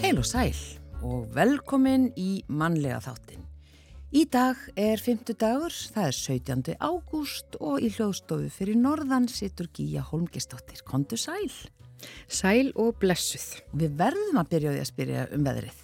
Heil 0.00 0.18
og 0.18 0.26
sæl 0.26 0.56
og 1.06 1.28
velkomin 1.36 2.08
í 2.18 2.40
mannlega 2.50 2.98
þáttin. 3.04 3.44
Í 4.10 4.24
dag 4.26 4.58
er 4.74 4.98
50 4.98 5.36
dagur, 5.38 5.70
það 5.70 6.08
er 6.08 6.16
17. 6.16 6.72
ágúst 6.82 7.54
og 7.62 7.78
í 7.78 7.92
hljóðstofu 7.94 8.48
fyrir 8.50 8.80
norðan 8.80 9.28
situr 9.30 9.68
Gíja 9.70 10.02
Holmgistóttir. 10.08 10.82
Kondu 10.82 11.14
sæl. 11.14 11.46
Sæl 12.26 12.72
og 12.74 12.98
blessuð. 12.98 13.60
Við 13.70 13.94
verðum 14.02 14.42
að 14.42 14.50
byrja 14.56 14.72
á 14.72 14.74
því 14.74 14.82
að 14.82 14.90
spyrja 14.90 15.28
um 15.36 15.46
veðrið. 15.46 15.78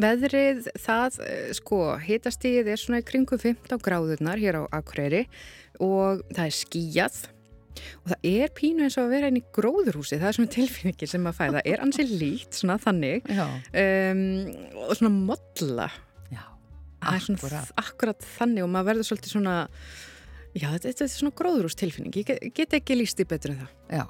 Veðrið, 0.00 0.66
það, 0.82 1.20
eh, 1.22 1.52
sko, 1.54 1.78
hitastíð 2.02 2.70
er 2.72 2.80
svona 2.80 3.02
í 3.02 3.06
kringum 3.06 3.38
15 3.38 3.78
gráðurnar 3.84 4.40
hér 4.42 4.58
á 4.58 4.62
Akureyri 4.74 5.26
og 5.78 6.24
það 6.34 6.48
er 6.48 6.56
skíjað 6.58 7.20
og 8.02 8.10
það 8.12 8.26
er 8.30 8.52
pínu 8.54 8.86
eins 8.86 8.96
og 8.98 9.06
að 9.06 9.14
vera 9.14 9.30
inn 9.30 9.38
í 9.40 9.44
gróðurhúsi 9.54 10.18
það 10.18 10.28
er 10.30 10.36
svona 10.38 10.54
tilfinningin 10.54 11.10
sem 11.10 11.28
að 11.28 11.38
fæða. 11.38 11.54
Það 11.60 11.70
er 11.72 11.84
ansið 11.86 12.16
lít, 12.22 12.58
svona 12.58 12.78
þannig. 12.82 13.30
Um, 13.30 14.24
og 14.84 14.92
svona 14.98 15.14
modla 15.14 15.88
Já, 16.34 16.44
svona 17.20 17.62
akkurat 17.80 18.28
þannig 18.38 18.64
og 18.64 18.70
maður 18.72 18.90
verður 18.92 19.08
svolítið 19.10 19.34
svona 19.36 19.56
já, 20.54 20.68
þetta, 20.70 20.86
þetta 20.88 21.06
er 21.06 21.14
svona 21.14 21.38
gróðurhús 21.38 21.78
tilfinning 21.78 22.14
ég 22.18 22.28
get, 22.30 22.46
get 22.56 22.78
ekki 22.80 22.98
líst 22.98 23.20
í 23.20 23.28
betur 23.28 23.54
en 23.54 23.64
það. 23.64 23.74
Já, 23.98 24.04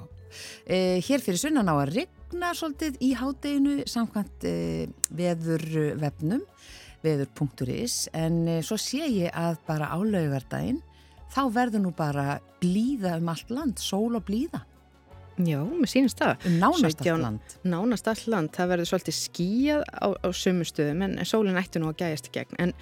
eh, 0.65 0.97
hér 1.05 1.25
fyrir 1.25 1.41
sunnan 1.41 1.69
á 1.69 1.75
að 1.75 1.95
regna 2.35 2.51
svolítið 2.51 2.97
í 2.99 3.13
hádeginu 3.15 3.73
samkvæmt 3.87 4.43
eh, 4.43 4.89
veður 5.15 5.63
vefnum 6.01 6.41
veður.is 7.05 8.09
en 8.11 8.41
eh, 8.49 8.59
svo 8.59 8.75
sé 8.75 9.07
ég 9.07 9.31
að 9.31 9.61
bara 9.63 9.87
álaugardaginn 9.95 10.81
þá 11.31 11.41
verður 11.55 11.85
nú 11.85 11.93
bara 11.95 12.41
blíða 12.59 13.15
um 13.21 13.31
allt 13.31 13.53
land, 13.55 13.79
sól 13.79 14.17
og 14.19 14.25
blíða. 14.27 14.65
Já, 15.39 15.61
mér 15.63 15.91
sínist 15.91 16.19
það. 16.19 16.43
Um 16.49 16.59
nánast 16.59 17.05
allt 17.05 17.23
land. 17.23 17.55
Nánast 17.63 18.11
allt 18.11 18.27
land, 18.27 18.51
það 18.55 18.71
verður 18.73 18.91
svolítið 18.91 19.17
skíjað 19.21 19.87
á, 19.95 20.07
á 20.19 20.27
sömu 20.35 20.67
stöðum 20.67 21.07
en 21.07 21.17
sólinn 21.23 21.59
ætti 21.59 21.79
nú 21.79 21.91
að 21.93 22.03
gæjast 22.03 22.31
í 22.31 22.35
gegn. 22.35 22.61
En 22.67 22.75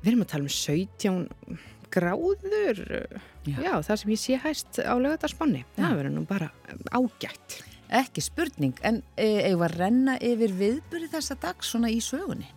við 0.00 0.12
erum 0.14 0.24
að 0.24 0.32
tala 0.32 0.48
um 0.48 0.56
17 0.56 1.22
gráður, 1.92 2.84
já, 3.44 3.56
já 3.60 3.72
það 3.84 4.02
sem 4.02 4.16
ég 4.16 4.24
sé 4.24 4.40
hæst 4.40 4.80
á 4.80 4.96
lögadarspanni. 4.96 5.66
Það 5.76 5.98
verður 6.00 6.16
nú 6.16 6.28
bara 6.28 6.52
ágætt. 6.96 7.60
Ekki 7.86 8.22
spurning, 8.24 8.74
en 8.82 9.02
eigum 9.16 9.62
að 9.66 9.76
renna 9.80 10.16
yfir 10.18 10.54
viðbyrði 10.58 11.10
þessa 11.12 11.36
dag 11.42 11.62
svona 11.62 11.90
í 11.92 12.00
sögunni? 12.02 12.48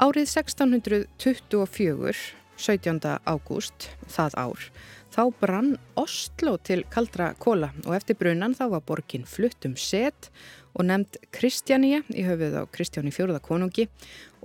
Árið 0.00 0.30
1624 0.30 2.36
17. 2.60 3.00
ágúst 3.24 3.88
það 4.12 4.36
ár. 4.36 4.64
Þá 5.10 5.22
brann 5.40 5.70
Oslo 5.98 6.54
til 6.62 6.82
kaldra 6.92 7.32
kóla 7.40 7.70
og 7.86 7.94
eftir 7.96 8.18
brunan 8.20 8.54
þá 8.54 8.66
var 8.76 8.84
borgin 8.86 9.24
flutt 9.26 9.64
um 9.66 9.74
set 9.80 10.28
og 10.76 10.86
nefnd 10.86 11.16
Kristjaníja 11.34 12.04
í 12.12 12.26
höfuð 12.28 12.60
á 12.60 12.62
Kristjáni 12.70 13.14
fjóruða 13.14 13.40
konungi 13.42 13.88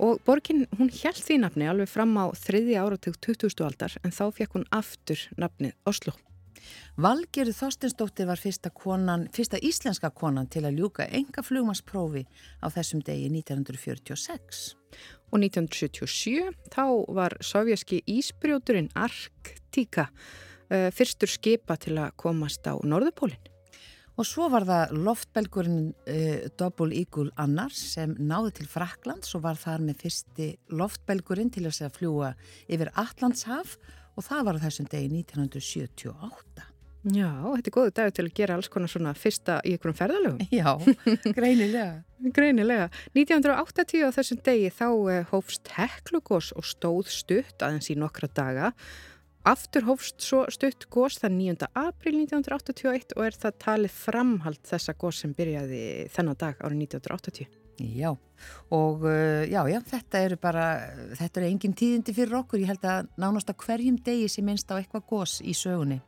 og 0.00 0.22
borgin 0.26 0.64
hún 0.78 0.90
held 0.90 1.20
því 1.20 1.42
nafni 1.44 1.68
alveg 1.70 1.92
fram 1.92 2.16
á 2.18 2.32
þriði 2.34 2.80
áratug 2.80 3.20
2000. 3.20 3.66
aldar 3.68 3.98
en 4.02 4.16
þá 4.16 4.24
fekk 4.40 4.58
hún 4.58 4.70
aftur 4.74 5.28
nafnið 5.36 5.76
Oslo. 5.86 6.16
Valgerður 6.96 7.56
Þorstinsdóttir 7.58 8.28
var 8.28 8.40
fyrsta, 8.40 8.70
konan, 8.72 9.26
fyrsta 9.34 9.60
íslenska 9.60 10.10
konan 10.16 10.48
til 10.48 10.64
að 10.64 10.80
ljúka 10.80 11.08
enga 11.12 11.44
flugmansprófi 11.44 12.24
á 12.64 12.66
þessum 12.72 13.02
degi 13.04 13.28
1946. 13.32 14.62
Og 15.32 15.42
1977 15.42 16.54
þá 16.72 16.84
var 17.18 17.36
sovjaski 17.44 18.00
ísbrjóturinn 18.08 18.88
Arktíka 18.96 20.08
uh, 20.08 20.88
fyrstur 20.94 21.30
skipa 21.30 21.76
til 21.76 21.98
að 22.00 22.16
komast 22.16 22.64
á 22.64 22.74
Norðupólinn. 22.80 23.52
Og 24.16 24.24
svo 24.24 24.46
var 24.48 24.64
það 24.64 24.94
loftbelgurinn 25.04 25.90
uh, 25.92 26.48
Double 26.56 26.96
Eagle 26.96 27.34
Annars 27.36 27.82
sem 27.92 28.14
náði 28.16 28.54
til 28.62 28.70
Fraklands 28.72 29.36
og 29.36 29.44
var 29.44 29.60
þar 29.60 29.84
með 29.84 30.06
fyrsti 30.06 30.48
loftbelgurinn 30.72 31.52
til 31.52 31.66
að 31.68 31.92
fljúa 31.98 32.32
yfir 32.72 32.94
Allandshaf 32.96 33.76
og 33.76 34.02
það 34.24 34.48
var 34.48 34.62
þessum 34.62 34.88
degi 34.92 35.10
1978. 35.22 36.72
Já, 37.06 37.30
þetta 37.30 37.70
er 37.70 37.74
góðu 37.74 37.90
dag 37.94 38.14
til 38.16 38.24
að 38.26 38.32
gera 38.34 38.54
alls 38.58 38.68
konar 38.72 38.90
svona 38.90 39.12
fyrsta 39.14 39.60
í 39.62 39.76
einhverjum 39.76 39.98
ferðalögum. 40.00 40.46
Já, 40.58 40.72
greinilega. 41.36 41.90
greinilega. 42.36 42.88
1980 43.14 44.06
á 44.06 44.10
þessum 44.16 44.40
degi 44.48 44.72
þá 44.74 44.88
eh, 45.12 45.28
hófst 45.30 45.70
heklugós 45.76 46.50
og 46.58 46.66
stóð 46.66 47.12
stutt 47.14 47.62
aðeins 47.62 47.92
í 47.94 47.98
nokkra 48.00 48.30
daga. 48.34 48.72
Aftur 49.46 49.86
hófst 49.86 50.24
svo 50.26 50.42
stutt 50.50 50.88
gós 50.90 51.20
þann 51.22 51.38
9. 51.38 51.68
april 51.78 52.16
1981 52.24 53.14
og 53.14 53.28
er 53.28 53.38
það 53.38 53.60
talið 53.62 53.94
framhald 53.94 54.64
þessa 54.66 54.96
gós 54.98 55.22
sem 55.22 55.36
byrjaði 55.36 55.84
þennan 56.16 56.40
dag 56.40 56.58
árið 56.58 56.88
1980. 56.88 57.65
Já, 57.76 58.10
og 58.72 59.04
uh, 59.04 59.42
já, 59.48 59.60
já, 59.68 59.78
þetta 59.90 60.22
eru 60.24 60.38
bara, 60.40 60.66
þetta 61.18 61.40
eru 61.40 61.48
engin 61.50 61.76
tíðindi 61.76 62.14
fyrir 62.16 62.38
okkur, 62.40 62.62
ég 62.62 62.72
held 62.72 62.86
að 62.88 63.10
nánast 63.20 63.50
að 63.52 63.60
hverjum 63.66 63.98
degi 64.06 64.30
sé 64.32 64.44
minnst 64.44 64.70
á 64.72 64.78
eitthvað 64.78 65.04
gós 65.10 65.38
í 65.44 65.54
sögunni. 65.56 66.00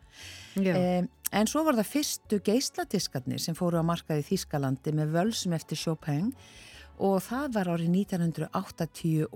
Um, 0.59 1.11
en 1.39 1.51
svo 1.51 1.63
var 1.67 1.77
það 1.79 1.93
fyrstu 1.93 2.41
geisladiskarnir 2.47 3.43
sem 3.43 3.57
fóru 3.59 3.79
á 3.79 3.85
markaði 3.87 4.25
Þískalandi 4.31 4.95
með 4.97 5.13
völsum 5.19 5.55
eftir 5.57 5.79
Chopin. 5.79 6.33
Og 6.99 7.21
það 7.23 7.53
var 7.55 7.71
árið 7.77 7.93
1982 7.95 9.29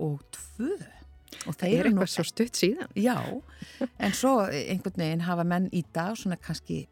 og 1.47 1.55
það 1.55 1.69
er 1.69 1.87
eitthvað 1.89 2.11
svo 2.11 2.25
stutt 2.27 2.59
síðan. 2.59 2.89
Já, 2.99 3.15
en 3.79 4.15
svo 4.15 4.41
einhvern 4.49 4.99
veginn 4.99 5.23
hafa 5.27 5.45
menn 5.47 5.69
í 5.71 5.83
dag 5.95 6.17
svona 6.19 6.37
kannski 6.41 6.83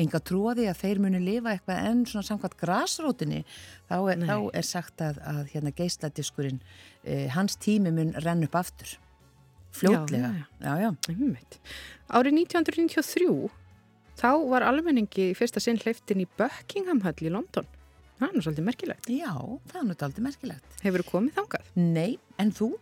enga 0.00 0.20
trúaði 0.24 0.66
að 0.70 0.80
þeir 0.82 1.02
muni 1.04 1.20
lifa 1.22 1.54
eitthvað 1.54 1.84
en 1.90 2.02
svona 2.08 2.26
samkvæmt 2.26 2.56
grásrótinni 2.60 3.44
þá 3.90 3.96
er, 3.98 4.24
þá 4.26 4.36
er 4.60 4.66
sagt 4.66 5.04
að, 5.04 5.20
að 5.26 5.40
hérna 5.54 5.74
geisladiskurinn 5.76 6.60
eh, 7.04 7.28
hans 7.34 7.58
tími 7.60 7.92
mun 7.94 8.12
renn 8.24 8.44
upp 8.46 8.58
aftur 8.60 8.96
fljótlega 9.76 10.32
já, 10.58 10.72
já. 10.82 10.90
Árið 12.10 12.40
1993 12.42 13.50
þá 14.20 14.30
var 14.50 14.66
almenningi 14.66 15.30
í 15.30 15.36
fyrsta 15.38 15.62
sinn 15.62 15.80
hleyftin 15.80 16.24
í 16.24 16.28
Buckingham 16.38 17.04
Hall 17.06 17.16
í 17.22 17.32
London. 17.32 17.68
Það 18.20 18.34
er 18.34 18.44
svolítið 18.44 18.66
merkilegt. 18.66 19.06
Já, 19.08 19.32
það 19.70 19.78
er 19.80 19.94
svolítið 19.96 20.24
merkilegt. 20.26 20.74
Hefur 20.84 21.04
þú 21.04 21.12
komið 21.14 21.36
þangað? 21.38 21.70
Nei, 21.80 22.10
en 22.42 22.50
þú? 22.52 22.74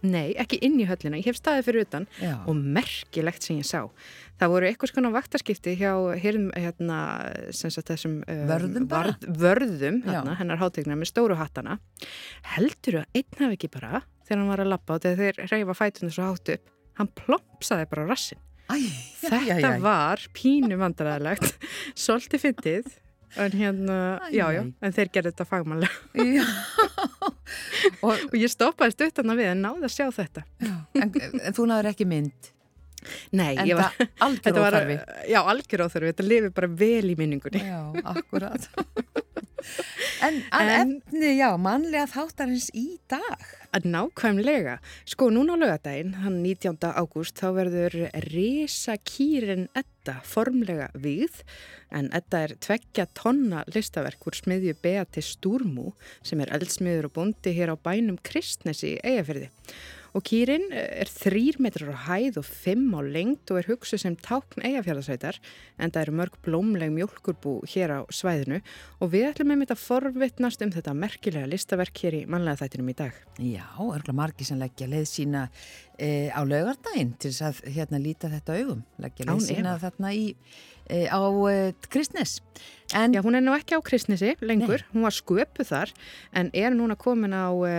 Nei, 0.00 0.30
ekki 0.40 0.56
inn 0.64 0.78
í 0.80 0.86
höllina. 0.88 1.18
Ég 1.20 1.26
hef 1.28 1.36
staðið 1.36 1.66
fyrir 1.66 1.84
utan 1.84 2.06
Já. 2.22 2.34
og 2.48 2.56
merkilegt 2.56 3.44
sem 3.44 3.58
ég 3.60 3.66
sá. 3.68 3.82
Það 4.40 4.52
voru 4.54 4.68
eitthvað 4.70 4.92
svona 4.94 5.10
vaktarskipti 5.12 5.74
hjá 5.76 5.90
hérna, 6.22 6.98
sagt, 7.52 7.82
þessum 7.90 8.14
um, 8.24 8.44
vörðum, 8.48 8.86
varð, 8.88 9.26
vörðum 9.42 9.98
hérna, 10.06 10.38
hennar 10.38 10.62
hátegna 10.62 10.96
með 10.96 11.10
stóru 11.12 11.36
hattana. 11.36 11.76
Heldur 12.54 13.02
að 13.02 13.20
einn 13.20 13.42
hafi 13.42 13.58
ekki 13.58 13.72
bara, 13.76 14.00
þegar 14.24 14.40
hann 14.40 14.52
var 14.54 14.64
að 14.64 14.72
lappa 14.72 14.96
og 14.96 15.04
þegar 15.04 15.20
þeir 15.42 15.52
reyfa 15.52 15.76
fætunum 15.82 16.14
svo 16.16 16.30
hátt 16.30 16.54
upp, 16.56 16.72
hann 17.00 17.12
plompsaði 17.20 17.90
bara 17.92 18.08
rassin. 18.08 18.40
Æ, 18.70 18.76
Þetta 19.26 19.42
já, 19.50 19.56
já. 19.66 19.70
var 19.82 20.24
pínu 20.32 20.76
vandræðilegt, 20.80 21.56
svolítið 22.06 22.44
fyndið, 22.46 22.90
en 23.36 23.52
hérna, 23.54 23.96
æ, 24.26 24.30
já, 24.34 24.46
já, 24.56 24.62
en 24.66 24.96
þeir 24.96 25.10
gerði 25.14 25.32
þetta 25.32 25.46
fagmannlega. 25.48 26.46
og, 28.06 28.14
og 28.14 28.38
ég 28.38 28.50
stoppaði 28.50 28.96
stuttan 28.96 29.30
að 29.34 29.42
við 29.42 29.52
en 29.52 29.62
náði 29.66 29.86
að 29.86 29.94
sjá 29.94 30.06
þetta. 30.16 30.46
En, 30.98 31.12
en 31.12 31.56
þú 31.56 31.68
náður 31.70 31.92
ekki 31.92 32.08
mynd? 32.10 32.50
Nei, 33.36 33.54
var, 33.56 33.94
það 33.96 34.20
algjör 34.26 34.60
óþarfi? 34.64 34.98
Já, 35.30 35.40
algjör 35.42 35.86
óþarfi, 35.86 36.12
þetta 36.12 36.28
lifi 36.28 36.52
bara 36.60 36.70
vel 36.82 37.12
í 37.12 37.16
minningunni. 37.18 37.64
Já, 37.64 37.80
akkurat. 38.14 38.70
En, 40.24 40.42
en 40.52 40.70
efni, 40.72 41.32
já, 41.38 41.48
mannlega 41.60 42.06
þáttarins 42.10 42.68
í 42.76 42.98
dag. 43.10 43.44
Að 43.76 43.86
nákvæmlega. 43.92 44.78
Sko, 45.08 45.30
núna 45.32 45.56
á 45.56 45.60
lögadaginn, 45.60 46.14
hann 46.24 46.40
19. 46.42 46.80
ágúst, 46.96 47.38
þá 47.40 47.48
verður 47.56 47.96
Risa 48.26 48.96
Kýrin 48.98 49.68
Edda 49.78 50.18
formlega 50.26 50.88
við, 50.96 51.42
en 51.94 52.10
Edda 52.16 52.44
er 52.46 52.56
tveggja 52.60 53.06
tonna 53.16 53.62
listaverk 53.70 54.26
úr 54.28 54.40
smiðju 54.40 54.76
Beati 54.82 55.24
Stúrmú, 55.24 55.94
sem 56.26 56.42
er 56.42 56.52
eldsmiður 56.56 57.10
og 57.10 57.16
bondi 57.20 57.54
hér 57.56 57.74
á 57.74 57.76
bænum 57.76 58.20
Kristnesi 58.24 58.96
í 58.96 59.00
Eyjafyrði. 59.04 59.50
Og 60.16 60.24
kýrin 60.26 60.70
er 60.74 61.10
þrýr 61.10 61.60
metrar 61.62 61.92
á 61.94 61.98
hæð 62.08 62.40
og 62.42 62.46
fimm 62.48 62.90
á 62.96 63.00
lengt 63.04 63.50
og 63.52 63.60
er 63.60 63.68
hugsuð 63.70 64.02
sem 64.02 64.16
tákn 64.18 64.64
eigafjörðarsveitar 64.66 65.38
en 65.78 65.92
það 65.94 66.02
eru 66.02 66.16
mörg 66.18 66.38
blómleg 66.46 66.90
mjölkurbú 66.94 67.60
hér 67.70 67.94
á 67.94 68.00
svæðinu 68.10 68.58
og 68.98 69.12
við 69.14 69.28
ætlum 69.30 69.52
með 69.52 69.62
þetta 69.64 69.78
forvittnast 69.84 70.64
um 70.66 70.74
þetta 70.74 70.96
merkilega 70.98 71.50
listaverk 71.50 72.02
hér 72.02 72.18
í 72.20 72.24
manlega 72.26 72.64
þættinum 72.64 72.90
í 72.90 72.96
dag. 72.98 73.22
Já, 73.38 73.66
örgulega 73.78 74.18
margi 74.18 74.48
sem 74.48 74.58
leggja 74.60 74.90
leið 74.90 75.06
sína 75.10 75.46
e, 76.00 76.10
á 76.32 76.40
laugardaginn 76.40 77.14
til 77.20 77.30
þess 77.30 77.46
að 77.46 77.62
hérna 77.76 78.00
líta 78.00 78.30
þetta 78.32 78.58
augum, 78.58 78.84
leggja 79.02 79.26
leysina 79.28 79.76
þarna 79.80 80.12
í, 80.16 80.26
e, 80.88 81.00
á 81.12 81.20
e, 81.20 81.56
Kristnes. 81.92 82.38
En, 82.96 83.14
Já, 83.14 83.20
hún 83.22 83.36
er 83.38 83.44
nú 83.44 83.54
ekki 83.54 83.76
á 83.76 83.80
Kristnesi 83.84 84.32
lengur, 84.42 84.82
nei. 84.82 84.90
hún 84.94 85.06
var 85.06 85.14
sköpuð 85.14 85.68
þar 85.68 85.92
en 86.40 86.50
er 86.56 86.74
núna 86.74 86.96
komin 86.98 87.36
á 87.36 87.52
e, 87.68 87.74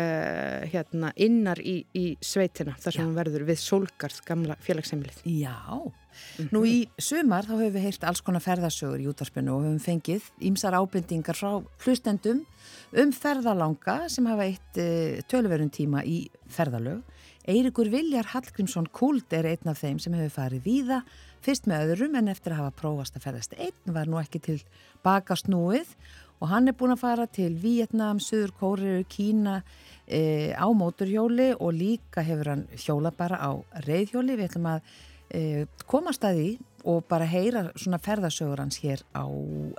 hérna 0.71 1.11
innar 1.19 1.59
í, 1.59 1.81
í 1.97 2.05
sveitina 2.23 2.77
þar 2.77 2.95
sem 2.95 3.03
Já. 3.03 3.07
hún 3.09 3.17
verður 3.17 3.47
við 3.49 3.59
Solgarð 3.63 4.21
gamla 4.27 4.57
félagsheimilið. 4.63 5.25
Já, 5.25 5.57
mm 5.81 5.91
-hmm. 6.37 6.51
nú 6.53 6.63
í 6.65 6.77
sumar 6.97 7.49
þá 7.49 7.57
höfum 7.57 7.75
við 7.75 7.87
heyrt 7.89 8.03
alls 8.03 8.21
konar 8.21 8.45
ferðasögur 8.45 9.01
í 9.01 9.09
útarspinu 9.09 9.57
og 9.57 9.65
höfum 9.65 9.81
fengið 9.81 10.31
ímsar 10.39 10.77
ábendingar 10.77 11.35
frá 11.35 11.63
hlustendum 11.83 12.45
um 12.91 13.11
ferðalanga 13.11 14.09
sem 14.09 14.25
hafa 14.25 14.45
eitt 14.45 14.77
e, 14.77 15.21
tölverun 15.27 15.71
tíma 15.71 16.03
í 16.05 16.29
ferðalög 16.47 17.01
Eirikur 17.49 17.89
Viljar 17.89 18.27
Hallgrímsson 18.35 18.85
Kult 18.93 19.33
er 19.33 19.47
einn 19.49 19.69
af 19.71 19.79
þeim 19.81 19.97
sem 20.01 20.13
hefur 20.13 20.33
farið 20.35 20.65
víða, 20.67 20.99
fyrst 21.41 21.65
með 21.69 21.95
öðrum 21.95 22.19
en 22.19 22.29
eftir 22.29 22.53
að 22.53 22.61
hafa 22.61 22.75
prófast 22.83 23.17
að 23.17 23.23
ferðast 23.25 23.55
einn 23.57 23.95
var 23.95 24.11
nú 24.11 24.19
ekki 24.21 24.41
til 24.45 24.57
baka 25.01 25.33
snúið 25.39 25.95
og 26.37 26.51
hann 26.53 26.69
er 26.69 26.77
búin 26.77 26.93
að 26.93 27.01
fara 27.01 27.25
til 27.25 27.55
Vietnam, 27.63 28.21
Suður 28.21 28.53
Kóriður, 28.59 29.07
Kína 29.09 29.57
e, 30.05 30.53
á 30.53 30.69
móturhjóli 30.69 31.51
og 31.57 31.73
líka 31.73 32.21
hefur 32.25 32.53
hann 32.53 32.63
hjóla 32.77 33.09
bara 33.17 33.41
á 33.41 33.57
reyðhjóli. 33.89 34.37
Við 34.37 34.51
ætlum 34.51 34.69
að 34.75 34.95
e, 35.33 35.65
komast 35.89 36.25
að 36.25 36.37
því 36.37 36.49
og 36.93 37.03
bara 37.09 37.29
heyra 37.29 37.67
svona 37.73 38.01
ferðasögur 38.01 38.61
hans 38.61 38.81
hér 38.85 39.01
á 39.17 39.25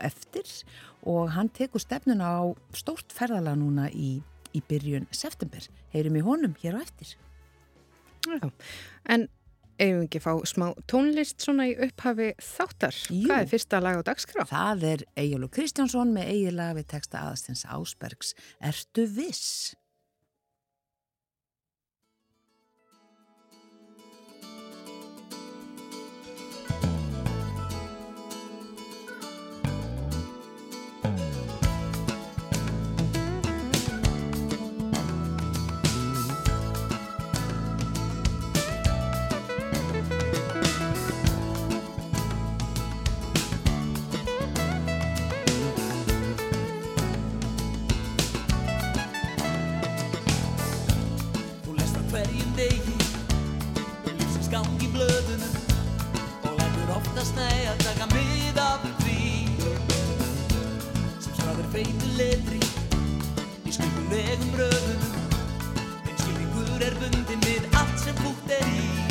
eftir 0.02 0.50
og 1.06 1.30
hann 1.34 1.50
tekur 1.50 1.82
stefnuna 1.82 2.26
á 2.26 2.42
stórt 2.74 3.14
ferðala 3.14 3.54
núna 3.58 3.86
í, 3.90 4.16
í 4.50 4.62
byrjun 4.66 5.06
september. 5.14 5.66
Heyrum 5.94 6.18
í 6.18 6.26
honum 6.26 6.58
hér 6.62 6.78
á 6.78 6.82
eftir. 6.82 7.14
Já, 8.28 8.50
en 9.14 9.28
eigum 9.82 10.02
við 10.02 10.06
ekki 10.06 10.20
að 10.20 10.26
fá 10.26 10.50
smá 10.52 10.66
tónlist 10.90 11.42
svona 11.42 11.66
í 11.70 11.74
upphafi 11.86 12.30
þáttar? 12.38 12.98
Jú. 13.10 13.26
Hvað 13.26 13.44
er 13.44 13.50
fyrsta 13.50 13.82
lag 13.82 13.98
á 13.98 14.02
dagskrá? 14.06 14.46
Það 14.50 14.88
er 14.92 15.04
Egil 15.24 15.42
og 15.46 15.52
Kristjánsson 15.56 16.12
með 16.14 16.32
Egil 16.36 16.56
lag 16.58 16.76
við 16.78 16.90
texta 16.94 17.22
aðastins 17.24 17.64
Ásbergs 17.66 18.34
Ertu 18.62 19.06
viss? 19.10 19.72
breytulegri 61.82 62.60
í 63.66 63.74
sluttum 63.74 64.06
vegum 64.12 64.54
röðum 64.60 65.02
en 66.06 66.20
skilningur 66.22 66.86
er 66.88 66.98
bundin 67.02 67.46
við 67.48 67.70
allt 67.72 67.98
sem 68.06 68.18
fútt 68.22 68.58
er 68.60 68.68
í. 68.70 69.01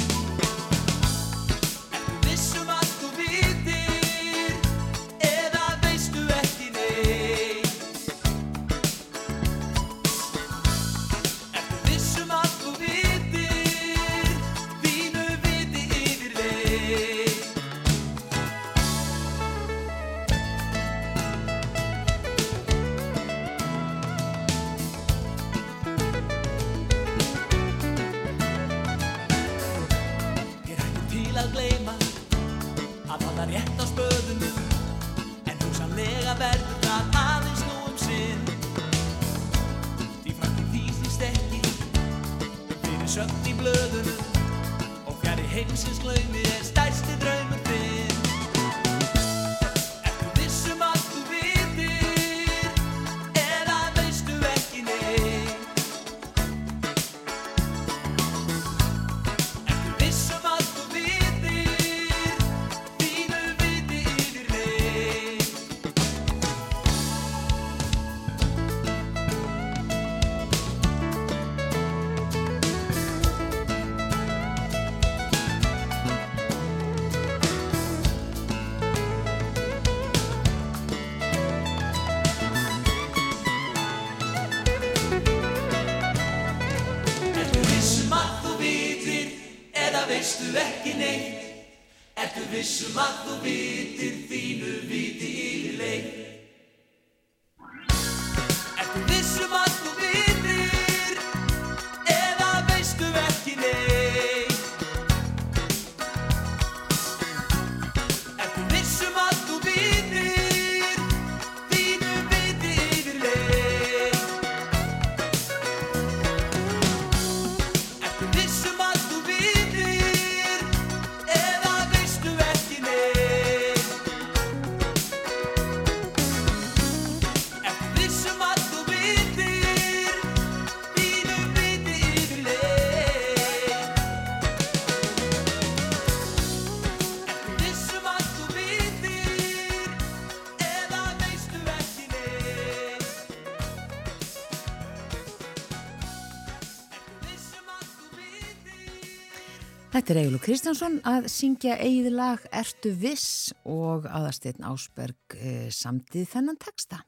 Þetta 150.12 150.20
er 150.20 150.28
Egil 150.28 150.36
og 150.36 150.42
Kristjánsson 150.44 150.96
að 151.08 151.28
syngja 151.32 151.76
eigið 151.80 152.10
lag 152.18 152.42
Ertu 152.60 152.90
viss 153.00 153.54
og 153.64 154.04
aðarsteinn 154.12 154.66
Ásberg 154.68 155.38
e, 155.40 155.70
samtið 155.72 156.26
þennan 156.34 156.58
texta. 156.60 157.00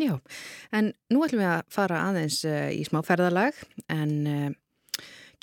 Já, 0.00 0.14
en 0.72 0.88
nú 1.12 1.20
ætlum 1.26 1.42
við 1.42 1.50
að 1.50 1.68
fara 1.76 1.98
aðeins 2.06 2.38
e, 2.48 2.54
í 2.78 2.86
smá 2.88 3.02
ferðalag 3.04 3.60
en 3.92 4.14
e, 4.24 4.38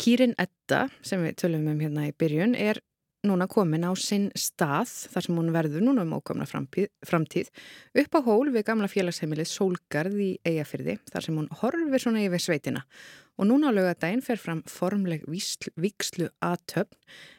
Kýrin 0.01 0.34
Edda 0.41 0.88
sem 1.06 1.22
við 1.22 1.38
tölum 1.44 1.70
um 1.70 1.86
hérna 1.86 2.10
í 2.10 2.18
byrjun 2.18 2.58
er 2.58 2.82
núna 3.29 3.46
komin 3.51 3.86
á 3.86 3.94
sinn 3.94 4.32
stað 4.34 4.89
þar 5.13 5.27
sem 5.27 5.38
hún 5.38 5.53
verður 5.53 5.86
núna 5.86 6.01
um 6.08 6.18
ókomna 6.18 6.50
framtíð 6.50 7.53
upp 7.94 8.18
á 8.18 8.20
hól 8.25 8.50
við 8.50 8.65
gamla 8.72 8.89
félagsheimilið 8.89 9.53
Sólgarð 9.53 10.18
í 10.18 10.32
Eyjafyrði 10.41 10.98
þar 11.13 11.29
sem 11.29 11.38
hún 11.44 11.53
horfir 11.62 12.01
svona 12.01 12.25
yfir 12.25 12.41
sveitina 12.41 12.88
Og 13.39 13.48
núna 13.48 13.72
á 13.72 13.75
lögadaginn 13.75 14.19
fer 14.19 14.36
fram 14.36 14.60
formleg 14.67 15.24
vikslu 15.79 16.27
aðtöfn 16.43 16.98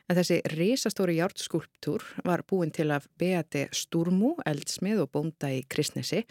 en 0.09 0.16
þessi 0.16 0.38
reysastóri 0.54 1.19
hjártskúlptúr 1.19 2.07
var 2.25 2.40
búin 2.49 2.73
til 2.73 2.88
af 2.95 3.04
Beate 3.21 3.66
Sturmu, 3.76 4.38
eldsmið 4.49 5.04
og 5.04 5.11
bónda 5.12 5.50
í 5.52 5.61
Kristnesi. 5.69 6.25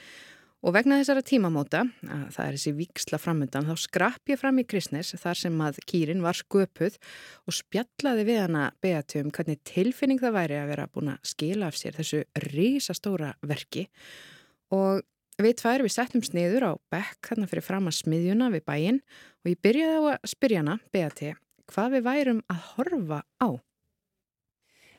Og 0.65 0.73
vegna 0.75 0.97
þessara 0.99 1.21
tímamóta, 1.23 1.85
að 2.03 2.23
það 2.35 2.47
er 2.47 2.55
þessi 2.57 2.73
viksla 2.75 3.19
framöndan, 3.21 3.69
þá 3.69 3.85
skrapp 3.85 4.33
ég 4.33 4.41
fram 4.41 4.57
í 4.59 4.65
Kristnes 4.67 5.13
þar 5.21 5.38
sem 5.39 5.61
að 5.63 5.79
kýrin 5.88 6.25
var 6.25 6.35
sköpuð 6.35 6.97
og 7.45 7.55
spjallaði 7.55 8.25
við 8.27 8.41
hana 8.41 8.65
Beate 8.81 9.21
um 9.21 9.29
hvernig 9.31 9.61
tilfinning 9.69 10.19
það 10.19 10.35
væri 10.35 10.57
að 10.59 10.73
vera 10.73 10.89
búin 10.91 11.13
að 11.13 11.31
skila 11.31 11.69
af 11.69 11.77
sér 11.79 11.95
þessu 12.01 12.25
reysastóra 12.49 13.31
verki. 13.45 13.85
Og 14.75 15.05
Við 15.39 15.53
tvær 15.62 15.86
við 15.86 15.93
settum 15.93 16.24
sniður 16.25 16.65
á 16.67 16.72
bekk 16.91 17.29
þarna 17.29 17.48
fyrir 17.48 17.63
fram 17.63 17.86
að 17.88 17.96
smiðjuna 18.01 18.50
við 18.51 18.63
bæinn 18.67 18.98
og 19.39 19.48
ég 19.48 19.62
byrjaði 19.63 19.96
á 19.96 20.03
að 20.12 20.31
spyrja 20.34 20.63
hana, 20.63 20.75
Beati, 20.91 21.29
hvað 21.72 21.93
við 21.96 22.05
værum 22.10 22.41
að 22.51 22.65
horfa 22.74 23.19
á? 23.39 23.50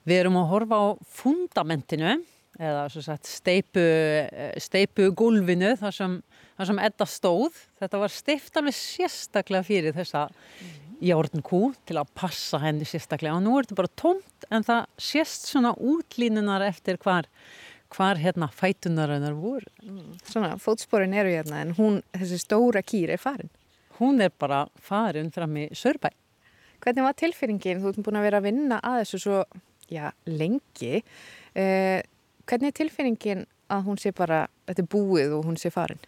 Við 0.09 0.16
erum 0.16 0.38
að 0.40 0.49
horfa 0.54 0.78
á 0.80 0.87
fundamentinu 1.20 2.14
eða 2.56 2.87
sagt, 2.94 3.28
steipu, 3.28 3.85
steipu 4.61 5.11
gulvinu 5.16 5.75
þar 5.80 5.97
sem, 5.97 6.16
þar 6.56 6.70
sem 6.70 6.80
Edda 6.88 7.09
stóð. 7.09 7.61
Þetta 7.80 8.00
var 8.00 8.14
steift 8.14 8.56
alveg 8.56 8.76
sérstaklega 8.80 9.68
fyrir 9.68 9.97
þessa 9.97 10.26
járnkú 11.04 11.70
til 11.88 11.97
að 12.00 12.12
passa 12.16 12.61
henni 12.64 12.88
sérstaklega 12.88 13.37
og 13.37 13.44
nú 13.44 13.59
er 13.59 13.68
þetta 13.68 13.78
bara 13.78 13.97
tómt 13.97 14.49
en 14.52 14.64
það 14.64 14.88
sést 15.00 15.49
svona 15.49 15.73
útlínunar 15.76 16.64
eftir 16.66 17.00
hvar 17.00 17.28
hvar 17.94 18.20
hérna 18.20 18.49
fætunarinnar 18.54 19.35
voru. 19.38 19.70
Mm. 19.82 20.14
Svona, 20.26 20.54
fótsporin 20.61 21.14
eru 21.16 21.32
hérna 21.32 21.64
en 21.64 21.75
hún, 21.78 22.00
þessi 22.16 22.38
stóra 22.42 22.82
kýr 22.87 23.14
er 23.14 23.20
farin. 23.20 23.50
Hún 23.99 24.23
er 24.25 24.32
bara 24.38 24.64
farin 24.80 25.30
fram 25.35 25.59
í 25.61 25.68
Sörbæ. 25.76 26.12
Hvernig 26.80 27.04
var 27.04 27.18
tilfinningin? 27.18 27.82
Þú 27.82 27.92
ert 27.92 28.04
búin 28.06 28.20
að 28.20 28.26
vera 28.28 28.40
að 28.40 28.47
vinna 28.49 28.78
að 28.87 29.02
þessu 29.02 29.20
svo, 29.26 29.42
já, 29.92 30.06
lengi. 30.25 31.02
Eh, 31.52 32.00
hvernig 32.49 32.70
er 32.70 32.78
tilfinningin 32.78 33.44
að 33.70 33.85
hún 33.90 34.00
sé 34.00 34.14
bara, 34.16 34.47
þetta 34.70 34.85
er 34.85 34.90
búið 34.94 35.37
og 35.37 35.47
hún 35.50 35.61
sé 35.61 35.73
farin? 35.75 36.00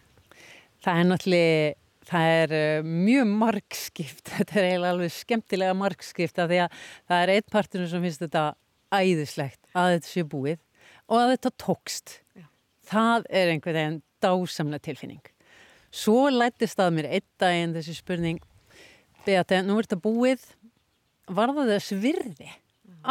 Það 0.83 0.99
er 0.99 1.07
náttúrulega, 1.07 1.69
það 2.09 2.33
er 2.39 2.55
uh, 2.57 2.89
mjög 3.05 3.29
margskipt, 3.43 4.25
þetta 4.35 4.59
er 4.59 4.69
eiginlega 4.71 4.95
alveg 4.97 5.15
skemmtilega 5.15 5.77
margskipt 5.79 6.41
af 6.41 6.51
því 6.51 6.59
að 6.65 6.83
það 7.11 7.23
er 7.23 7.33
einn 7.35 7.49
partur 7.53 7.87
sem 7.91 8.07
finnst 8.07 8.25
þetta 8.25 8.45
æðislegt 8.93 9.61
að 9.73 9.95
þetta 9.95 10.09
sé 10.09 10.25
búið 10.29 10.59
og 11.11 11.19
að 11.19 11.35
þetta 11.35 11.53
tókst. 11.65 12.17
Já. 12.37 12.47
það 12.89 13.29
er 13.29 13.51
einhvern 13.53 13.79
veginn 13.79 14.01
dásamlega 14.23 14.87
tilfinning. 14.87 15.23
Svo 15.93 16.25
lættist 16.33 16.79
að 16.81 16.95
mér 16.97 17.09
einn 17.11 17.29
daginn 17.41 17.75
þessi 17.75 17.95
spurning 17.99 18.41
Beate, 19.23 19.61
nú 19.63 19.77
er 19.79 19.87
þetta 19.87 20.01
búið. 20.03 20.41
Var 21.31 21.53
það 21.55 21.69
þess 21.71 21.93
virði? 22.03 22.49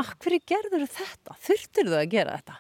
Akkur 0.03 0.37
gerður 0.49 0.85
þetta? 0.91 1.37
Þurftur 1.41 1.89
þú 1.89 1.97
að 1.97 2.11
gera 2.13 2.35
þetta? 2.37 2.59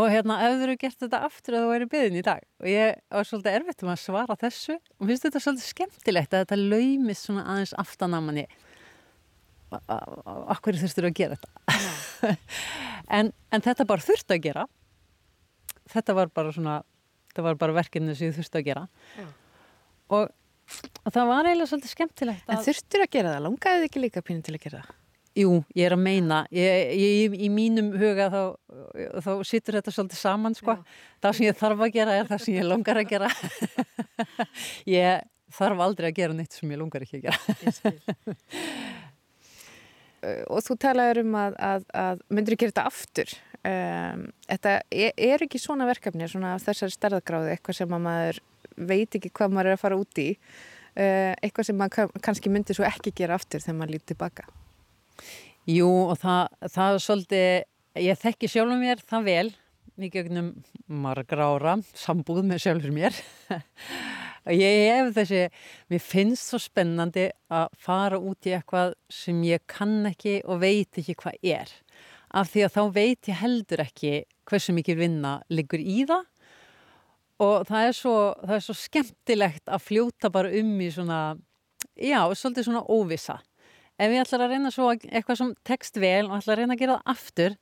Og 0.00 0.06
hérna 0.08 0.38
ef 0.46 0.54
þú 0.54 0.64
eru 0.64 0.76
gert 0.80 1.02
þetta 1.02 1.20
aftur 1.26 1.56
að 1.58 1.64
þú 1.64 1.70
væri 1.74 1.88
byggðin 1.92 2.20
í 2.20 2.24
dag? 2.24 2.44
Og 2.62 2.70
ég 2.70 3.00
var 3.12 3.28
svolítið 3.28 3.56
erfitt 3.58 3.84
um 3.84 3.92
að 3.92 4.00
svara 4.04 4.36
þessu. 4.40 4.76
Og 4.96 5.10
finnst 5.10 5.26
þetta 5.26 5.42
svolítið 5.44 5.66
skemmtilegt 5.66 6.36
að 6.36 6.44
þetta 6.44 6.60
laumist 6.60 7.26
svona 7.26 7.44
aðeins 7.52 7.74
aftan 7.82 8.16
að 8.16 8.26
manni. 8.28 8.46
Akkur 10.54 10.78
þurftur 10.80 11.08
þú 11.08 11.12
að 11.12 11.18
gera 11.20 11.40
þetta 11.40 11.90
en, 13.18 13.32
en 13.32 13.64
þetta 13.64 13.88
bara 13.88 14.04
þurfti 14.04 14.36
að 14.36 14.44
gera 14.48 14.66
þetta 15.90 16.16
var 16.16 16.32
bara 16.34 16.54
svona 16.54 16.80
þetta 17.30 17.46
var 17.46 17.58
bara 17.60 17.76
verkefni 17.80 18.16
sem 18.18 18.30
ég 18.30 18.38
þurfti 18.38 18.60
að 18.60 18.70
gera 18.70 18.86
Já. 19.18 19.26
og, 20.16 20.32
og 21.04 21.12
það 21.14 21.30
var 21.30 21.50
eiginlega 21.50 21.70
svolítið 21.70 21.94
skemmtilegt. 21.94 22.48
En 22.50 22.64
þurftur 22.66 23.04
að 23.04 23.12
gera 23.16 23.34
það? 23.34 23.44
Langaði 23.46 23.82
þið 23.82 23.90
ekki 23.90 24.02
líka 24.04 24.24
pínu 24.26 24.46
til 24.46 24.56
að 24.56 24.64
gera 24.64 24.82
það? 24.82 24.96
Jú, 25.38 25.50
ég 25.78 25.86
er 25.86 25.94
að 25.94 26.00
meina 26.02 26.40
ég, 26.50 26.88
ég, 26.98 27.34
í 27.38 27.48
mínum 27.54 27.92
huga 27.94 28.26
þá, 28.32 28.40
þá 29.22 29.30
sittur 29.46 29.76
þetta 29.78 29.92
svolítið 29.94 30.18
saman 30.18 30.56
sko. 30.58 30.74
það 31.22 31.36
sem 31.38 31.46
ég 31.46 31.60
þarf 31.60 31.84
að 31.86 31.92
gera 31.94 32.16
er 32.18 32.26
það 32.26 32.42
sem 32.42 32.56
ég 32.56 32.66
langar 32.66 32.98
að 32.98 33.12
gera 33.12 33.28
ég 34.98 35.22
þarf 35.54 35.84
aldrei 35.86 36.08
að 36.10 36.18
gera 36.18 36.34
neitt 36.34 36.58
sem 36.58 36.74
ég 36.74 36.82
langar 36.82 37.06
ekki 37.06 37.20
að 37.20 37.28
gera 37.28 38.34
og 40.22 40.64
þú 40.64 40.76
talaður 40.80 41.22
um 41.24 41.36
að, 41.40 41.56
að, 41.70 41.86
að 41.96 42.24
myndur 42.32 42.56
ekki 42.56 42.68
þetta 42.70 42.86
aftur. 42.90 43.32
Um, 43.60 44.26
þetta 44.48 44.74
er, 44.88 45.14
er 45.20 45.44
ekki 45.44 45.60
svona 45.60 45.88
verkefni 45.88 46.28
svona 46.30 46.54
þessari 46.62 46.94
stærðagráði 46.94 47.54
eitthvað 47.54 47.80
sem 47.80 47.96
að 47.96 48.04
maður 48.06 48.42
veit 48.90 49.16
ekki 49.18 49.32
hvað 49.36 49.52
maður 49.52 49.70
er 49.70 49.76
að 49.76 49.82
fara 49.82 50.00
út 50.00 50.20
í. 50.22 50.28
Uh, 50.90 51.32
eitthvað 51.40 51.68
sem 51.68 51.78
maður 51.78 52.14
kannski 52.24 52.52
myndir 52.52 52.78
svo 52.78 52.86
ekki 52.88 53.14
gera 53.16 53.36
aftur 53.38 53.62
þegar 53.64 53.78
maður 53.80 53.96
lítið 53.96 54.12
tilbaka. 54.14 54.48
Jú 55.70 55.90
og 56.08 56.16
það, 56.20 56.56
það 56.72 56.94
er 56.94 57.04
svolítið 57.04 58.04
ég 58.06 58.22
þekki 58.22 58.50
sjálfur 58.50 58.80
mér 58.80 59.04
það 59.08 59.28
vel. 59.28 59.48
Mikið 60.00 60.24
ögnum 60.24 60.50
margra 61.02 61.50
ára 61.52 61.76
sambúð 61.92 62.44
með 62.48 62.64
sjálfur 62.64 62.94
mér 62.96 63.16
Ég 64.48 64.86
hef 64.88 65.12
þessi, 65.18 65.40
mér 65.92 66.00
finnst 66.00 66.48
svo 66.48 66.60
spennandi 66.62 67.26
að 67.52 67.66
fara 67.76 68.16
út 68.16 68.48
í 68.48 68.54
eitthvað 68.56 68.94
sem 69.12 69.42
ég 69.44 69.66
kann 69.68 70.08
ekki 70.08 70.40
og 70.46 70.62
veit 70.62 70.96
ekki 70.96 71.18
hvað 71.20 71.36
er. 71.44 71.74
Af 72.32 72.52
því 72.52 72.64
að 72.64 72.74
þá 72.76 72.82
veit 72.94 73.28
ég 73.28 73.40
heldur 73.42 73.82
ekki 73.84 74.12
hversu 74.48 74.72
mikið 74.72 75.02
vinna 75.02 75.34
liggur 75.52 75.82
í 75.82 76.06
það 76.08 76.24
og 77.40 77.68
það 77.68 77.86
er 77.88 77.94
svo, 77.96 78.16
það 78.40 78.56
er 78.56 78.64
svo 78.64 78.76
skemmtilegt 78.76 79.70
að 79.72 79.84
fljóta 79.84 80.30
bara 80.32 80.50
um 80.60 80.74
í 80.80 80.90
svona, 80.92 81.20
já, 81.96 82.20
svolítið 82.36 82.68
svona 82.68 82.84
óvisa. 82.88 83.38
Ef 84.00 84.12
ég 84.14 84.22
ætlar 84.24 84.46
að 84.46 84.54
reyna 84.54 84.72
svo 84.72 84.88
eitthvað 84.94 85.38
sem 85.40 85.52
tekst 85.68 86.00
vel 86.00 86.26
og 86.30 86.38
ætlar 86.38 86.56
að 86.56 86.62
reyna 86.62 86.76
að 86.76 86.82
gera 86.82 86.98
það 86.98 87.12
aftur 87.12 87.56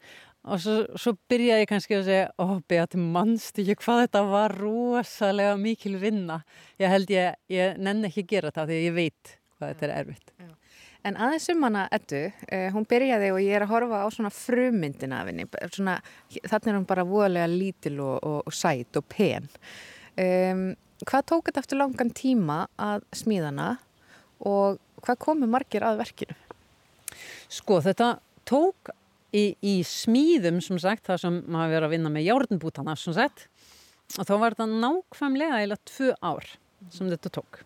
og 0.46 0.60
svo, 0.62 0.76
svo 0.98 1.14
byrjaði 1.30 1.64
ég 1.64 1.70
kannski 1.70 1.98
að 1.98 2.06
segja 2.06 2.28
ó, 2.38 2.60
beati 2.70 3.00
mannst 3.00 3.58
ekki 3.58 3.78
hvað 3.82 4.04
þetta 4.04 4.22
var 4.30 4.54
rosalega 4.60 5.56
mikil 5.60 5.96
vinna 6.00 6.42
ég 6.80 6.92
held 6.92 7.10
ég, 7.12 7.38
ég 7.52 7.80
nenn 7.82 8.06
ekki 8.08 8.24
að 8.24 8.32
gera 8.34 8.52
þetta 8.52 8.68
því 8.70 8.80
ég 8.84 8.96
veit 8.96 9.34
hvað 9.58 9.74
þetta 9.74 9.88
er 9.88 9.94
erfitt 9.98 10.32
Já. 10.38 10.54
En 11.06 11.14
aðeins 11.14 11.46
um 11.52 11.62
hana 11.62 11.84
Eddu, 11.94 12.24
eh, 12.50 12.66
hún 12.74 12.86
byrjaði 12.88 13.30
og 13.30 13.38
ég 13.40 13.54
er 13.54 13.64
að 13.64 13.70
horfa 13.70 14.00
á 14.02 14.06
svona 14.12 14.32
frumyndina 14.34 15.22
af 15.22 15.30
henni 15.30 15.46
svona, 15.70 15.94
þannig 16.34 16.72
er 16.72 16.76
hún 16.80 16.88
bara 16.90 17.06
voðalega 17.06 17.48
lítil 17.52 17.94
og, 18.02 18.16
og, 18.18 18.40
og 18.50 18.56
sæt 18.56 18.98
og 18.98 19.06
pen 19.08 19.48
um, 20.18 20.68
Hvað 21.06 21.26
tók 21.30 21.46
þetta 21.46 21.62
eftir 21.62 21.78
langan 21.78 22.08
tíma 22.10 22.56
að 22.82 23.04
smíðana 23.14 23.68
og 24.50 24.80
hvað 25.06 25.20
komu 25.22 25.46
margir 25.46 25.84
að 25.86 26.00
verkinu? 26.00 26.34
Sko 27.54 27.78
þetta 27.84 28.16
tók 28.48 28.90
í, 29.34 29.44
í 29.60 29.74
smíðum 29.86 30.60
sem 30.64 30.80
sagt 30.82 31.08
það 31.08 31.22
sem 31.24 31.40
maður 31.46 31.74
verið 31.74 31.88
að 31.88 31.94
vinna 31.96 32.12
með 32.14 32.28
járnbútana 32.28 32.96
sem 32.98 33.16
sagt 33.16 33.48
og 34.16 34.24
þá 34.28 34.34
var 34.40 34.56
þetta 34.56 34.68
nákvæmlega 34.84 35.64
eða 35.66 35.80
tvö 35.88 36.14
ár 36.24 36.46
sem 36.94 37.10
þetta 37.10 37.32
tók. 37.34 37.60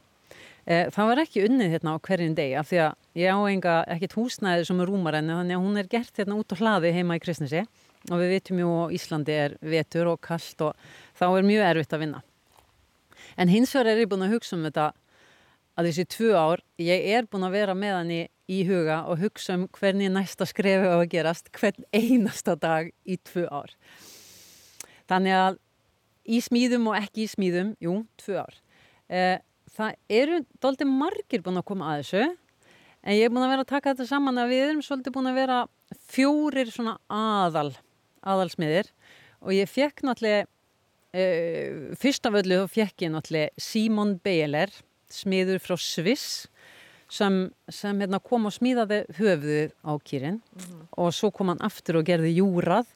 E, 0.66 0.88
það 0.94 1.08
var 1.10 1.20
ekki 1.22 1.44
unnið 1.46 1.76
hérna 1.76 1.94
á 1.94 2.02
hverjum 2.02 2.34
deg 2.38 2.56
af 2.58 2.68
því 2.70 2.80
að 2.86 3.20
ég 3.22 3.34
á 3.34 3.38
enga 3.50 3.76
ekkert 3.94 4.16
húsnæði 4.18 4.66
sem 4.66 4.82
er 4.82 4.90
rúmarenni 4.90 5.38
þannig 5.38 5.58
að 5.58 5.64
hún 5.66 5.80
er 5.80 5.90
gert 5.90 6.18
hérna 6.18 6.38
út 6.38 6.54
á 6.54 6.56
hlaði 6.58 6.92
heima 6.96 7.18
í 7.18 7.22
Kristnesi. 7.22 7.64
Og 8.10 8.18
við 8.18 8.32
vitum 8.34 8.58
jú 8.58 8.70
að 8.80 8.94
Íslandi 8.96 9.34
er 9.38 9.52
vetur 9.62 10.08
og 10.10 10.22
kallt 10.24 10.62
og 10.66 10.86
þá 11.18 11.26
er 11.28 11.46
mjög 11.46 11.66
erfitt 11.68 11.94
að 11.94 12.02
vinna. 12.02 12.22
En 13.38 13.50
hins 13.52 13.70
vegar 13.74 13.92
er 13.92 14.02
ég 14.02 14.10
búin 14.10 14.24
að 14.26 14.34
hugsa 14.34 14.56
um 14.56 14.64
þetta 14.66 14.88
að 15.78 15.88
þessi 15.88 16.06
tvö 16.10 16.32
ár, 16.36 16.62
ég 16.82 17.06
er 17.14 17.28
búin 17.30 17.46
að 17.46 17.54
vera 17.56 17.76
með 17.78 17.94
hann 17.96 18.10
í, 18.12 18.22
í 18.52 18.62
huga 18.68 19.02
og 19.08 19.20
hugsa 19.22 19.56
um 19.56 19.66
hvernig 19.78 20.10
næsta 20.12 20.46
skrefi 20.48 20.88
á 20.88 20.96
að 20.98 21.10
gerast 21.14 21.50
hvern 21.56 21.86
einasta 21.94 22.56
dag 22.58 22.90
í 23.04 23.18
tvö 23.24 23.46
ár. 23.48 23.72
Þannig 25.10 25.38
að 25.38 25.58
í 26.22 26.38
smíðum 26.44 26.90
og 26.90 26.98
ekki 26.98 27.24
í 27.24 27.30
smíðum, 27.30 27.74
jú, 27.82 27.96
tvö 28.20 28.42
ár. 28.44 28.60
Eh, 29.12 29.38
það 29.72 29.96
eru 30.20 30.40
doldið 30.62 30.92
margir 30.92 31.44
búin 31.44 31.60
að 31.60 31.68
koma 31.70 31.92
að 31.92 32.02
þessu, 32.02 32.24
en 33.02 33.18
ég 33.18 33.26
er 33.26 33.34
búin 33.34 33.46
að 33.46 33.54
vera 33.54 33.66
að 33.66 33.72
taka 33.72 33.92
þetta 33.92 34.08
saman 34.10 34.40
að 34.40 34.52
við 34.52 34.64
erum 34.68 34.84
svolítið 34.86 35.16
búin 35.16 35.30
að 35.32 35.40
vera 35.40 35.58
fjórir 36.12 36.72
svona 36.72 36.96
aðal, 37.12 37.72
aðalsmiðir 38.22 38.92
og 39.42 39.54
ég 39.56 39.70
fekk 39.70 40.04
náttúrulega, 40.06 40.46
eh, 41.12 41.92
fyrst 41.98 42.26
af 42.26 42.38
öllu 42.40 42.62
þá 42.62 42.76
fekk 42.78 43.06
ég 43.06 43.12
náttúrulega 43.12 43.50
Simon 43.58 44.16
Beiler, 44.22 44.70
smiður 45.12 45.60
frá 45.60 45.76
Sviss 45.76 46.46
sem, 47.12 47.36
sem 47.68 48.00
hérna, 48.00 48.20
kom 48.24 48.48
og 48.48 48.54
smíðaði 48.56 49.02
höfuðið 49.18 49.74
á 49.84 49.92
kýrin 50.00 50.38
mm 50.40 50.62
-hmm. 50.64 50.82
og 50.96 51.12
svo 51.12 51.30
kom 51.30 51.48
hann 51.52 51.60
aftur 51.60 52.00
og 52.00 52.06
gerði 52.08 52.36
júrað. 52.38 52.86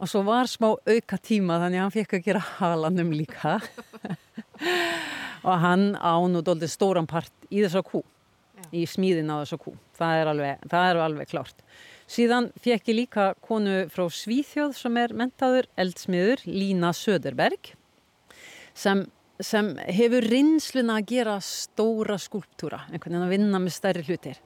Og 0.00 0.08
svo 0.08 0.22
var 0.24 0.46
smá 0.48 0.74
auka 0.74 1.16
tíma 1.18 1.60
þannig 1.60 1.78
að 1.78 1.82
hann 1.84 1.98
fekk 1.98 2.14
að 2.14 2.24
gera 2.24 2.42
halanum 2.58 3.12
líka. 3.12 3.60
Og 5.48 5.56
hann 5.60 5.96
án 5.96 6.36
og 6.36 6.44
doldi 6.44 6.68
stóran 6.68 7.06
part 7.06 7.32
í 7.50 7.62
þessa 7.62 7.82
kú 7.82 8.02
í 8.72 8.84
smíðin 8.86 9.32
á 9.32 9.40
þessa 9.40 9.58
kú. 9.60 9.72
Það 9.96 10.20
er 10.20 10.26
alveg, 10.26 10.58
það 10.68 10.90
er 10.90 10.96
alveg 10.96 11.28
klárt. 11.28 11.62
Síðan 12.10 12.50
fekk 12.60 12.88
ég 12.88 12.96
líka 12.96 13.34
konu 13.40 13.88
frá 13.88 14.08
Svíþjóð 14.10 14.74
sem 14.76 14.96
er 14.96 15.14
mentaður 15.14 15.68
eldsmiður 15.76 16.42
Lína 16.44 16.92
Söderberg 16.92 17.72
sem 18.74 19.06
sem 19.44 19.72
hefur 19.88 20.26
rinnsluna 20.32 21.00
að 21.00 21.10
gera 21.14 21.38
stóra 21.44 22.18
skúlptúra, 22.20 22.84
einhvern 22.90 23.16
veginn 23.16 23.26
að 23.26 23.34
vinna 23.34 23.62
með 23.62 23.76
stærri 23.76 24.06
hlutir. 24.06 24.40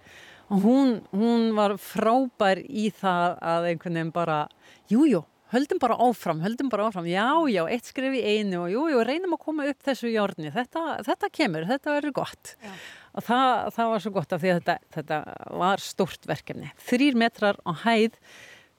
Og 0.53 0.65
hún, 0.65 0.97
hún 1.15 1.53
var 1.57 1.77
frábær 1.81 2.61
í 2.65 2.91
það 2.95 3.39
að 3.41 3.71
einhvern 3.71 3.99
veginn 4.01 4.13
bara, 4.15 4.41
jújú, 4.93 5.23
höldum 5.55 5.81
bara 5.83 5.97
áfram, 6.03 6.43
höldum 6.45 6.71
bara 6.73 6.89
áfram, 6.89 7.07
já, 7.09 7.27
já, 7.53 7.63
eitt 7.71 7.89
skrif 7.89 8.17
í 8.17 8.23
einu 8.25 8.65
og 8.65 8.73
jújú, 8.73 9.05
reynum 9.07 9.37
að 9.37 9.45
koma 9.45 9.69
upp 9.71 9.87
þessu 9.87 10.11
járni, 10.13 10.53
þetta, 10.55 10.99
þetta 11.07 11.31
kemur, 11.35 11.69
þetta 11.69 11.97
verður 11.99 12.17
gott. 12.21 12.55
Já. 12.59 12.75
og 13.15 13.27
það, 13.29 13.53
það 13.77 13.93
var 13.93 14.05
svo 14.05 14.13
gott 14.17 14.35
af 14.35 14.43
því 14.43 14.51
að 14.51 14.61
þetta, 14.61 14.77
þetta 14.97 15.21
var 15.63 15.85
stort 15.85 16.29
verkefni, 16.29 16.73
þrýr 16.89 17.21
metrar 17.25 17.61
á 17.63 17.73
hæð, 17.85 18.19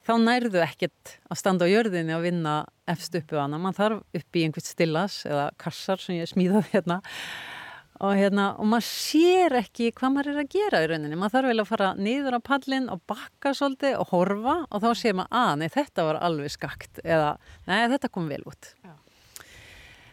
þá 0.05 0.13
nærðu 0.21 0.61
ekkert 0.63 1.17
að 1.31 1.39
standa 1.41 1.67
á 1.67 1.73
jörðinni 1.73 2.15
og 2.15 2.23
vinna 2.25 2.55
efst 2.89 3.15
uppu 3.17 3.39
hana, 3.39 3.59
mann 3.61 3.75
þarf 3.75 4.03
upp 4.15 4.37
í 4.37 4.45
einhvert 4.45 4.69
stillas 4.69 5.23
eða 5.27 5.49
kassar 5.61 6.01
sem 6.01 6.19
ég 6.19 6.29
smíðaði 6.29 6.71
hérna. 6.75 7.01
Og, 8.03 8.11
hérna, 8.19 8.49
og 8.59 8.67
maður 8.67 8.89
sér 8.89 9.53
ekki 9.61 9.93
hvað 9.95 10.11
maður 10.11 10.29
er 10.33 10.39
að 10.41 10.49
gera 10.51 10.81
í 10.83 10.87
rauninni. 10.91 11.15
Maður 11.15 11.37
þarf 11.37 11.51
vel 11.51 11.61
að 11.63 11.69
fara 11.69 11.91
niður 11.95 12.35
á 12.35 12.41
pallin 12.43 12.89
og 12.91 12.99
bakka 13.07 13.53
svolítið 13.55 13.95
og 14.01 14.09
horfa 14.11 14.55
og 14.67 14.83
þá 14.83 14.89
sér 14.99 15.15
maður 15.15 15.39
að 15.39 15.53
nei 15.61 15.69
þetta 15.71 16.05
var 16.09 16.19
alveg 16.27 16.51
skakt. 16.51 16.99
Eða 17.05 17.29
nei 17.69 17.77
þetta 17.95 18.11
kom 18.11 18.27
vel 18.27 18.41
út. 18.51 18.73
Já. 18.83 18.93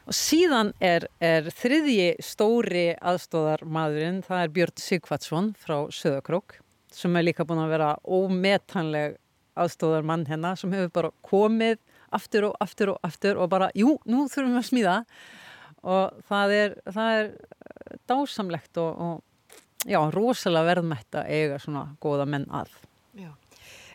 og 0.07 0.15
síðan 0.19 0.71
er, 0.79 1.09
er 1.19 1.51
þriðji 1.59 2.09
stóri 2.23 2.87
aðstóðar 3.03 3.67
maðurinn 3.67 4.23
það 4.27 4.45
er 4.45 4.55
Björn 4.57 4.83
Sigvartsson 4.83 5.53
frá 5.59 5.77
Söðakrók 5.91 6.61
sem 6.93 7.15
er 7.17 7.27
líka 7.27 7.47
búin 7.49 7.63
að 7.65 7.75
vera 7.75 7.91
ómetanleg 8.07 9.19
aðstóðar 9.59 10.07
mann 10.09 10.27
hennar 10.29 10.59
sem 10.61 10.73
hefur 10.75 10.93
bara 10.95 11.13
komið 11.27 11.81
aftur 12.13 12.49
og 12.51 12.57
aftur 12.63 12.95
og 12.95 13.07
aftur 13.07 13.41
og 13.41 13.51
bara 13.53 13.71
jú, 13.79 13.97
nú 14.09 14.27
þurfum 14.31 14.57
við 14.57 14.63
að 14.63 14.69
smíða 14.69 14.97
og 15.83 16.25
það 16.29 16.57
er, 16.57 16.75
það 16.95 17.19
er 17.19 17.31
dásamlegt 18.11 18.81
og, 18.83 19.05
og 19.07 19.89
já, 19.89 19.99
rosalega 20.15 20.69
verðmætt 20.71 21.19
að 21.19 21.31
eiga 21.33 21.63
svona 21.63 21.87
góða 22.03 22.27
menn 22.31 22.47
að. 22.55 22.75
Já. 23.19 23.33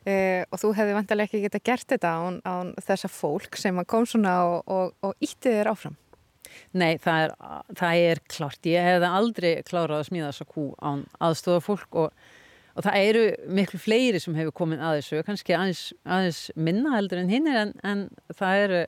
Eh, 0.08 0.44
og 0.52 0.60
þú 0.62 0.74
hefði 0.78 0.96
vantilega 0.96 1.28
ekki 1.28 1.44
geta 1.44 1.64
gert 1.64 1.88
þetta 1.92 2.12
án, 2.16 2.42
án 2.48 2.74
þessa 2.84 3.10
fólk 3.12 3.58
sem 3.60 3.80
kom 3.90 4.06
svona 4.08 4.36
og, 4.48 4.60
og, 4.72 4.94
og 5.04 5.24
ítti 5.24 5.52
þér 5.52 5.72
áfram? 5.74 5.98
Nei, 6.78 6.98
það 7.02 7.24
er, 7.26 7.34
það 7.78 8.04
er 8.12 8.22
klart. 8.32 8.68
Ég 8.68 8.86
hefði 8.88 9.10
aldrei 9.20 9.52
klárað 9.68 10.02
að 10.02 10.08
smíða 10.10 10.32
þessa 10.32 10.48
kú 10.52 10.68
án 10.80 11.04
aðstofa 11.24 11.64
fólk 11.64 12.00
og, 12.04 12.28
og 12.78 12.86
það 12.86 13.08
eru 13.10 13.24
miklu 13.58 13.80
fleiri 13.82 14.22
sem 14.22 14.36
hefur 14.38 14.54
komin 14.56 14.84
að 14.84 15.00
þessu, 15.00 15.24
kannski 15.26 15.56
aðeins, 15.58 15.84
aðeins 16.06 16.42
minna 16.54 16.94
heldur 16.94 17.24
en 17.24 17.32
hinn 17.34 17.50
en, 17.50 17.74
en 17.82 18.04
það 18.38 18.64
eru 18.68 18.82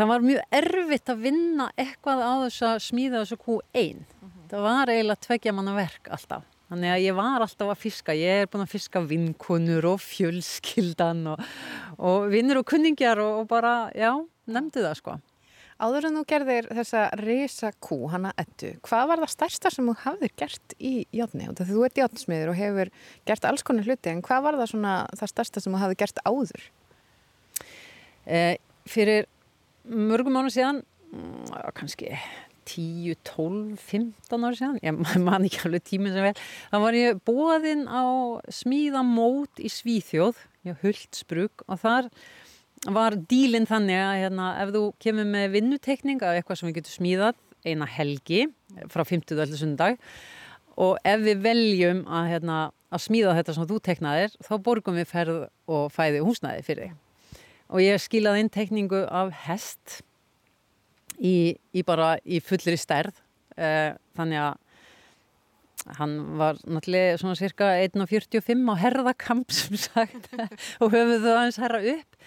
það 0.00 0.10
var 0.10 0.24
mjög 0.24 0.56
erfitt 0.60 1.12
að 1.12 1.26
vinna 1.26 1.68
eitthvað 1.78 2.24
á 2.24 2.32
þess 2.46 2.64
að 2.66 2.78
smíða 2.86 3.22
þessu 3.22 3.38
kú 3.40 3.60
einn. 3.76 4.00
Mm 4.02 4.28
-hmm. 4.28 4.48
Það 4.50 4.66
var 4.66 4.92
eiginlega 4.94 5.24
tveggja 5.26 5.52
manna 5.52 5.74
verk 5.76 6.10
alltaf. 6.10 6.44
Þannig 6.70 6.90
að 6.94 7.02
ég 7.02 7.14
var 7.14 7.42
alltaf 7.42 7.68
að 7.68 7.82
fiska. 7.82 8.14
Ég 8.14 8.42
er 8.42 8.46
búin 8.46 8.62
að 8.62 8.74
fiska 8.74 9.00
vinkunur 9.00 9.86
og 9.90 9.98
fjölskyldan 10.00 11.26
og, 11.26 11.40
og 11.98 12.30
vinnur 12.30 12.62
og 12.62 12.66
kunningjar 12.66 13.18
og, 13.18 13.40
og 13.40 13.48
bara, 13.48 13.90
já, 13.94 14.14
nefndi 14.46 14.84
það 14.84 14.94
sko. 14.94 15.16
Áður 15.80 16.10
en 16.10 16.18
þú 16.18 16.22
gerðir 16.28 16.66
þessa 16.76 17.06
reysa 17.16 17.70
kú, 17.80 18.02
hana 18.12 18.34
ettu, 18.40 18.74
hvað 18.84 19.06
var 19.08 19.22
það 19.22 19.32
stærsta 19.32 19.72
sem 19.72 19.86
þú 19.88 19.94
hafðir 20.02 20.34
gert 20.42 20.74
í 20.76 20.92
játni? 21.16 21.48
Þú 21.56 21.84
ert 21.86 22.00
játnsmiður 22.02 22.52
og 22.52 22.58
hefur 22.58 22.90
gert 23.30 23.46
alls 23.48 23.64
konar 23.64 23.88
hluti, 23.88 24.12
en 24.12 24.20
hvað 24.26 24.44
var 24.44 24.60
það 24.60 24.72
svona 24.74 24.94
það 25.16 25.32
stærsta 25.32 25.64
sem 25.64 25.76
þú 25.76 25.80
hafði 25.80 25.98
gert 26.02 26.20
áður? 26.28 26.66
Eh, 28.28 28.54
fyrir 28.90 29.24
mörgum 29.88 30.36
mánu 30.36 30.52
síðan 30.52 30.82
mm, 31.14 31.48
kannski 31.78 32.12
10, 32.68 33.16
12, 33.24 33.80
15 33.80 34.46
ári 34.46 34.58
síðan 34.60 34.78
ég 34.84 35.00
man 35.28 35.48
ekki 35.48 35.64
alveg 35.64 35.86
tíminn 35.88 36.14
sem 36.14 36.28
vel 36.28 36.36
þá 36.36 36.76
var 36.84 36.98
ég 36.98 37.24
bóðinn 37.26 37.86
á 37.88 38.04
smíðamót 38.52 39.62
í 39.62 39.72
Svíþjóð 39.72 40.44
Hultsbruk 40.82 41.64
og 41.66 41.80
þar 41.80 42.10
var 42.88 43.16
dílinn 43.28 43.68
þannig 43.68 44.00
að 44.00 44.18
hérna, 44.22 44.50
ef 44.62 44.72
þú 44.72 44.82
kemur 45.02 45.26
með 45.28 45.54
vinnutekning 45.56 46.22
af 46.24 46.38
eitthvað 46.38 46.60
sem 46.60 46.70
við 46.70 46.78
getum 46.80 46.96
smíðað 46.96 47.40
eina 47.68 47.88
helgi 47.90 48.46
frá 48.88 49.04
50. 49.04 49.36
allir 49.36 49.60
sundag 49.60 49.98
og 50.80 50.96
ef 51.04 51.20
við 51.20 51.42
veljum 51.44 52.06
að, 52.08 52.28
hérna, 52.32 52.58
að 52.88 53.04
smíða 53.04 53.34
þetta 53.36 53.56
sem 53.56 53.68
þú 53.68 53.80
teknaðir 53.84 54.36
þá 54.46 54.54
borgum 54.64 54.96
við 54.96 55.10
ferð 55.10 55.42
og 55.68 55.90
fæði 55.92 56.22
húsnæði 56.24 56.64
fyrir 56.64 56.88
þig 56.88 57.42
og 57.70 57.84
ég 57.84 58.00
skilaði 58.02 58.44
inn 58.44 58.52
tekningu 58.54 59.02
af 59.06 59.34
hest 59.44 60.00
í, 61.20 61.58
í 61.76 61.84
bara 61.86 62.14
í 62.24 62.40
fullri 62.40 62.78
stærð 62.80 63.12
uh, 63.60 63.92
þannig 64.16 64.40
að 64.46 64.66
hann 65.96 66.16
var 66.36 66.58
náttúrulega 66.68 67.20
svona 67.20 67.36
cirka 67.38 67.70
1.45 67.84 68.64
á 68.68 68.74
herðakamp 68.80 69.52
sem 69.58 69.76
sagt 69.80 70.32
og 70.80 70.96
höfðu 70.96 71.20
það 71.24 71.38
hans 71.42 71.60
herra 71.60 71.84
upp 71.92 72.18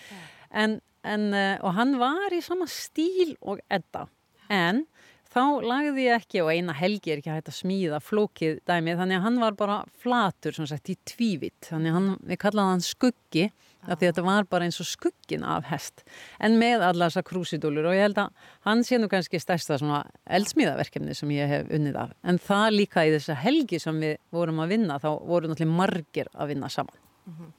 en, 0.53 0.79
en, 1.03 1.29
uh, 1.33 1.57
og 1.65 1.75
hann 1.77 1.97
var 2.01 2.35
í 2.35 2.41
sama 2.45 2.69
stíl 2.71 3.35
og 3.41 3.61
edda. 3.73 4.07
En 4.53 4.85
þá 5.33 5.65
lagði 5.65 6.07
ég 6.07 6.21
ekki 6.21 6.43
og 6.43 6.51
eina 6.53 6.75
helgi 6.77 7.13
er 7.13 7.21
ekki 7.21 7.31
að 7.31 7.39
hægt 7.39 7.51
að 7.51 7.59
smíða 7.59 7.99
flókið 8.03 8.59
dæmi 8.69 8.95
þannig 8.99 9.19
að 9.19 9.27
hann 9.27 9.39
var 9.41 9.57
bara 9.57 9.77
flatur 10.03 10.57
sagt 10.61 10.91
í 10.93 10.97
tvívitt 11.09 11.71
þannig 11.71 11.89
að 11.93 11.97
hann, 11.97 12.09
við 12.21 12.41
kallaði 12.43 12.75
hann 12.75 12.85
skuggi 12.85 13.47
af 13.83 13.99
því 13.99 14.07
að 14.07 14.09
þetta 14.09 14.25
var 14.27 14.45
bara 14.51 14.67
eins 14.67 14.79
og 14.79 14.87
skuggin 14.87 15.45
af 15.47 15.65
hest. 15.67 16.03
En 16.43 16.57
með 16.61 16.85
alla 16.87 17.09
þessa 17.09 17.25
krúsidúlur 17.27 17.89
og 17.89 17.97
ég 17.97 18.05
held 18.07 18.21
að 18.23 18.51
hann 18.67 18.83
sé 18.87 18.99
nú 18.99 19.09
kannski 19.11 19.41
stærsta 19.41 19.79
svona 19.81 20.03
eldsmíðaverkefni 20.37 21.15
sem 21.17 21.33
ég 21.35 21.51
hef 21.51 21.73
unnið 21.73 21.99
af. 22.05 22.13
En 22.23 22.39
það 22.39 22.67
líka 22.77 23.03
í 23.07 23.11
þessa 23.15 23.35
helgi 23.43 23.81
sem 23.83 23.99
við 24.03 24.15
vorum 24.33 24.61
að 24.63 24.75
vinna 24.77 24.99
þá 25.03 25.09
voru 25.17 25.51
náttúrulega 25.51 25.79
margir 25.81 26.31
að 26.33 26.53
vinna 26.53 26.69
saman. 26.71 26.95
Mm 27.23 27.33
-hmm. 27.33 27.51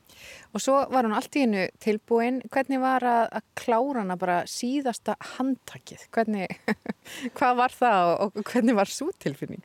Og 0.54 0.62
svo 0.62 0.76
var 0.92 1.06
hún 1.06 1.16
allt 1.16 1.34
í 1.34 1.42
hennu 1.42 1.64
tilbúin. 1.82 2.38
Hvernig 2.54 2.78
var 2.82 3.02
að, 3.02 3.24
að 3.40 3.46
klára 3.58 4.04
hana 4.04 4.16
bara 4.18 4.36
síðasta 4.46 5.16
handtakið? 5.34 6.04
Hvernig, 6.14 6.54
hvað 7.38 7.56
var 7.58 7.74
það 7.74 8.12
og 8.26 8.38
hvernig 8.52 8.78
var 8.78 8.90
svo 8.90 9.10
tilfinning? 9.22 9.64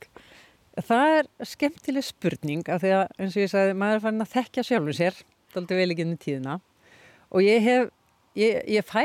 Það 0.80 1.18
er 1.20 1.30
skemmtileg 1.46 2.08
spurning 2.08 2.64
af 2.72 2.82
því 2.82 2.96
að 2.96 3.06
eins 3.20 3.36
og 3.36 3.44
ég 3.44 3.52
sagði 3.52 3.78
maður 3.78 4.00
er 4.00 4.04
farin 4.08 4.26
að 4.26 4.34
þekkja 4.34 4.66
sjálfur 4.66 4.98
sér 4.98 5.22
aldrei 5.58 5.80
vel 5.82 5.90
ekki 5.94 6.06
inn 6.06 6.16
í 6.16 6.22
tíðina. 6.24 6.58
Og 7.30 7.46
ég 7.46 7.62
hef, 7.66 7.90
ég, 8.40 8.62
ég 8.70 8.86
fæ 8.88 9.04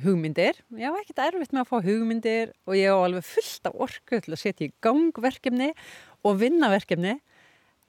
hugmyndir, 0.00 0.58
ég 0.78 0.86
hafa 0.88 1.02
ekkert 1.02 1.24
erfitt 1.26 1.52
með 1.52 1.62
að 1.62 1.70
fá 1.70 1.86
hugmyndir 1.86 2.52
og 2.66 2.76
ég 2.78 2.90
hafa 2.90 3.08
alveg 3.08 3.26
fullt 3.26 3.68
af 3.68 3.82
orku 3.86 4.20
til 4.24 4.34
að 4.34 4.40
setja 4.40 4.68
í 4.68 4.72
gangverkefni 4.82 5.72
og 6.26 6.38
vinna 6.40 6.70
verkefni 6.72 7.18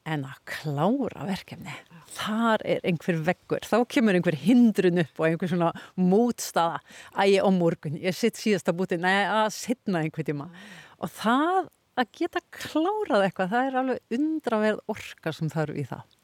en 0.09 0.25
að 0.29 0.37
klára 0.49 1.25
verkefni 1.29 1.73
þar 2.11 2.63
er 2.67 2.85
einhver 2.87 3.19
veggur 3.27 3.65
þá 3.65 3.77
kemur 3.91 4.17
einhver 4.17 4.37
hindrun 4.43 5.01
upp 5.03 5.21
og 5.21 5.27
einhver 5.27 5.51
svona 5.51 5.71
mótstaða. 5.99 6.81
Að 7.15 7.35
ég 7.35 7.45
á 7.47 7.49
morgun 7.55 7.99
ég 8.01 8.17
sitt 8.17 8.39
síðast 8.39 8.71
að 8.71 8.79
búti, 8.81 8.99
neða 9.01 9.45
að 9.45 9.53
setna 9.55 10.03
einhver 10.03 10.27
tíma. 10.27 10.49
Og 11.01 11.11
það 11.15 11.69
að 12.01 12.11
geta 12.17 12.41
klárað 12.55 13.27
eitthvað, 13.27 13.53
það 13.53 13.67
er 13.67 13.79
alveg 13.81 14.17
undraverð 14.17 14.83
orka 14.91 15.33
sem 15.35 15.51
þarf 15.51 15.79
í 15.79 15.85
það. 15.89 16.17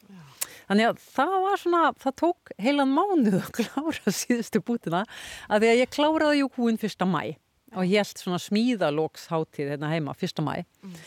Þannig 0.67 0.89
að 0.89 1.03
það 1.13 1.35
var 1.45 1.61
svona, 1.61 1.81
það 2.03 2.15
tók 2.19 2.49
heilan 2.59 2.95
mánuð 2.95 3.37
að 3.39 3.51
klára 3.61 4.13
síðustu 4.21 4.63
bútina 4.67 5.05
að 5.47 5.63
því 5.63 5.69
að 5.71 5.81
ég 5.81 5.93
kláraði 5.95 6.41
jú 6.41 6.49
húin 6.57 6.81
fyrsta 6.81 7.07
mæ 7.07 7.37
og 7.75 7.87
ég 7.87 7.99
held 7.99 8.19
svona 8.19 8.39
smíðalóksháttíð 8.39 9.73
hérna 9.73 9.91
heima 9.91 10.15
fyrsta 10.15 10.43
mæ 10.43 10.53
mm. 10.63 10.99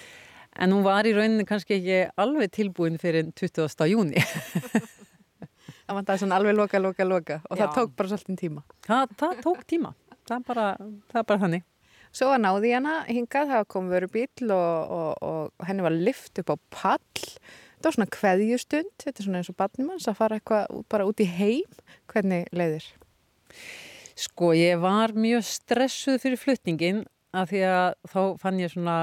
En 0.58 0.74
hún 0.74 0.84
var 0.86 1.06
í 1.06 1.14
rauninni 1.16 1.46
kannski 1.48 1.78
ekki 1.78 2.00
alveg 2.20 2.52
tilbúin 2.56 2.98
fyrir 3.00 3.30
20. 3.38 3.86
júni. 3.90 4.22
það 5.86 5.96
var 5.96 6.06
það 6.08 6.22
svona 6.24 6.40
alveg 6.40 6.58
loka, 6.58 6.82
loka, 6.82 7.06
loka 7.06 7.40
og 7.48 7.56
Já. 7.56 7.64
það 7.64 7.74
tók 7.78 7.96
bara 7.96 8.12
svolítið 8.12 8.40
tíma. 8.44 8.64
Það, 8.86 9.16
það 9.22 9.42
tók 9.46 9.64
tíma, 9.70 9.94
það 10.28 10.36
er 10.36 10.46
bara, 10.50 10.68
það 11.12 11.22
er 11.22 11.30
bara 11.32 11.44
þannig. 11.46 11.66
Svo 12.10 12.32
að 12.34 12.42
náði 12.42 12.70
hana 12.74 12.94
hingað, 13.06 13.50
það 13.52 13.66
kom 13.70 13.90
veru 13.92 14.08
bíl 14.10 14.50
og, 14.50 14.94
og, 14.98 15.10
og 15.22 15.66
henni 15.68 15.84
var 15.86 15.94
lift 15.94 16.40
upp 16.42 16.50
á 16.50 16.56
pall 16.74 17.26
þetta 17.80 17.88
var 17.88 17.96
svona 17.96 18.12
kveðjustund, 18.12 18.90
þetta 19.00 19.22
er 19.22 19.24
svona 19.24 19.40
eins 19.40 19.48
og 19.48 19.56
barnimanns 19.56 20.08
að 20.10 20.18
fara 20.18 20.36
eitthvað 20.36 20.82
bara 20.92 21.06
út 21.08 21.22
í 21.24 21.26
heim 21.32 21.78
hvernig 22.12 22.50
leiðir? 22.52 22.84
Sko 24.20 24.50
ég 24.52 24.82
var 24.82 25.14
mjög 25.16 25.46
stressuð 25.48 26.18
fyrir 26.20 26.40
flutningin 26.42 27.06
að 27.36 27.50
því 27.52 27.60
að 27.68 27.88
þá 28.10 28.20
fann 28.42 28.58
ég 28.60 28.72
svona, 28.72 28.96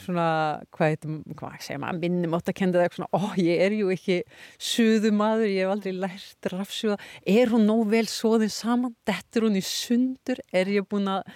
svona 0.00 0.26
hvað 0.74 0.92
heitum, 0.92 1.16
hvað 1.36 1.56
segja 1.66 1.80
maður, 1.82 2.00
minnum 2.04 2.36
átt 2.38 2.50
að 2.52 2.56
kenda 2.62 2.82
það 2.82 2.96
svona, 2.96 3.10
ó 3.12 3.22
ég 3.42 3.62
er 3.66 3.76
ju 3.76 3.90
ekki 3.92 4.18
suðumadur, 4.70 5.50
ég 5.52 5.66
hef 5.66 5.74
aldrei 5.74 5.94
lært 5.96 6.50
rafsuða, 6.52 6.98
er 7.28 7.52
hún 7.52 7.66
nóg 7.68 7.84
vel 7.92 8.04
svoðin 8.08 8.52
saman, 8.52 8.96
dettur 9.08 9.48
hún 9.48 9.60
í 9.60 9.64
sundur, 9.64 10.40
er 10.48 10.72
ég 10.72 10.88
búin 10.88 11.10
að 11.12 11.28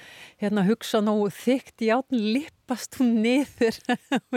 hérna 0.42 0.64
hugsa 0.68 1.03
nógu 1.05 1.29
þygt 1.37 1.85
í 1.85 1.92
átun, 1.92 2.25
lippast 2.38 2.97
hún 3.01 3.18
niður, 3.25 3.81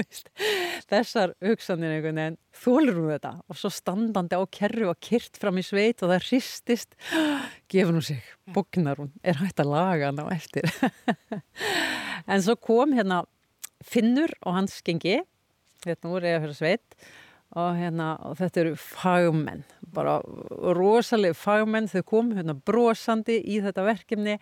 þessar 0.92 1.38
hugsanir 1.46 1.96
einhvern 1.96 2.20
veginn, 2.20 2.42
þólur 2.62 3.00
hún 3.00 3.12
þetta? 3.14 3.32
Og 3.52 3.60
svo 3.60 3.72
standandi 3.74 4.40
á 4.40 4.44
kerru 4.52 4.90
og 4.92 5.00
kyrt 5.04 5.40
fram 5.42 5.60
í 5.60 5.66
sveit 5.66 6.04
og 6.06 6.12
það 6.14 6.28
hristist. 6.30 6.98
Gefur 7.72 7.98
hún 7.98 8.06
sig, 8.06 8.24
bognar 8.56 9.02
hún? 9.02 9.14
Er 9.24 9.40
hægt 9.42 9.62
að 9.64 9.72
laga 9.74 10.12
hann 10.12 10.24
á 10.24 10.26
eftir? 10.36 10.70
En 12.26 12.42
svo 12.42 12.56
kom 12.58 12.96
hérna 12.98 13.20
Finnur 13.86 14.32
og 14.46 14.56
hans 14.58 14.80
gengi. 14.86 15.20
Hérna 15.86 16.14
úr 16.16 16.26
eða 16.26 16.42
fyrir 16.46 16.58
sveit. 16.58 16.96
Og 17.56 17.78
hérna 17.78 18.16
og 18.26 18.38
þetta 18.40 18.62
eru 18.64 18.78
fagmenn. 18.82 19.62
Bara 19.94 20.18
rosalega 20.76 21.38
fagmenn. 21.38 21.90
Þau 21.92 22.02
kom 22.08 22.32
hérna 22.34 22.56
brosandi 22.58 23.38
í 23.46 23.60
þetta 23.64 23.86
verkefni 23.86 24.40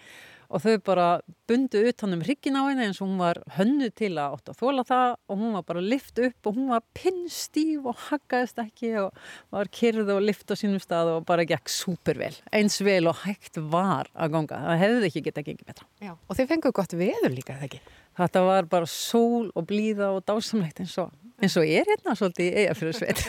og 0.54 0.62
þau 0.62 0.76
bara 0.86 1.08
bundu 1.50 1.82
utan 1.90 2.14
um 2.16 2.22
hryggin 2.24 2.58
á 2.58 2.64
henni 2.68 2.86
eins 2.88 3.02
og 3.02 3.10
hún 3.10 3.22
var 3.22 3.40
hönnu 3.58 3.90
til 3.98 4.12
að 4.22 4.36
ótt 4.38 4.52
að 4.52 4.60
þóla 4.62 4.86
það 4.88 5.16
og 5.18 5.42
hún 5.42 5.56
var 5.58 5.66
bara 5.70 5.84
lift 5.84 6.22
upp 6.22 6.50
og 6.50 6.60
hún 6.60 6.70
var 6.74 6.86
pinnstíf 6.98 7.90
og 7.90 7.98
haggaðist 8.10 8.62
ekki 8.62 8.94
og 9.02 9.18
var 9.54 9.72
kyrð 9.74 10.14
og 10.14 10.22
lift 10.28 10.54
á 10.54 10.56
sínum 10.60 10.84
stað 10.84 11.16
og 11.16 11.26
bara 11.30 11.48
gekk 11.50 11.74
supervel, 11.74 12.38
eins 12.54 12.80
vel 12.86 13.10
og 13.10 13.24
hægt 13.26 13.58
var 13.58 14.12
að 14.14 14.38
ganga, 14.38 14.62
það 14.70 14.82
hefði 14.84 15.10
ekki 15.10 15.26
getað 15.28 15.50
gengið 15.50 15.74
betra. 15.74 15.90
Já, 16.04 16.14
og 16.14 16.38
þið 16.38 16.54
fenguðu 16.54 16.78
gott 16.80 16.98
veður 17.02 17.34
líka, 17.34 17.58
það 17.58 17.70
ekki? 17.72 17.84
Þetta 18.14 18.46
var 18.46 18.70
bara 18.70 18.90
sól 18.90 19.50
og 19.58 19.66
blíða 19.70 20.12
og 20.14 20.22
dásamlegt 20.30 20.84
eins 20.84 20.94
og, 21.02 21.14
eins 21.44 21.58
og 21.60 21.68
er 21.68 21.90
hérna 21.90 22.16
svolítið 22.18 22.60
eiga 22.62 22.78
fyrir 22.78 22.96
sveit. 22.98 23.22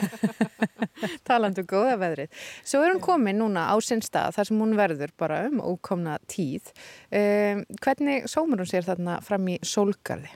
Talandu 1.27 1.63
um 1.63 1.69
góða 1.69 1.97
veðrið. 2.01 2.31
Svo 2.63 2.81
er 2.83 2.93
hún 2.93 3.03
komin 3.03 3.39
núna 3.41 3.67
á 3.71 3.75
sinn 3.83 4.03
stað 4.05 4.37
þar 4.37 4.49
sem 4.49 4.63
hún 4.63 4.77
verður 4.79 5.13
bara 5.19 5.43
um 5.49 5.61
ókomna 5.63 6.17
tíð. 6.31 6.71
Um, 7.11 7.65
hvernig 7.83 8.29
sómur 8.31 8.63
hún 8.63 8.71
sér 8.71 8.87
þarna 8.87 9.19
fram 9.25 9.51
í 9.51 9.59
sólgarði? 9.65 10.31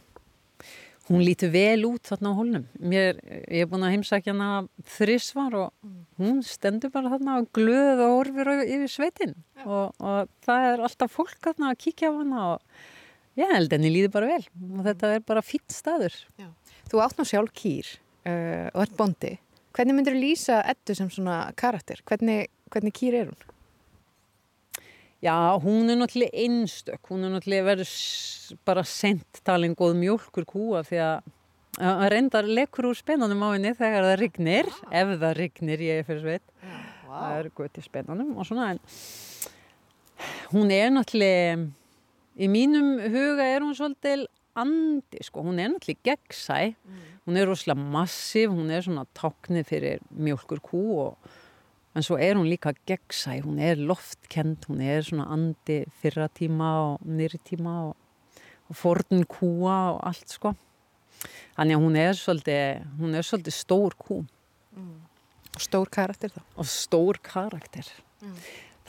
Hún 1.10 1.24
lítur 1.26 1.50
vel 1.50 1.88
út 1.88 2.06
þarna 2.06 2.30
á 2.30 2.38
hólnum. 2.38 2.66
Mér, 2.86 3.18
ég 3.50 3.64
er 3.64 3.70
búin 3.72 3.82
að 3.88 3.96
heimsækja 3.96 4.36
hana 4.36 4.68
þrísvar 4.94 5.56
og 5.58 5.94
hún 6.22 6.44
stendur 6.46 6.94
bara 6.94 7.16
þarna 7.16 7.40
og 7.42 7.50
glöð 7.58 8.04
og 8.06 8.18
orfir 8.20 8.52
yfir 8.60 8.94
sveitin 8.94 9.34
og, 9.66 9.96
og 9.98 10.30
það 10.46 10.68
er 10.68 10.86
alltaf 10.86 11.16
fólk 11.16 11.40
þarna 11.48 11.72
að 11.74 11.82
kíkja 11.88 12.14
á 12.14 12.20
hana 12.20 12.46
og 12.52 12.88
Já, 13.40 13.46
held 13.54 13.72
enni 13.72 13.92
líði 13.94 14.10
bara 14.12 14.28
vel 14.34 14.46
og 14.76 14.80
þetta 14.84 15.10
er 15.16 15.22
bara 15.24 15.44
fýtt 15.46 15.72
staður. 15.72 16.16
Já. 16.40 16.50
Þú 16.90 17.04
átt 17.04 17.20
ná 17.20 17.26
sjálf 17.28 17.54
kýr 17.56 17.88
uh, 18.26 18.68
og 18.74 18.82
ert 18.86 18.98
bondi. 18.98 19.36
Hvernig 19.78 19.96
myndir 19.96 20.18
þú 20.18 20.24
lýsa 20.24 20.60
Eddu 20.72 20.96
sem 20.98 21.10
svona 21.14 21.42
karakter? 21.60 22.02
Hvernig, 22.10 22.50
hvernig 22.74 22.96
kýr 22.98 23.20
er 23.22 23.32
hún? 23.32 23.46
Já, 25.20 25.36
hún 25.60 25.92
er 25.92 26.00
náttúrulega 26.00 26.46
einstök. 26.46 27.02
Hún 27.12 27.28
er 27.28 27.34
náttúrulega 27.36 27.68
verið 27.74 27.92
bara 28.66 28.86
sendt 28.88 29.42
talin 29.46 29.76
góð 29.78 29.98
mjölkur 30.00 30.48
kúa 30.48 30.82
því 30.88 31.04
að 31.04 31.36
að 31.80 32.08
reyndar 32.12 32.48
lekur 32.50 32.90
úr 32.90 32.98
spennanum 32.98 33.44
á 33.46 33.50
henni 33.54 33.72
þegar 33.78 34.08
það 34.08 34.18
rignir, 34.20 34.70
wow. 34.70 34.94
ef 35.00 35.12
það 35.22 35.36
rignir 35.38 35.84
ég 35.86 36.02
er 36.02 36.08
fyrir 36.08 36.24
sveit. 36.24 36.46
Wow. 36.60 37.14
Það 37.14 37.36
er 37.38 37.50
gott 37.60 37.78
í 37.78 37.84
spennanum 37.86 38.34
og 38.36 38.48
svona 38.48 38.72
en 38.74 38.82
hún 40.52 40.74
er 40.74 40.92
náttúrulega 40.92 41.54
í 42.40 42.50
mínum 42.52 42.92
huga 43.14 43.48
er 43.48 43.64
hún 43.64 43.78
svolítil 43.78 44.26
andi, 44.62 45.22
sko, 45.26 45.44
hún 45.46 45.60
er 45.62 45.72
náttúrulega 45.74 46.06
gegnsæ, 46.12 46.60
mm. 46.76 47.04
hún 47.28 47.40
er 47.40 47.50
rosalega 47.50 47.92
massív, 47.96 48.54
hún 48.56 48.72
er 48.74 48.86
svona 48.86 49.06
táknið 49.18 49.68
fyrir 49.70 50.04
mjölkur 50.14 50.62
kú 50.66 50.84
og 51.06 51.30
en 51.96 52.06
svo 52.06 52.20
er 52.22 52.38
hún 52.38 52.50
líka 52.50 52.74
gegnsæ, 52.88 53.40
hún 53.46 53.60
er 53.64 53.82
loftkend, 53.82 54.68
hún 54.70 54.82
er 54.86 55.04
svona 55.08 55.28
andi 55.34 55.82
fyrra 56.02 56.30
tíma 56.30 56.72
og 56.86 57.06
nýri 57.06 57.42
tíma 57.44 57.76
og, 57.90 57.96
og 58.70 58.78
forn 58.78 59.26
kúa 59.28 59.78
og 59.96 60.02
allt 60.12 60.38
sko. 60.38 60.56
Þannig 61.58 61.76
að 61.76 61.84
hún 61.84 62.00
er 62.00 62.16
svolítið, 62.16 62.88
hún 63.02 63.18
er 63.18 63.28
svolítið 63.28 63.56
stór 63.58 63.96
kú. 64.00 64.22
Mm. 64.78 64.98
Og 65.58 65.66
stór 65.66 65.90
karakter 65.92 66.32
þá? 66.32 66.42
Og 66.56 66.70
stór 66.70 67.20
karakter. 67.26 67.90
Mm. 68.24 68.36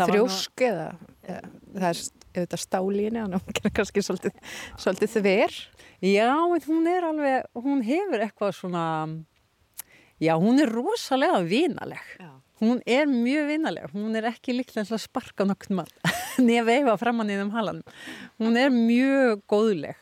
Þrjósk 0.00 0.62
eða, 0.64 0.90
eða 1.26 1.40
það 1.74 1.88
er 1.90 2.02
auðvitað 2.34 2.62
stálíinu 2.64 3.24
hann 3.24 3.36
er 3.38 3.72
kannski 3.76 4.04
svolítið, 4.04 4.36
svolítið 4.80 5.16
þver 5.16 5.56
Já, 6.00 6.30
hún 6.64 6.86
er 6.88 7.04
alveg 7.10 7.48
hún 7.60 7.82
hefur 7.84 8.22
eitthvað 8.24 8.54
svona 8.56 8.84
já, 10.20 10.34
hún 10.40 10.60
er 10.62 10.70
rosalega 10.72 11.42
vinaleg 11.44 12.12
já. 12.20 12.30
hún 12.62 12.80
er 12.86 13.08
mjög 13.10 13.50
vinaleg 13.54 13.96
hún 13.96 14.16
er 14.16 14.30
ekki 14.32 14.56
líklega 14.56 14.86
að 14.88 15.04
sparka 15.04 15.44
nokt 15.48 15.72
mann 15.72 15.90
nefn 16.38 16.68
veifa 16.68 16.96
framann 17.00 17.32
í 17.32 17.40
þeim 17.40 17.52
halan 17.56 17.82
hún 18.40 18.56
er 18.60 18.72
mjög 18.74 19.44
góðleg 19.50 19.98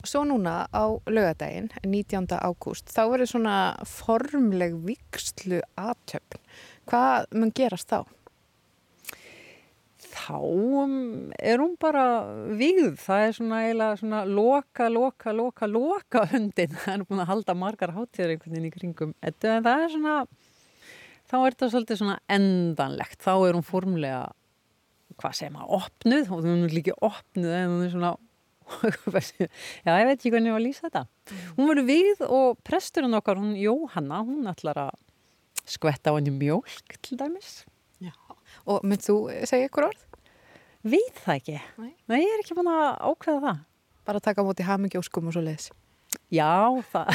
Og 0.00 0.08
svo 0.08 0.22
núna 0.24 0.64
á 0.72 0.84
lögadaginn, 1.12 1.68
19. 1.84 2.24
ágúst, 2.40 2.88
þá 2.88 3.02
verður 3.12 3.28
svona 3.34 3.56
formleg 3.84 4.78
vikslu 4.86 5.58
aðtöfn. 5.76 6.40
Hvað 6.88 7.26
mun 7.36 7.52
gerast 7.52 7.90
þá? 7.92 8.08
Þá 10.20 10.38
er 11.40 11.62
hún 11.62 11.74
bara 11.80 12.04
vigð, 12.60 12.94
það 13.00 13.24
er 13.26 13.36
svona 13.38 13.60
eiginlega 13.64 14.00
svona 14.00 14.22
loka, 14.28 14.88
loka, 14.92 15.34
loka, 15.36 15.68
loka 15.70 16.24
hundin, 16.32 16.76
það 16.84 16.94
er 16.96 17.06
búin 17.08 17.24
að 17.24 17.32
halda 17.32 17.56
margar 17.58 17.94
hátíður 17.96 18.34
einhvern 18.34 18.56
veginn 18.56 18.70
í 18.70 18.74
kringum, 18.74 19.14
en 19.24 19.40
það 19.40 19.70
er 19.74 19.94
svona 19.94 20.16
þá 21.30 21.36
er 21.38 21.54
þetta 21.54 21.70
svolítið 21.74 22.02
svona 22.02 22.18
endanlegt, 22.36 23.20
þá 23.22 23.32
er 23.36 23.58
hún 23.58 23.66
formlega 23.66 24.26
hvað 25.20 25.36
segir 25.36 25.54
maður, 25.54 25.84
opnuð? 25.84 26.28
Hún 26.32 26.64
er 26.64 26.74
líka 26.74 26.96
opnuð 27.04 27.54
en 27.54 27.72
hún 27.74 27.86
er 27.86 27.94
svona 27.94 28.16
já, 29.84 29.94
ég 29.98 30.06
veit 30.06 30.14
ekki 30.14 30.30
hvernig 30.30 30.50
ég 30.50 30.54
var 30.54 30.60
að 30.60 30.66
lýsa 30.68 30.86
þetta. 30.86 31.02
Hún 31.56 31.70
verður 31.72 31.86
við 31.88 32.20
og 32.26 32.60
presturinn 32.66 33.16
okkar, 33.18 33.40
hún 33.40 33.56
Jóhanna, 33.58 34.20
hún 34.26 34.46
ætlar 34.50 34.84
að 34.86 34.92
skvetta 35.66 36.14
á 36.14 36.16
henni 36.16 36.34
mjölk 36.34 36.98
til 37.02 37.18
dæmis. 37.18 37.64
Já, 38.02 38.14
og 38.70 38.86
mynd 38.86 39.02
þú 39.04 39.16
segja 39.48 39.70
ykkur 39.70 39.90
orð? 39.90 40.06
Veit 40.80 41.20
það 41.20 41.36
ekki. 41.36 41.58
Nei. 41.82 41.92
Nei, 42.08 42.18
ég 42.22 42.32
er 42.34 42.42
ekki 42.44 42.56
búin 42.56 42.72
að 42.72 42.86
ákveða 43.10 43.40
það. 43.44 43.62
Bara 44.08 44.24
taka 44.24 44.44
mútið 44.46 44.68
hamingjóskum 44.70 45.28
og 45.28 45.36
svo 45.36 45.44
leiðis. 45.44 45.70
Já, 46.30 46.70
það 46.90 47.10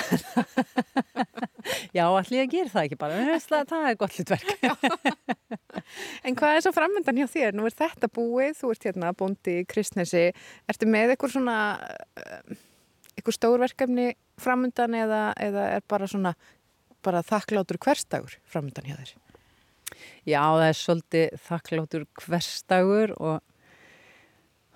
Já, 1.98 2.06
allir 2.08 2.44
að 2.46 2.52
gera 2.54 2.72
það 2.72 2.86
ekki 2.86 2.98
bara 3.00 3.38
það, 3.44 3.66
það 3.72 3.88
er 3.90 3.98
gott 4.00 4.16
hlutverk 4.16 4.54
En 6.28 6.38
hvað 6.40 6.56
er 6.56 6.64
svo 6.64 6.72
framöndan 6.76 7.20
hjá 7.20 7.28
þér? 7.32 7.58
Nú 7.58 7.66
er 7.68 7.76
þetta 7.76 8.08
búið, 8.16 8.54
þú 8.60 8.72
ert 8.72 8.88
hérna 8.88 9.12
bóndi 9.18 9.58
í 9.62 9.66
Kristnesi, 9.68 10.30
ertu 10.72 10.88
með 10.88 11.14
eitthvað 11.14 11.36
svona 11.36 11.58
eh, 12.20 12.56
eitthvað 13.16 13.38
stórverkefni 13.40 14.08
framöndan 14.42 14.96
eða, 15.00 15.22
eða 15.44 15.68
er 15.76 15.86
bara 15.92 16.08
svona 16.12 16.36
bara 17.06 17.24
þakklátur 17.26 17.80
hverstagur 17.84 18.40
framöndan 18.48 18.88
hjá 18.88 18.96
þér? 19.02 19.14
Já, 20.26 20.40
það 20.40 20.68
er 20.70 20.80
svolítið 20.80 21.36
þakklátur 21.50 22.08
hverstagur 22.24 23.16
og 23.20 23.44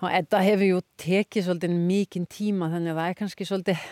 þetta 0.08 0.40
hefur 0.46 0.64
jú 0.64 0.78
tekið 1.00 1.44
svolítið 1.44 1.74
mikinn 1.76 2.28
tíma 2.30 2.70
þannig 2.72 2.94
að 2.94 3.00
það 3.02 3.10
er 3.10 3.18
kannski 3.18 3.48
svolítið 3.48 3.82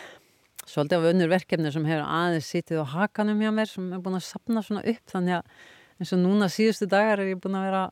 svolítið 0.69 0.97
af 0.99 1.07
önnur 1.09 1.29
verkefni 1.31 1.71
sem 1.73 1.85
hefur 1.89 2.05
aðeins 2.05 2.49
sitið 2.53 2.81
á 2.85 2.93
hakanum 2.93 3.41
hjá 3.41 3.51
mér 3.53 3.69
sem 3.69 3.87
er 3.93 4.01
búin 4.05 4.17
að 4.19 4.27
sapna 4.27 4.63
svona 4.65 4.83
upp. 4.85 5.05
Þannig 5.09 5.39
að 5.39 5.63
eins 5.99 6.13
og 6.15 6.21
núna 6.21 6.49
síðustu 6.51 6.87
dagar 6.89 7.23
er 7.23 7.31
ég 7.33 7.41
búin 7.41 7.57
að 7.57 7.67
vera 7.69 7.83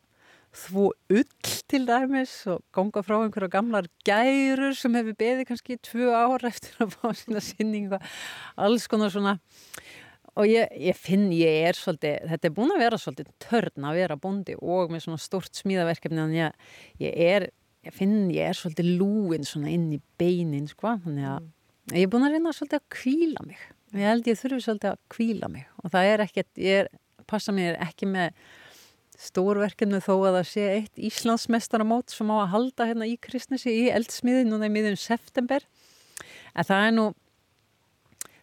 þvó 0.58 0.84
ull 1.12 1.54
til 1.68 1.82
dæmis 1.88 2.34
og 2.48 2.62
ganga 2.74 3.02
frá 3.04 3.18
einhverja 3.18 3.52
gamlar 3.52 3.88
gærur 4.06 4.76
sem 4.78 4.94
hefur 4.96 5.18
beðið 5.20 5.48
kannski 5.50 5.78
tvö 5.84 6.12
ára 6.14 6.50
eftir 6.50 6.78
að 6.84 6.94
fá 6.96 7.08
sína 7.18 7.42
sinninga 7.44 8.00
alls 8.56 8.88
konar 8.90 9.12
svona. 9.12 9.36
Og 10.38 10.46
ég, 10.46 10.70
ég 10.78 10.94
finn, 10.94 11.28
ég 11.34 11.66
er 11.66 11.76
svolítið 11.76 12.30
þetta 12.30 12.48
er 12.48 12.54
búin 12.54 12.72
að 12.74 12.82
vera 12.84 13.00
svolítið 13.02 13.30
törn 13.42 13.88
að 13.90 13.98
vera 13.98 14.18
bondi 14.22 14.54
og 14.58 14.92
með 14.94 15.08
svona 15.08 15.22
stort 15.22 15.58
smíðaverkefni 15.58 16.22
þannig 16.22 16.44
að 16.46 17.02
ég 17.02 17.24
er 17.26 17.48
ég 17.88 17.96
finn 17.96 18.28
ég 18.34 18.50
er 18.50 18.56
svolítið 18.56 18.92
lúin 19.00 19.46
svona 19.48 19.72
inn 19.72 19.90
í 19.96 20.00
beinin 20.20 20.68
sko, 20.70 20.94
þannig 21.04 21.28
að 21.32 21.42
mm. 21.42 21.50
ég 21.96 22.06
er 22.06 22.12
búin 22.12 22.28
að 22.28 22.36
reyna 22.36 22.54
svolítið 22.54 22.80
að 22.80 22.88
kvíla 22.98 23.44
mig 23.48 23.66
ég 23.96 24.08
held 24.10 24.28
ég 24.28 24.40
þurfi 24.40 24.64
svolítið 24.64 24.90
að 24.92 25.04
kvíla 25.14 25.52
mig 25.52 25.68
og 25.82 25.92
það 25.94 26.12
er 26.12 26.24
ekkert, 26.26 26.50
ég 26.60 26.82
er, 26.84 26.90
passa 27.28 27.54
mér 27.54 27.78
ekki 27.84 28.08
með 28.10 28.34
stórverkinu 29.18 29.98
þó 30.04 30.12
að 30.14 30.36
það 30.36 30.50
sé 30.52 30.66
eitt 30.76 31.00
Íslandsmestaramót 31.08 32.12
sem 32.14 32.28
á 32.30 32.36
að 32.38 32.52
halda 32.52 32.86
hérna 32.86 33.08
í 33.08 33.16
Kristnesi 33.20 33.72
í 33.74 33.88
eldsmiði 33.90 34.44
núna 34.46 34.68
í 34.68 34.74
miðun 34.74 34.98
september 35.00 35.64
en 36.54 36.68
það 36.68 36.84
er 36.84 36.94
nú 36.94 37.06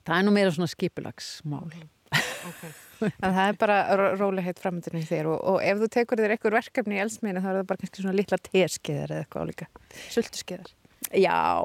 það 0.06 0.18
er 0.18 0.28
nú 0.28 0.36
meira 0.36 0.56
svona 0.56 0.74
skipulagsmál 0.74 1.70
okay. 1.72 2.74
En 3.04 3.36
það 3.36 3.44
er 3.48 3.60
bara 3.60 3.78
rólegheit 4.16 4.62
framöndunni 4.62 5.04
þér 5.08 5.30
og, 5.34 5.38
og 5.54 5.60
ef 5.66 5.82
þú 5.82 5.92
tekur 5.98 6.22
þér 6.22 6.36
eitthvað 6.36 6.58
verkefni 6.60 6.98
í 6.98 7.04
elsmiðinu 7.04 7.44
þá 7.44 7.52
er 7.52 7.60
það 7.60 7.70
bara 7.72 7.84
kannski 7.84 8.04
svona 8.04 8.18
litla 8.20 8.42
teskeðar 8.50 9.16
eða 9.16 9.26
eitthvað 9.26 9.46
álíka, 9.46 9.70
sultuskeðar 10.16 10.74
Já, 11.14 11.62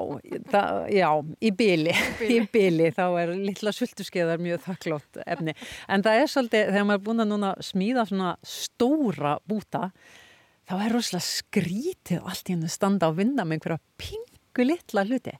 það, 0.51 0.75
já, 0.93 1.07
í 1.41 1.49
byli, 1.57 1.93
í 2.29 2.37
byli 2.53 2.91
þá 2.93 3.05
er 3.23 3.31
litla 3.33 3.73
sultuskeðar 3.73 4.41
mjög 4.43 4.61
þakklátt 4.67 5.21
efni, 5.25 5.55
en 5.89 6.03
það 6.05 6.19
er 6.19 6.29
svolítið 6.29 6.69
þegar 6.69 6.85
maður 6.87 6.99
er 6.99 7.05
búin 7.07 7.23
að 7.23 7.31
núna 7.31 7.51
smíða 7.65 8.05
svona 8.11 8.35
stóra 8.45 9.33
búta 9.49 9.87
þá 10.69 10.75
er 10.77 10.93
rosalega 10.93 11.25
skrítið 11.25 12.21
allt 12.21 12.51
í 12.51 12.55
hennu 12.55 12.69
standa 12.71 13.09
á 13.09 13.17
vinna 13.17 13.47
með 13.47 13.57
einhverja 13.57 13.81
pingu 14.03 14.67
litla 14.67 15.07
hluti 15.09 15.33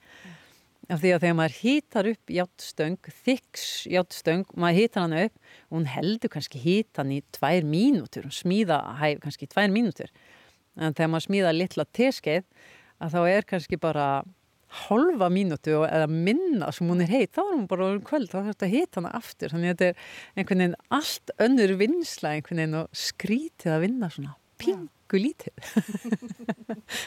af 0.91 0.99
því 0.99 1.13
að 1.15 1.23
þegar 1.23 1.37
maður 1.39 1.57
hýtar 1.61 2.09
upp 2.11 2.33
játtstöng, 2.35 3.09
þyks 3.25 3.65
játtstöng, 3.91 4.43
maður 4.59 4.79
hýtar 4.81 5.05
hann 5.05 5.17
upp 5.21 5.39
og 5.69 5.77
hún 5.77 5.87
heldur 5.87 6.33
kannski 6.33 6.61
hýtan 6.61 7.13
í 7.15 7.21
tvær 7.35 7.67
mínútur, 7.67 8.27
hún 8.27 8.35
smíða 8.35 8.81
hæf 8.99 9.23
kannski 9.23 9.47
í 9.47 9.51
tvær 9.53 9.71
mínútur. 9.71 10.11
En 10.79 10.95
þegar 10.95 11.11
maður 11.13 11.27
smíða 11.27 11.55
litla 11.55 11.87
teskeið 11.95 12.45
að 13.01 13.15
þá 13.15 13.21
er 13.31 13.49
kannski 13.49 13.79
bara 13.81 14.07
halva 14.87 15.27
mínútu 15.31 15.81
eða 15.83 16.07
minna 16.11 16.71
sem 16.75 16.87
hún 16.87 17.03
er 17.03 17.11
heit, 17.11 17.33
þá 17.35 17.41
er 17.43 17.55
hún 17.55 17.67
bara 17.71 17.89
um 17.91 18.03
kvöld, 18.07 18.29
þá 18.31 18.37
þarf 18.37 18.51
þetta 18.53 18.67
að 18.67 18.75
hita 18.75 19.01
hana 19.01 19.13
aftur. 19.19 19.51
Þannig 19.51 19.73
að 19.73 19.81
þetta 19.81 19.89
er 19.89 20.39
einhvern 20.39 20.63
veginn 20.63 20.77
allt 20.99 21.35
önnur 21.47 21.75
vinsla 21.81 22.35
einhvern 22.35 22.63
veginn 22.63 22.79
og 22.81 23.03
skrítið 23.03 23.75
að 23.75 23.83
vinna 23.87 24.11
svona 24.15 24.35
pingu 25.11 25.21
lítið. 25.25 25.53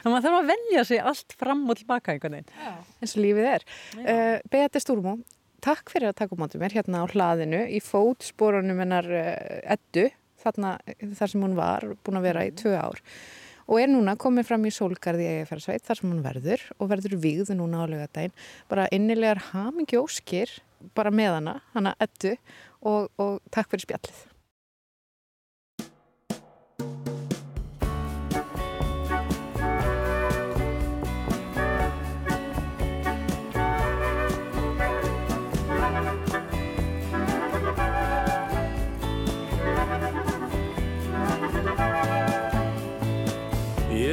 Þannig 0.02 0.04
að 0.04 0.12
maður 0.12 0.26
þarf 0.26 0.38
að 0.38 0.50
velja 0.50 0.84
sig 0.88 1.00
allt 1.00 1.36
fram 1.38 1.62
og 1.68 1.78
tilbaka 1.78 2.12
einhvern 2.12 2.36
veginn. 2.38 2.82
Eins 3.00 3.14
og 3.16 3.24
lífið 3.24 3.48
er. 3.50 3.64
Uh, 4.00 4.36
Beate 4.52 4.82
Stúrmó, 4.82 5.16
takk 5.64 5.92
fyrir 5.92 6.10
að 6.10 6.18
taka 6.20 6.38
mátu 6.38 6.60
mér 6.60 6.76
hérna 6.76 7.04
á 7.04 7.06
hlaðinu 7.08 7.64
í 7.72 7.80
fótsporunum 7.84 8.82
hennar 8.84 9.08
uh, 9.08 9.72
Eddu 9.76 10.10
þarna 10.44 10.76
þar 11.16 11.32
sem 11.32 11.46
hún 11.46 11.56
var 11.56 11.88
búin 12.04 12.20
að 12.20 12.28
vera 12.28 12.44
í 12.44 12.52
tvö 12.52 12.74
ár. 12.76 13.00
Og 13.64 13.80
er 13.80 13.88
núna 13.88 14.12
komið 14.20 14.50
fram 14.50 14.66
í 14.68 14.74
sólgarði 14.74 15.24
Egeferðsveit 15.38 15.86
þar 15.86 16.00
sem 16.00 16.10
hún 16.10 16.20
verður 16.24 16.66
og 16.76 16.90
verður 16.90 17.16
vigðu 17.22 17.56
núna 17.56 17.80
á 17.80 17.88
lögadaginn 17.88 18.36
bara 18.68 18.90
innilegar 18.92 19.40
hamingi 19.54 19.96
óskir 19.96 20.52
bara 20.92 21.08
með 21.08 21.38
hana, 21.38 21.56
hana 21.72 21.96
ettu 21.96 22.36
og, 22.84 23.08
og 23.16 23.40
takk 23.48 23.72
fyrir 23.72 23.86
spjallið 23.86 24.24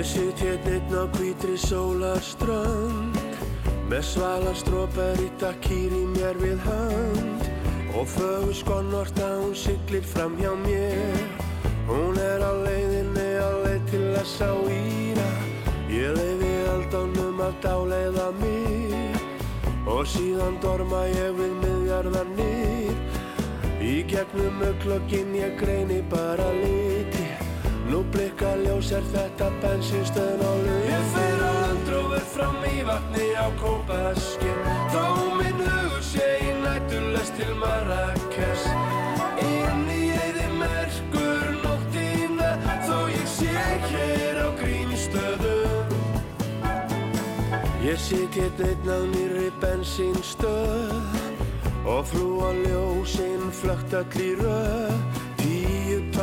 Ég 0.02 0.08
sitt 0.08 0.40
hérna 0.40 0.70
einn 0.70 0.94
á 0.98 1.06
hvítri 1.14 1.58
sólarströnd 1.62 3.18
Með 3.86 4.02
svala 4.02 4.54
strópar 4.58 5.20
í 5.22 5.28
dakkýr 5.38 5.94
í 5.94 6.00
mér 6.16 6.40
við 6.42 6.64
hönd 6.66 7.44
Og 7.94 8.08
fögur 8.10 8.56
skonnort 8.58 9.22
að 9.22 9.36
hún 9.44 9.54
siglir 9.54 10.02
fram 10.02 10.34
hjá 10.42 10.56
mér. 10.64 11.22
Hún 11.86 12.18
er 12.18 12.42
á 12.42 12.50
leiðinni 12.66 13.28
á 13.46 13.50
leið 13.62 13.86
til 13.92 14.02
að 14.18 14.26
sá 14.26 14.50
íra. 14.74 15.30
Ég 15.94 16.18
leiði 16.18 16.54
aldánum 16.74 17.44
að 17.46 17.60
dáleiða 17.68 18.28
mér 18.42 19.20
Og 19.86 20.02
síðan 20.10 20.58
dorma 20.66 21.04
ég 21.14 21.38
við 21.38 21.54
miðjarðarnir. 21.62 22.98
Í 23.86 24.02
gegnum 24.10 24.66
öklokkin 24.66 25.38
ég 25.38 25.62
greini 25.62 26.02
bara 26.10 26.50
Nú 26.58 26.91
ljós 28.82 28.92
er 28.98 29.04
þetta 29.14 29.48
bensinstöðn 29.62 30.42
á 30.42 30.54
lög 30.58 30.86
Ég 30.90 31.04
fer 31.14 31.42
á 31.46 31.52
landrófur 31.54 32.24
fram 32.34 32.64
í 32.66 32.82
vatni 32.88 33.28
á 33.38 33.46
kópaskinn 33.62 34.62
Þó 34.90 35.06
minn 35.38 35.62
hugur 35.62 36.02
sé 36.02 36.26
í 36.42 36.56
nættulest 36.64 37.36
til 37.38 37.54
Marrakes 37.62 38.66
Inn 39.46 39.86
í 39.86 40.10
eði 40.18 40.48
merkur 40.58 41.46
nóttina 41.62 42.56
Þó 42.88 43.06
ég 43.14 43.30
sé 43.30 43.54
hér 43.92 44.42
á 44.42 44.50
grímstöðum 44.58 45.86
Ég 47.86 48.02
sit 48.02 48.34
hér 48.34 48.66
einn 48.66 48.90
á 48.90 49.00
nýri 49.14 49.50
bensinstöð 49.62 50.98
Og 51.86 52.06
frú 52.10 52.42
á 52.46 52.52
ljósinn 52.66 53.52
flögt 53.62 53.94
all 53.94 54.10
í 54.18 54.34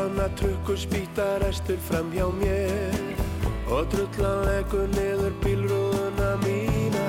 Tonna 0.09 0.29
trukkur 0.29 0.77
spýta 0.77 1.37
restur 1.39 1.77
fram 1.77 2.09
hjá 2.13 2.25
mér. 2.41 2.97
Og 3.69 3.85
drullan 3.93 4.39
leggur 4.49 4.87
niður 4.97 5.35
bílrúðuna 5.43 6.31
mína. 6.41 7.03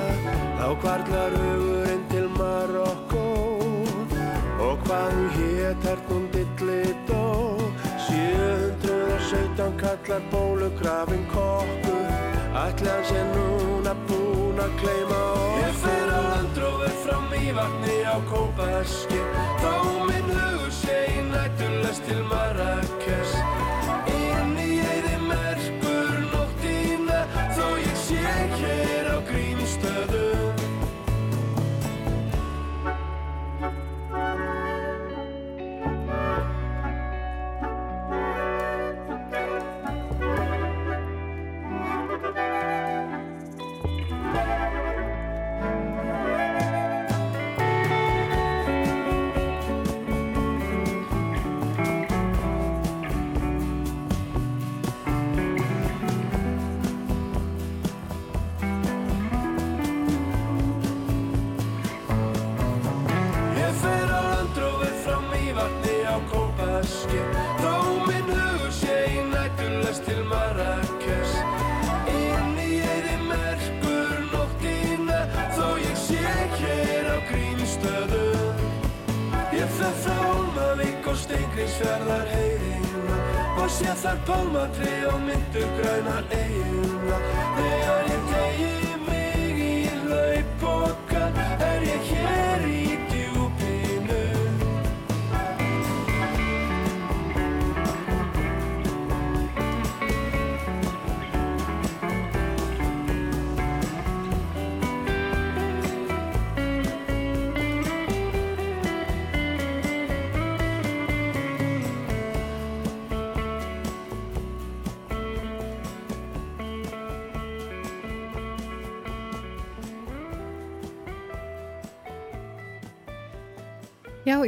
Þá 0.58 0.66
kvarlar 0.82 1.32
hugurinn 1.32 2.04
til 2.12 2.28
Marokko 2.36 3.24
Og 4.66 4.84
hvað 4.84 5.16
hún 5.16 5.32
hétt 5.38 5.88
hernum 5.88 6.28
dillidó 6.34 7.24
717 8.04 9.80
kallar 9.80 10.22
bólugrafin 10.28 11.24
kokkur. 11.32 12.04
Ætli 12.66 12.92
hans 12.92 13.16
er 13.16 13.32
núna 13.32 13.96
búin 14.04 14.60
að 14.60 14.76
kleima 14.84 15.24
og 15.40 15.60
Ég 15.64 15.84
fer 15.86 16.08
á 16.12 16.20
landrófur 16.28 16.96
fram 17.06 17.32
í 17.32 17.48
vatni 17.56 18.00
á 18.04 18.16
kópaski 18.28 19.24
Þá 19.64 19.72
minn 20.04 20.34
sé 20.36 20.59
í 21.08 21.22
nættulest 21.32 22.02
til 22.08 22.24
Marrakes 22.30 23.36
nættulest 69.90 70.02
til 70.04 70.24
Marrakes 70.24 71.32
Inn 72.08 72.58
í 72.58 72.78
eði 72.78 73.16
merkur 73.26 74.20
nóttina 74.32 75.20
Þó 75.56 75.78
ég 75.82 75.96
sé 75.98 76.20
hér 76.60 77.08
á 77.10 77.18
grímstöðum 77.30 78.62
Ég 79.52 79.68
fer 79.78 79.94
frá 80.04 80.18
Hólmavík 80.20 81.08
og 81.10 81.18
Steingrímsfjörðar 81.24 82.30
heiðina 82.34 83.18
Og 83.58 83.70
sé 83.70 83.96
þar 84.02 84.22
pálmatri 84.28 84.94
og 85.10 85.18
myndur 85.26 85.74
grænar 85.80 86.24
eiguna 86.30 87.18
Þegar 87.58 88.14
ég 88.14 88.30
tegi 88.30 88.89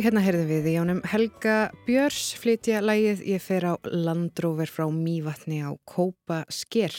hérna 0.00 0.22
heyrðum 0.24 0.48
við 0.48 0.66
í 0.70 0.72
ánum 0.81 1.00
Helga 1.05 1.57
Björs 1.85 2.33
flytja 2.40 2.78
lægið 2.81 3.20
Ég 3.28 3.42
fer 3.44 3.66
á 3.68 3.74
landróver 3.85 4.70
frá 4.70 4.87
Mývatni 4.88 5.59
á 5.61 5.76
Kópa 5.85 6.42
Sker. 6.48 6.94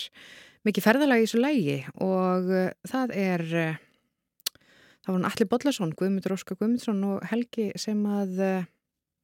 Mikið 0.67 0.85
ferðalagi 0.85 1.23
í 1.23 1.25
þessu 1.25 1.41
lægi 1.41 1.77
og 2.05 2.51
uh, 2.53 2.69
það 2.85 3.13
er, 3.17 3.43
uh, 3.49 4.59
það 5.01 5.09
var 5.09 5.17
hann 5.17 5.29
Alli 5.31 5.47
Bodlason, 5.49 5.95
Guðmundur 5.97 6.35
Óskar 6.37 6.59
Guðmundsson 6.59 7.01
og 7.09 7.25
Helgi 7.31 7.71
sem 7.81 8.03
að, 8.05 8.37
uh, 8.45 8.67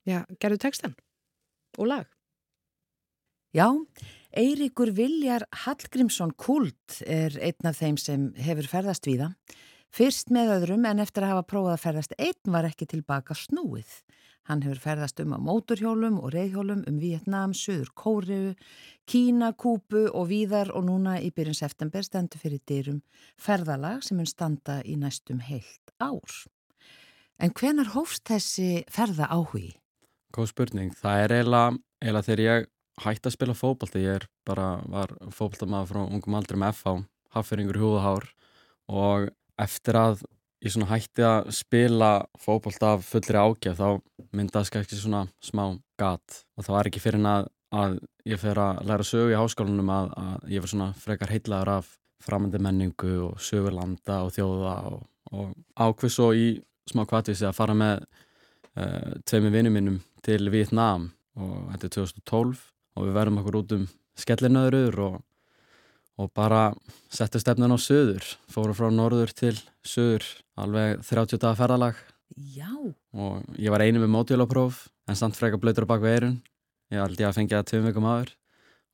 já, 0.10 0.24
gerðu 0.42 0.62
textan 0.66 0.98
og 1.78 1.92
lag. 1.92 2.10
Já, 3.54 3.70
Eiríkur 4.34 4.96
Viljar 4.98 5.46
Hallgrímsson 5.66 6.34
Kult 6.42 7.02
er 7.06 7.38
einn 7.38 7.70
af 7.70 7.78
þeim 7.84 8.02
sem 8.02 8.30
hefur 8.42 8.72
ferðast 8.72 9.06
við 9.10 9.28
það. 9.28 9.60
Fyrst 9.90 10.30
með 10.34 10.54
öðrum 10.60 10.86
en 10.86 11.02
eftir 11.02 11.26
að 11.26 11.34
hafa 11.34 11.46
prófað 11.50 11.76
að 11.76 11.84
ferðast 11.84 12.18
einn 12.22 12.54
var 12.54 12.68
ekki 12.70 12.88
tilbaka 12.90 13.38
snúið. 13.38 13.90
Hann 14.50 14.64
hefur 14.66 14.82
ferðast 14.82 15.20
um 15.22 15.36
á 15.38 15.40
móturhjólum 15.46 16.18
og 16.24 16.32
reyðhjólum 16.34 16.82
um 16.90 16.98
Vietnam, 17.02 17.54
Suður 17.54 17.92
Kóriðu, 17.98 18.54
Kína, 19.10 19.52
Kúpu 19.54 20.08
og 20.10 20.30
víðar 20.32 20.72
og 20.74 20.88
núna 20.88 21.20
í 21.22 21.30
byrjun 21.34 21.58
september 21.58 22.06
stendur 22.06 22.42
fyrir 22.42 22.62
dyrum 22.70 23.04
ferðalag 23.38 24.02
sem 24.06 24.18
mun 24.18 24.30
standa 24.30 24.80
í 24.86 24.98
næstum 24.98 25.44
heilt 25.46 25.94
ár. 26.02 26.34
En 27.38 27.54
hvenar 27.54 27.94
hófst 27.94 28.26
þessi 28.30 28.84
ferða 28.92 29.30
áhugi? 29.30 29.76
Góð 30.34 30.52
spurning. 30.52 30.94
Það 30.98 31.24
er 31.24 31.36
eiginlega, 31.38 32.24
þegar 32.26 32.44
ég 32.46 32.68
hætti 33.06 33.30
að 33.30 33.36
spila 33.38 33.58
fókbalti. 33.58 34.06
Ég 34.06 34.26
bara 34.46 34.72
var 34.90 35.14
fókbaltamaður 35.34 35.94
frá 35.94 36.02
ungum 36.06 36.38
aldri 36.38 36.60
með 36.60 36.76
FH, 36.82 36.96
hafferingur 37.38 37.80
í 37.80 37.84
húðahár 37.86 38.28
og 38.90 39.30
eftir 39.60 40.00
að 40.00 40.24
ég 40.64 40.74
svona 40.74 40.90
hætti 40.90 41.24
að 41.24 41.52
spila 41.56 42.12
fókbalt 42.40 42.84
af 42.84 43.06
fullri 43.08 43.40
ágjaf 43.40 43.80
þá 43.80 43.88
myndaðis 44.36 44.72
kannski 44.74 45.00
svona 45.00 45.26
smá 45.44 45.64
gat. 46.00 46.42
Og 46.58 46.66
það 46.66 46.76
var 46.76 46.90
ekki 46.90 47.04
fyrir 47.04 47.28
að, 47.28 47.48
að 47.72 48.00
ég 48.28 48.42
fer 48.42 48.60
að 48.60 48.82
læra 48.90 49.08
sögu 49.08 49.34
í 49.34 49.40
háskólanum 49.40 49.94
að, 49.96 50.12
að 50.20 50.50
ég 50.56 50.64
var 50.64 50.74
svona 50.74 50.90
frekar 51.00 51.32
heitlaður 51.34 51.74
af 51.78 51.94
framöndi 52.24 52.60
menningu 52.60 53.14
og 53.30 53.40
sögurlanda 53.44 54.24
og 54.26 54.34
þjóða 54.36 54.74
og, 54.92 55.06
og 55.32 55.54
ákveð 55.80 56.14
svo 56.14 56.32
í 56.36 56.50
smá 56.90 57.06
kvartvísi 57.08 57.48
að 57.48 57.56
fara 57.56 57.76
með 57.78 58.04
uh, 58.04 59.16
tveimur 59.30 59.56
vinnum 59.56 59.78
minnum 59.78 60.02
til 60.26 60.52
Vietnám 60.52 61.08
og 61.40 61.72
þetta 61.72 61.88
er 61.88 61.96
2012 61.96 62.66
og 63.00 63.08
við 63.08 63.16
verðum 63.16 63.42
okkur 63.42 63.60
út 63.62 63.76
um 63.78 63.88
skellinöður 64.20 65.00
og, 65.06 65.18
og 66.20 66.32
bara 66.36 66.70
settu 67.14 67.40
stefnan 67.40 67.72
á 67.72 67.80
söður, 67.80 68.26
fórum 68.52 68.76
frá 68.76 68.90
norður 68.92 69.32
til 69.36 69.56
söður, 69.88 70.26
alveg 70.60 71.00
30 71.08 71.40
dagar 71.40 71.60
ferðalag 71.60 72.02
Já. 72.56 72.70
og 73.16 73.46
ég 73.58 73.72
var 73.74 73.86
einu 73.86 74.02
með 74.04 74.14
mótjólapróf 74.18 74.84
en 75.10 75.18
samt 75.18 75.40
freka 75.40 75.60
blöytur 75.62 75.88
á 75.88 75.92
bakveg 75.92 76.18
eirun 76.18 76.36
ég 76.92 77.02
held 77.02 77.24
ég 77.24 77.30
að 77.30 77.40
fengja 77.40 77.62
það 77.62 77.72
tveim 77.72 77.88
vikum 77.90 78.10
aður 78.10 78.36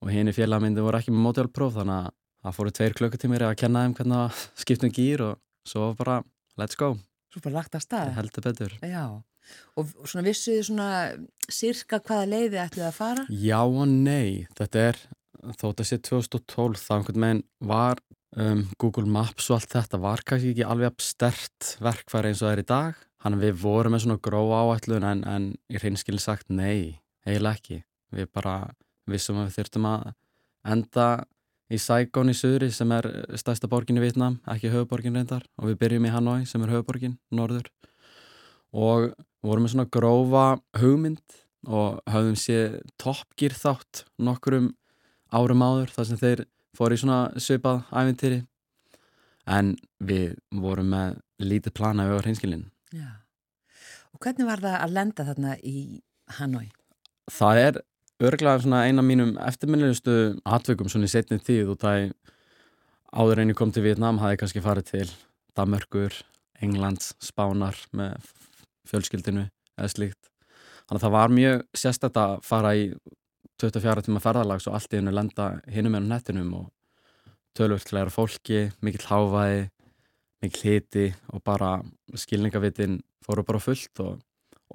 og 0.03 0.13
hinn 0.13 0.29
í 0.29 0.35
félagmyndi 0.35 0.85
voru 0.85 1.01
ekki 1.01 1.15
með 1.15 1.25
mótjólapróf 1.25 1.75
þannig 1.79 1.97
að 2.05 2.13
það 2.45 2.57
fóru 2.59 2.75
tveir 2.77 2.97
klukkutímir 3.01 3.47
að 3.49 3.57
kenna 3.63 3.83
þeim 3.85 3.97
hvernig 3.99 4.21
að 4.21 4.45
skiptum 4.63 4.95
gýr 4.95 5.25
og 5.31 5.43
svo 5.65 5.91
bara 5.97 6.21
let's 6.61 6.77
go 6.79 6.93
Svo 7.35 7.41
bara 7.43 7.57
lagt 7.57 7.73
að 7.75 7.81
stað. 7.83 8.09
Heldur 8.15 8.43
betur. 8.45 8.73
Já, 8.79 9.01
og 9.75 9.89
svona 10.07 10.21
vissuði 10.23 10.61
svona 10.63 10.89
sirka 11.51 11.97
hvaða 11.99 12.29
leiði 12.31 12.61
ætluði 12.63 12.85
að 12.88 12.95
fara? 12.95 13.25
Já 13.27 13.57
og 13.59 13.89
nei, 13.91 14.45
þetta 14.55 14.83
er 14.85 14.99
þótt 15.60 15.82
að 15.84 15.89
sé 15.89 16.00
2012 16.04 16.82
þá 16.82 16.93
einhvern 16.98 17.26
veginn 17.26 17.43
var 17.71 18.02
um, 18.38 18.63
Google 18.82 19.10
Maps 19.10 19.50
og 19.50 19.60
allt 19.60 19.76
þetta 19.76 20.00
var 20.04 20.24
kannski 20.28 20.54
ekki 20.54 20.67
alveg 20.67 21.04
stert 21.04 21.76
verkfæri 21.84 22.32
eins 22.32 22.41
og 22.43 22.50
það 22.50 22.56
er 22.56 22.63
í 22.63 22.69
dag. 22.71 23.04
Þannig 23.26 23.41
við 23.41 23.62
vorum 23.63 23.95
með 23.95 24.04
svona 24.06 24.24
gróa 24.28 24.63
áætlun 24.69 25.08
en, 25.10 25.24
en 25.26 25.48
í 25.71 25.80
hreinskilin 25.82 26.21
sagt 26.21 26.52
nei, 26.54 27.00
eiginlega 27.26 27.58
ekki. 27.58 27.80
Við 28.15 28.30
bara 28.36 28.58
vissum 29.10 29.39
að 29.41 29.50
við 29.50 29.58
þurftum 29.60 29.88
að 29.89 30.12
enda 30.76 31.08
í 31.74 31.80
Saigon 31.82 32.30
í 32.30 32.36
Suðri 32.38 32.69
sem 32.74 32.91
er 32.93 33.08
stærsta 33.38 33.69
borgin 33.69 33.98
í 33.98 34.04
Vietnam, 34.04 34.38
ekki 34.50 34.69
höfuborgin 34.74 35.17
reyndar 35.17 35.45
og 35.58 35.71
við 35.71 35.80
byrjum 35.82 36.06
í 36.06 36.13
Hanoi 36.13 36.39
sem 36.50 36.62
er 36.62 36.76
höfuborgin, 36.76 37.17
norður 37.34 37.71
og 38.76 39.13
vorum 39.45 39.65
með 39.65 39.74
svona 39.74 39.89
grófa 39.93 40.45
hugmynd 40.82 41.39
og 41.65 42.02
höfðum 42.12 42.38
séð 42.38 42.80
toppgýr 43.02 43.56
þátt 43.58 44.04
nokkurum 44.21 44.74
árum 45.36 45.63
áður 45.65 45.93
þar 45.95 46.10
sem 46.10 46.21
þeir 46.21 46.45
fór 46.76 46.95
í 46.95 47.00
svona 47.00 47.19
svipað 47.41 47.84
æfintýri 47.91 48.41
en 49.56 49.76
við 50.04 50.36
vorum 50.52 50.89
með 50.93 51.19
lítið 51.43 51.76
plana 51.78 52.08
við 52.10 52.19
á 52.19 52.24
hreinskilin 52.24 52.65
Já, 52.95 53.10
og 54.13 54.24
hvernig 54.24 54.48
var 54.48 54.63
það 54.63 54.78
að 54.80 54.95
lenda 54.95 55.28
þarna 55.28 55.58
í 55.62 55.78
Hanoi? 56.39 56.69
Það 57.32 57.62
er 57.62 57.82
örglega 58.26 58.82
eina 58.88 59.04
mínum 59.04 59.36
eftirminnilegustu 59.43 60.39
atveikum 60.45 60.89
svona 60.89 61.10
í 61.10 61.12
setni 61.12 61.39
tíð 61.43 61.74
og 61.74 61.82
það 61.82 62.13
áður 63.15 63.43
ég 63.43 63.58
kom 63.58 63.71
til 63.71 63.84
Vietnám 63.86 64.21
hafði 64.21 64.39
kannski 64.41 64.63
farið 64.63 64.89
til 64.91 65.10
Damörgur, 65.56 66.15
Englands, 66.63 67.13
Spánar 67.24 67.78
með 67.95 68.32
fjölskyldinu 68.89 69.45
eða 69.76 69.91
slíkt. 69.91 70.32
Þannig 70.86 71.00
að 71.00 71.06
það 71.06 71.15
var 71.15 71.36
mjög 71.36 71.62
sérstætt 71.76 72.19
að 72.19 72.34
fara 72.45 72.74
í 72.76 72.89
24 73.61 74.05
tíma 74.05 74.21
ferðarlags 74.23 74.67
og 74.69 74.77
allt 74.77 74.93
í 74.93 74.99
hennu 74.99 75.13
lenda 75.15 75.55
hinnum 75.71 75.97
ennum 75.97 76.11
nettinum 76.11 76.53
og 76.59 76.65
tölvöldklæra 77.55 78.11
fólki, 78.11 78.69
mikill 78.83 79.07
háfaði, 79.07 79.69
mikill 80.43 80.65
hiti 80.73 81.05
og 81.31 81.43
bara 81.45 81.77
skilningavitin 82.19 82.99
fóru 83.25 83.45
bara 83.47 83.61
fullt 83.63 84.03
og, 84.03 84.19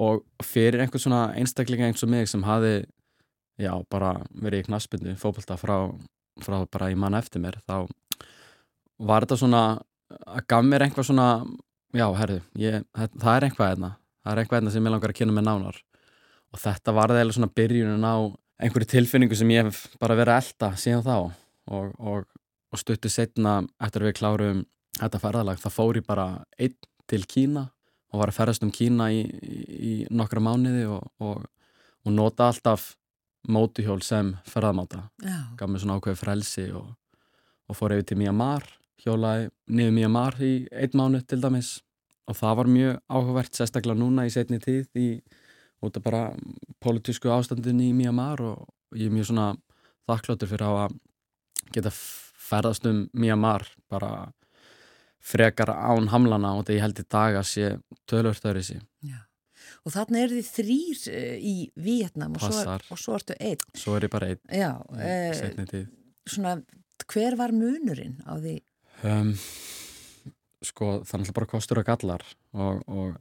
og 0.01 0.25
fyrir 0.45 0.81
einhvern 0.81 1.05
svona 1.05 1.23
einstaklinga 1.37 1.91
eins 1.91 2.05
og 2.07 2.13
mig 2.13 2.29
sem 2.31 2.45
hafi 2.47 2.81
já, 3.61 3.75
bara 3.93 4.17
verið 4.33 4.65
í 4.65 4.69
knaspinu 4.71 5.17
fókbalta 5.21 5.61
frá, 5.61 5.77
frá 6.41 6.65
bara 6.73 6.91
í 6.91 6.97
mann 6.97 7.19
eftir 7.19 7.45
mér 7.45 7.61
þá 7.69 7.85
var 9.01 9.27
þetta 9.27 9.43
svona 9.45 9.65
að 10.27 10.47
gaf 10.49 10.65
mér 10.65 10.87
einhvað 10.87 11.11
svona 11.13 11.29
já, 11.93 12.07
herðu, 12.17 12.41
ég, 12.59 12.87
það 12.97 13.35
er 13.37 13.51
einhvað 13.51 13.75
einna 13.75 13.97
það 14.25 14.33
er 14.33 14.43
einhvað 14.43 14.61
einna 14.61 14.75
sem 14.75 14.87
ég 14.87 14.95
langar 14.95 15.13
að 15.13 15.19
kynna 15.21 15.37
með 15.37 15.47
nánar. 15.49 15.81
Og 16.51 16.61
þetta 16.61 16.95
var 16.97 17.13
það 17.13 17.23
eða 17.23 17.37
svona 17.37 17.53
byrjunin 17.61 18.07
á 18.07 18.17
einhverju 18.61 18.91
tilfinningu 18.95 19.37
sem 19.39 19.51
ég 19.55 19.67
hef 19.69 19.87
bara 20.01 20.17
verið 20.19 20.35
að 20.35 20.45
elda 20.45 20.71
síðan 20.81 21.07
þá. 21.07 21.17
Og, 21.71 21.91
og, 21.99 22.25
og 22.71 22.81
stuttu 22.81 23.11
setna 23.13 23.61
eftir 23.83 24.05
að 24.05 24.11
við 24.11 24.17
klárum 24.19 24.63
þetta 24.99 25.21
ferðalag, 25.23 25.61
það 25.63 25.77
fór 25.77 26.01
ég 26.01 26.07
bara 26.07 26.27
einn 26.59 26.77
til 27.11 27.23
Kína 27.31 27.69
og 28.11 28.23
var 28.23 28.33
að 28.33 28.39
ferðast 28.41 28.65
um 28.67 28.73
Kína 28.75 29.11
í, 29.15 29.21
í, 29.23 29.93
nokkra 30.11 30.43
mánuði 30.43 30.87
og, 30.91 31.07
og 31.23 32.11
nota 32.11 32.51
alltaf 32.51 32.95
mótuhjól 33.49 34.01
sem 34.05 34.35
ferðamáta. 34.51 35.07
Gaf 35.57 35.71
mér 35.71 35.85
svona 35.85 36.01
ákveði 36.01 36.21
frelsi 36.21 36.67
og, 36.77 36.91
og 37.71 37.79
fór 37.79 37.95
yfir 37.97 38.11
til 38.11 38.21
Myanmar 38.21 38.67
hjólaði 39.01 39.49
niður 39.73 39.95
Myanmar 39.97 40.37
í 40.45 40.53
einn 40.75 40.99
mánu 40.99 41.23
til 41.25 41.41
dæmis. 41.43 41.79
Og 42.29 42.37
það 42.39 42.59
var 42.61 42.71
mjög 42.71 42.99
áhugavert 43.11 43.57
sérstaklega 43.57 43.99
núna 43.99 44.27
í 44.29 44.31
setni 44.31 44.61
tíð 44.63 45.01
í 45.01 45.07
út 45.81 45.97
af 45.97 46.05
bara 46.05 46.25
politísku 46.83 47.31
ástandin 47.33 47.81
í 47.83 47.93
Myanmar 47.97 48.43
og 48.45 48.69
ég 48.97 49.09
er 49.09 49.15
mjög 49.15 49.31
svona 49.31 49.55
þakkláttur 50.11 50.51
fyrir 50.51 50.67
að 50.67 50.99
geta 51.75 51.93
ferðast 51.95 52.87
um 52.91 53.07
Myanmar 53.13 53.67
bara 53.91 54.31
frekar 55.21 55.73
án 55.73 56.11
hamlana 56.13 56.55
og 56.57 56.65
þetta 56.65 56.77
ég 56.77 56.87
held 56.87 57.03
í 57.03 57.09
dag 57.09 57.41
að 57.41 57.51
sé 57.51 57.75
tölvörtöður 58.11 58.63
í 58.63 58.69
sí 58.73 58.79
Já 59.05 59.21
og 59.85 59.95
þarna 59.95 60.25
er 60.25 60.35
þið 60.35 60.51
þrýr 60.57 61.01
uh, 61.13 61.35
í 61.37 61.55
Vietnam 61.81 62.37
og 62.37 62.45
svo, 62.45 62.61
er, 62.75 62.85
og 62.93 63.01
svo 63.01 63.17
ertu 63.19 63.37
einn. 63.39 63.65
Svo 63.79 63.97
er 63.97 64.07
ég 64.07 64.13
bara 64.13 64.31
einn. 64.33 64.43
Já. 64.53 64.73
Uh, 64.93 65.85
svona, 66.29 66.57
hver 67.11 67.39
var 67.41 67.55
munurinn 67.57 68.19
á 68.29 68.37
því? 68.37 68.57
Um, 69.09 69.33
sko, 70.65 71.01
það 71.07 71.15
er 71.15 71.23
alltaf 71.23 71.39
bara 71.41 71.51
kostur 71.55 71.81
og 71.81 71.89
gallar 71.89 72.25
og, 72.53 72.83
og, 72.85 73.17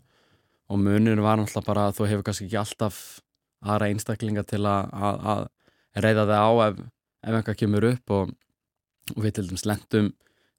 og 0.69 0.79
munurinn 0.79 1.23
var 1.25 1.41
alltaf 1.41 1.65
bara 1.65 1.88
að 1.89 1.99
þú 1.99 2.10
hefur 2.12 2.25
kannski 2.27 2.47
ekki 2.47 2.62
alltaf 2.62 2.99
aðra 3.65 3.89
einstaklinga 3.91 4.45
til 4.47 4.63
að, 4.69 4.89
að, 4.93 5.45
reyða 5.99 6.25
þig 6.29 6.39
á 6.39 6.51
ef, 6.69 6.82
ef 7.25 7.38
einhvað 7.38 7.60
kemur 7.60 7.88
upp. 7.89 8.15
Og, 8.15 8.34
og 9.15 9.23
við 9.25 9.36
til 9.36 9.47
dæmis 9.49 9.65
lendum 9.65 10.12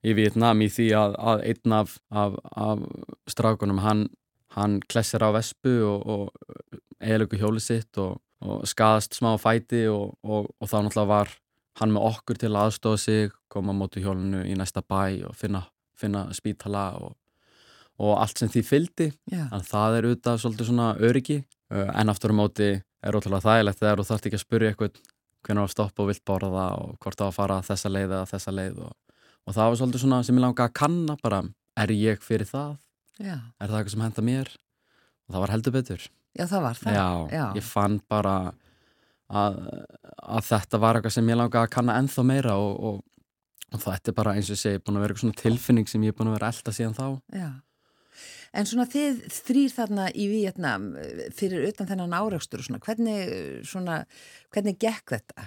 í 0.03 0.15
Vietnam 0.17 0.61
í 0.61 0.67
því 0.73 0.89
að, 0.97 1.15
að 1.31 1.45
einn 1.51 1.77
af, 1.77 1.95
af, 2.11 2.35
af 2.51 2.83
strákunum 3.31 3.81
hann 3.85 4.09
hann 4.55 4.79
klessir 4.91 5.23
á 5.23 5.31
vespu 5.31 5.77
og, 5.87 6.07
og 6.07 6.79
eilöku 7.01 7.39
hjóli 7.39 7.61
sitt 7.63 7.97
og, 8.01 8.19
og 8.43 8.65
skadast 8.67 9.15
smá 9.15 9.35
fæti 9.39 9.85
og, 9.87 10.17
og 10.23 10.67
þá 10.67 10.81
náttúrulega 10.81 11.07
var 11.07 11.31
hann 11.79 11.93
með 11.95 12.07
okkur 12.09 12.39
til 12.41 12.51
að 12.51 12.65
aðstofa 12.65 12.99
sig, 12.99 13.31
koma 13.47 13.71
á 13.71 13.79
mótu 13.79 14.03
hjólinu 14.03 14.43
í 14.43 14.57
næsta 14.59 14.83
bæ 14.83 15.23
og 15.29 15.37
finna, 15.39 15.63
finna 15.95 16.27
spítala 16.35 16.91
og 16.99 17.15
allt 17.99 18.39
sem 18.39 18.49
því 18.49 18.61
fyldi, 18.65 19.09
yeah. 19.31 19.49
en 19.53 19.65
það 19.65 19.97
er 19.97 20.07
auðvitað 20.07 20.39
svolítið 20.41 20.69
svona 20.71 20.87
öryggi, 20.97 21.41
en 21.71 22.11
aftur 22.11 22.33
á 22.33 22.35
móti 22.35 22.69
er 23.01 23.17
ótrúlega 23.17 23.45
þægilegt 23.45 23.81
þegar 23.81 23.99
þú 24.01 24.07
þarfst 24.07 24.27
ekki 24.29 24.37
að 24.37 24.43
spyrja 24.43 24.71
eitthvað 24.71 25.01
hvernig 25.41 25.63
að 25.63 25.73
stoppa 25.73 26.03
og 26.03 26.09
vilt 26.11 26.23
borða 26.27 26.65
og 26.77 26.97
hvort 27.01 27.17
það 27.17 27.27
var 27.27 27.31
að 27.31 27.37
fara 27.37 27.59
þessa 27.65 27.91
leið 27.91 28.07
eða 28.11 28.29
þessa 28.29 28.53
leið 28.53 28.81
og 28.85 29.55
það 29.55 29.61
var 29.61 29.77
svolítið 29.79 30.03
svona 30.03 30.23
sem 30.25 30.37
ég 30.37 30.43
langa 30.45 30.67
að 30.67 30.75
kanna 30.77 31.17
bara, 31.21 31.43
er 31.81 31.93
ég 31.95 32.25
fyrir 32.25 32.49
það? 32.49 32.75
Já. 33.21 33.37
er 33.37 33.69
það 33.69 33.77
eitthvað 33.77 33.93
sem 33.95 34.03
henda 34.05 34.25
mér 34.25 34.51
og 34.51 35.33
það 35.33 35.43
var 35.43 35.55
heldur 35.55 35.75
betur 35.77 36.09
Já, 36.31 36.45
það 36.47 36.61
var 36.65 36.77
það 36.79 36.97
Já, 36.97 37.07
Já. 37.33 37.45
ég 37.57 37.65
fann 37.65 37.97
bara 38.11 38.35
að, 39.31 39.57
að 40.21 40.45
þetta 40.51 40.81
var 40.81 40.99
eitthvað 40.99 41.17
sem 41.17 41.31
ég 41.33 41.39
langaði 41.41 41.65
að 41.65 41.73
kanna 41.75 41.97
ennþá 42.01 42.27
meira 42.27 42.55
og, 42.61 42.77
og, 42.91 43.25
og 43.71 43.83
þetta 43.83 44.13
er 44.13 44.17
bara 44.21 44.37
eins 44.37 44.49
og 44.49 44.55
ég 44.55 44.61
segi 44.61 44.83
búin 44.85 44.99
að 44.99 45.05
vera 45.05 45.15
eitthvað 45.15 45.25
svona 45.25 45.41
tilfinning 45.41 45.91
sem 45.91 46.05
ég 46.05 46.13
er 46.13 46.17
búin 46.17 46.31
að 46.31 46.37
vera 46.37 46.53
elda 46.53 46.75
síðan 46.77 46.97
þá 46.97 47.05
Já 47.41 47.49
En 48.51 48.67
svona 48.67 48.83
þið 48.91 49.21
þrýr 49.31 49.71
þarna 49.71 50.09
í 50.11 50.25
Vietnam 50.27 50.89
fyrir 51.37 51.69
utan 51.69 51.87
þennan 51.87 52.15
áreikstur 52.17 52.59
og 52.59 52.67
svona, 52.67 52.81
hvernig, 52.83 53.35
svona, 53.67 54.01
hvernig 54.51 54.79
gekk 54.81 55.13
þetta? 55.15 55.45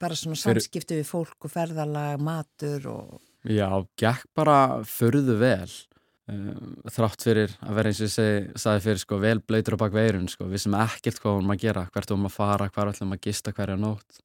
Bara 0.00 0.16
svona 0.16 0.38
samskipti 0.40 0.94
fyrir... 0.94 1.02
við 1.02 1.10
fólk 1.10 1.44
og 1.44 1.52
ferðalag, 1.52 2.22
matur 2.24 2.86
og... 2.94 3.18
Já, 3.44 3.68
gekk 4.00 4.24
bara 4.36 4.56
förðu 4.88 5.36
vel. 5.40 5.68
Um, 6.28 6.78
þrátt 6.92 7.24
fyrir 7.24 7.52
að 7.64 7.76
vera 7.78 7.90
eins 7.92 8.00
og 8.04 8.24
ég 8.24 8.48
sagði 8.60 8.82
fyrir 8.84 8.98
sko 9.00 9.18
vel 9.22 9.38
blöytur 9.40 9.76
á 9.76 9.80
bak 9.80 9.94
veirun 9.94 10.26
sko, 10.28 10.44
við 10.48 10.60
sem 10.66 10.74
ekkert 10.76 11.20
hvað 11.22 11.38
vorum 11.38 11.52
að 11.54 11.62
gera, 11.62 11.84
hvert 11.92 12.12
vorum 12.12 12.28
að 12.28 12.34
fara, 12.34 12.66
hvar 12.72 12.90
ætlum 12.90 13.14
að 13.16 13.22
gista 13.24 13.54
hverja 13.56 13.76
nótt. 13.80 14.20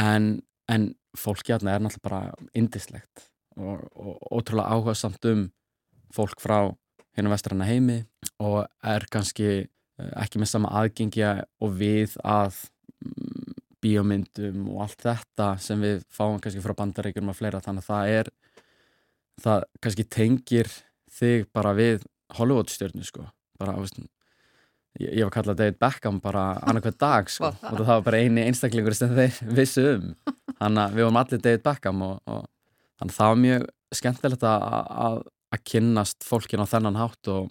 En, 0.00 0.28
en 0.72 0.86
fólki 1.16 1.52
aðna 1.52 1.74
er 1.74 1.84
náttúrulega 1.84 2.06
bara 2.06 2.52
indislegt 2.56 3.26
og, 3.60 3.84
og 3.92 4.24
ótrúlega 4.38 4.72
áhuga 4.72 4.96
samt 4.96 5.28
um 5.28 5.42
fólk 6.14 6.42
frá 6.42 6.58
hérna 7.16 7.32
vestranna 7.32 7.68
heimi 7.68 8.02
og 8.42 8.64
er 8.86 9.06
kannski 9.12 9.48
eh, 9.60 10.12
ekki 10.22 10.40
með 10.40 10.52
sama 10.52 10.70
aðgengja 10.80 11.32
og 11.62 11.74
við 11.80 12.16
að 12.24 12.56
mm, 13.04 13.56
bíómyndum 13.80 14.68
og 14.74 14.84
allt 14.86 15.02
þetta 15.06 15.50
sem 15.62 15.80
við 15.80 16.04
fáum 16.12 16.40
kannski 16.42 16.62
frá 16.64 16.76
bandaríkjum 16.76 17.32
og 17.32 17.38
fleira. 17.38 17.62
Þannig 17.64 17.86
að 17.86 17.90
það 17.90 18.14
er 18.18 18.32
það 19.40 19.66
kannski 19.80 20.06
tengir 20.16 20.72
þig 21.10 21.46
bara 21.54 21.74
við 21.76 22.04
Hollywood 22.36 22.70
stjórnu 22.70 23.04
sko. 23.06 23.24
Bara, 23.60 23.74
veist, 23.80 23.98
ég, 25.00 25.10
ég 25.18 25.26
var 25.26 25.34
kallað 25.34 25.60
David 25.62 25.80
Beckham 25.80 26.20
bara 26.22 26.44
annarkvæð 26.60 27.00
dag 27.00 27.32
sko. 27.32 27.50
Og 27.72 27.80
það 27.80 27.92
var 27.92 28.06
bara 28.06 28.22
eini 28.22 28.46
einstaklingur 28.46 28.96
sem 28.96 29.12
þeir 29.16 29.40
vissu 29.56 29.86
um. 29.96 30.14
Þannig 30.60 30.82
að 30.84 30.96
við 30.96 31.06
varum 31.06 31.20
allir 31.22 31.44
David 31.44 31.66
Beckham 31.66 32.06
og, 32.06 32.16
og 32.28 32.46
þannig 33.00 33.14
að 33.14 33.18
það 33.18 33.32
var 33.32 33.42
mjög 33.44 33.68
skemmtilegt 34.00 34.46
að, 34.46 35.22
að, 35.50 35.62
kynnast 35.66 36.26
fólkin 36.26 36.62
á 36.62 36.66
þennan 36.70 36.98
hátt 37.00 37.30
og 37.32 37.50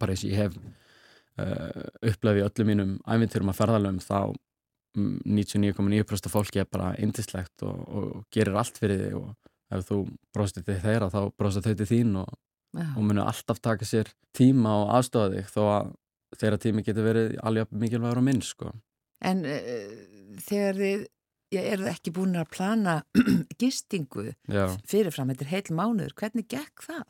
bara 0.00 0.14
eins 0.14 0.24
og 0.26 0.32
ég 0.32 0.42
hef 0.44 0.56
uh, 0.56 1.86
upplefið 2.10 2.48
öllum 2.48 2.70
mínum 2.72 2.96
æfintyrum 3.06 3.52
að 3.52 3.60
ferðalöfum 3.60 4.02
þá 4.04 4.18
99,9% 4.96 6.28
af 6.28 6.32
fólki 6.32 6.62
er 6.62 6.68
bara 6.72 6.94
indislegt 7.02 7.64
og, 7.66 7.82
og 7.86 8.24
gerir 8.32 8.56
allt 8.56 8.78
fyrir 8.80 9.02
þig 9.02 9.18
og 9.18 9.76
ef 9.76 9.88
þú 9.90 9.98
bróðst 10.34 10.62
til 10.62 10.78
þeirra 10.80 11.10
þá 11.12 11.20
bróðst 11.36 11.66
þau 11.66 11.74
til 11.74 11.88
þín 11.90 12.14
og, 12.22 12.30
og 12.86 13.02
munir 13.02 13.26
alltaf 13.26 13.60
taka 13.60 13.88
sér 13.88 14.10
tíma 14.36 14.72
og 14.82 14.94
aðstofa 14.96 15.34
þig 15.34 15.52
þó 15.52 15.62
að 15.66 15.92
þeirra 16.40 16.62
tími 16.62 16.86
getur 16.86 17.06
verið 17.06 17.36
alveg 17.46 17.76
mikilvægur 17.82 18.22
og 18.22 18.26
minn 18.26 18.42
sko. 18.44 18.72
En 19.24 19.44
uh, 19.44 19.92
þegar 20.46 20.80
þið 20.80 21.04
eru 21.56 21.84
þið 21.84 21.92
ekki 21.92 22.12
búin 22.16 22.40
að 22.40 22.50
plana 22.56 22.96
gistingu 23.60 24.32
fyrirfram, 24.88 25.30
þetta 25.32 25.46
er 25.46 25.52
heil 25.52 25.76
mánuður, 25.78 26.16
hvernig 26.18 26.48
gekk 26.50 26.84
það? 26.88 27.04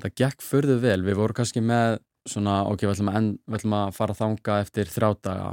Það 0.00 0.16
gekk 0.22 0.44
förðu 0.44 0.78
vel, 0.82 1.00
við 1.06 1.18
vorum 1.20 1.38
kannski 1.40 1.62
með 1.64 1.98
svona, 2.28 2.60
ok, 2.68 2.84
við 2.84 2.94
ætlum 2.94 3.10
að, 3.10 3.18
en, 3.20 3.32
við 3.46 3.60
ætlum 3.60 3.76
að 3.78 3.96
fara 3.96 4.14
að 4.14 4.20
þanga 4.20 4.60
eftir 4.64 4.92
þrjá 4.92 5.10
daga 5.24 5.50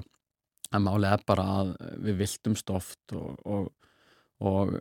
en 0.76 0.84
málið 0.84 1.14
er 1.14 1.22
bara 1.28 1.44
að 1.62 1.74
við 2.04 2.18
viltum 2.22 2.56
stoft 2.60 3.16
og, 3.16 3.38
og, 3.48 3.92
og 4.44 4.78